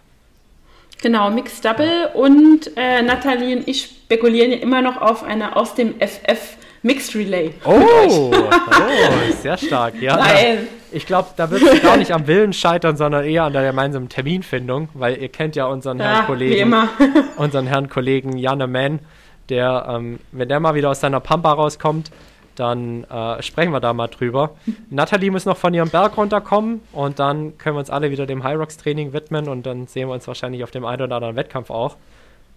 [1.02, 5.74] Genau, Mixed Double und äh, Nathalie und ich spekulieren ja immer noch auf eine aus
[5.74, 7.52] dem FF Mixed Relay.
[7.64, 7.72] Oh,
[8.32, 10.18] oh sehr stark, ja.
[10.18, 13.64] Weil ich glaube, da wird es gar nicht am Willen scheitern, sondern eher an der
[13.64, 16.74] gemeinsamen Terminfindung, weil ihr kennt ja unseren ja, Herrn Kollegen,
[17.36, 19.00] unseren Herrn Kollegen Janne Mann,
[19.48, 22.10] der, ähm, wenn der mal wieder aus seiner Pampa rauskommt,
[22.54, 24.56] dann äh, sprechen wir da mal drüber.
[24.90, 28.42] Nathalie muss noch von ihrem Berg runterkommen und dann können wir uns alle wieder dem
[28.42, 31.36] High Rocks Training widmen und dann sehen wir uns wahrscheinlich auf dem einen oder anderen
[31.36, 31.96] Wettkampf auch.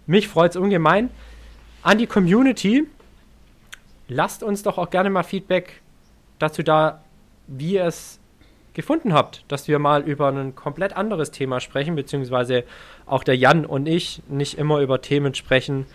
[0.06, 1.10] Mich freut es ungemein.
[1.82, 2.86] An die Community,
[4.08, 5.80] lasst uns doch auch gerne mal Feedback
[6.38, 7.00] dazu da,
[7.46, 8.19] wie es
[8.80, 12.64] gefunden habt, dass wir mal über ein komplett anderes Thema sprechen, beziehungsweise
[13.06, 15.86] auch der Jan und ich nicht immer über Themen sprechen,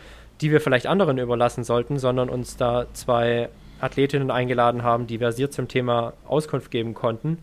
[0.42, 3.50] die wir vielleicht anderen überlassen sollten, sondern uns da zwei
[3.80, 7.40] Athletinnen eingeladen haben, die versiert zum Thema Auskunft geben konnten.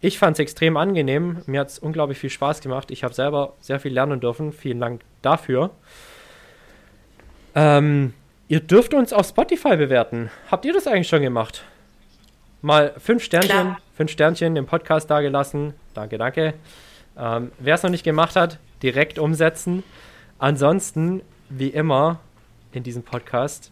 [0.00, 1.38] Ich fand es extrem angenehm.
[1.46, 2.90] Mir hat es unglaublich viel Spaß gemacht.
[2.90, 4.52] Ich habe selber sehr viel lernen dürfen.
[4.52, 5.70] Vielen Dank dafür.
[7.54, 8.14] Ähm,
[8.46, 10.30] ihr dürft uns auf Spotify bewerten.
[10.50, 11.64] Habt ihr das eigentlich schon gemacht?
[12.60, 13.78] Mal fünf Sternchen, Klar.
[13.94, 15.74] fünf Sternchen im Podcast dagelassen.
[15.94, 16.54] Danke, danke.
[17.16, 19.84] Ähm, Wer es noch nicht gemacht hat, direkt umsetzen.
[20.38, 22.18] Ansonsten, wie immer
[22.72, 23.70] in diesem Podcast,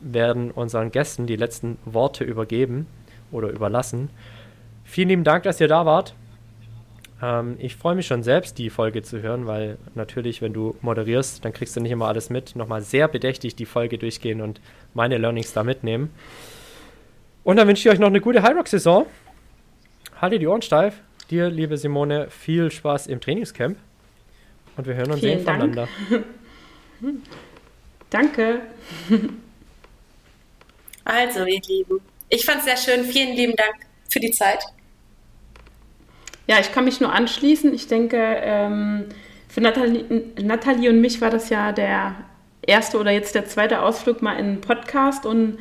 [0.00, 2.86] werden unseren Gästen die letzten Worte übergeben
[3.30, 4.10] oder überlassen.
[4.84, 6.14] Vielen lieben Dank, dass ihr da wart.
[7.22, 11.44] Ähm, ich freue mich schon selbst, die Folge zu hören, weil natürlich, wenn du moderierst,
[11.44, 12.56] dann kriegst du nicht immer alles mit.
[12.56, 14.60] Nochmal sehr bedächtig die Folge durchgehen und
[14.94, 16.10] meine Learnings da mitnehmen.
[17.44, 19.06] Und dann wünsche ich euch noch eine gute High Rock Saison.
[20.20, 21.00] Haltet die Ohren steif.
[21.30, 23.76] Dir, liebe Simone, viel Spaß im Trainingscamp.
[24.76, 25.60] Und wir hören und Vielen sehen Dank.
[25.60, 25.88] voneinander.
[28.10, 28.60] Danke.
[31.04, 33.04] Also, ihr Lieben, ich fand es sehr schön.
[33.04, 33.74] Vielen lieben Dank
[34.10, 34.64] für die Zeit.
[36.46, 37.74] Ja, ich kann mich nur anschließen.
[37.74, 39.06] Ich denke, ähm,
[39.48, 40.04] für Nathalie,
[40.40, 42.14] Nathalie, und mich war das ja der
[42.62, 45.58] erste oder jetzt der zweite Ausflug mal in einen Podcast und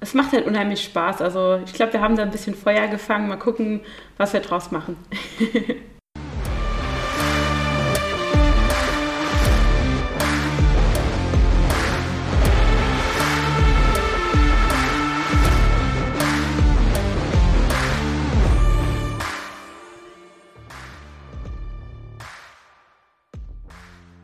[0.00, 1.22] es macht halt unheimlich Spaß.
[1.22, 3.28] Also ich glaube, wir haben da ein bisschen Feuer gefangen.
[3.28, 3.80] Mal gucken,
[4.16, 4.96] was wir draus machen.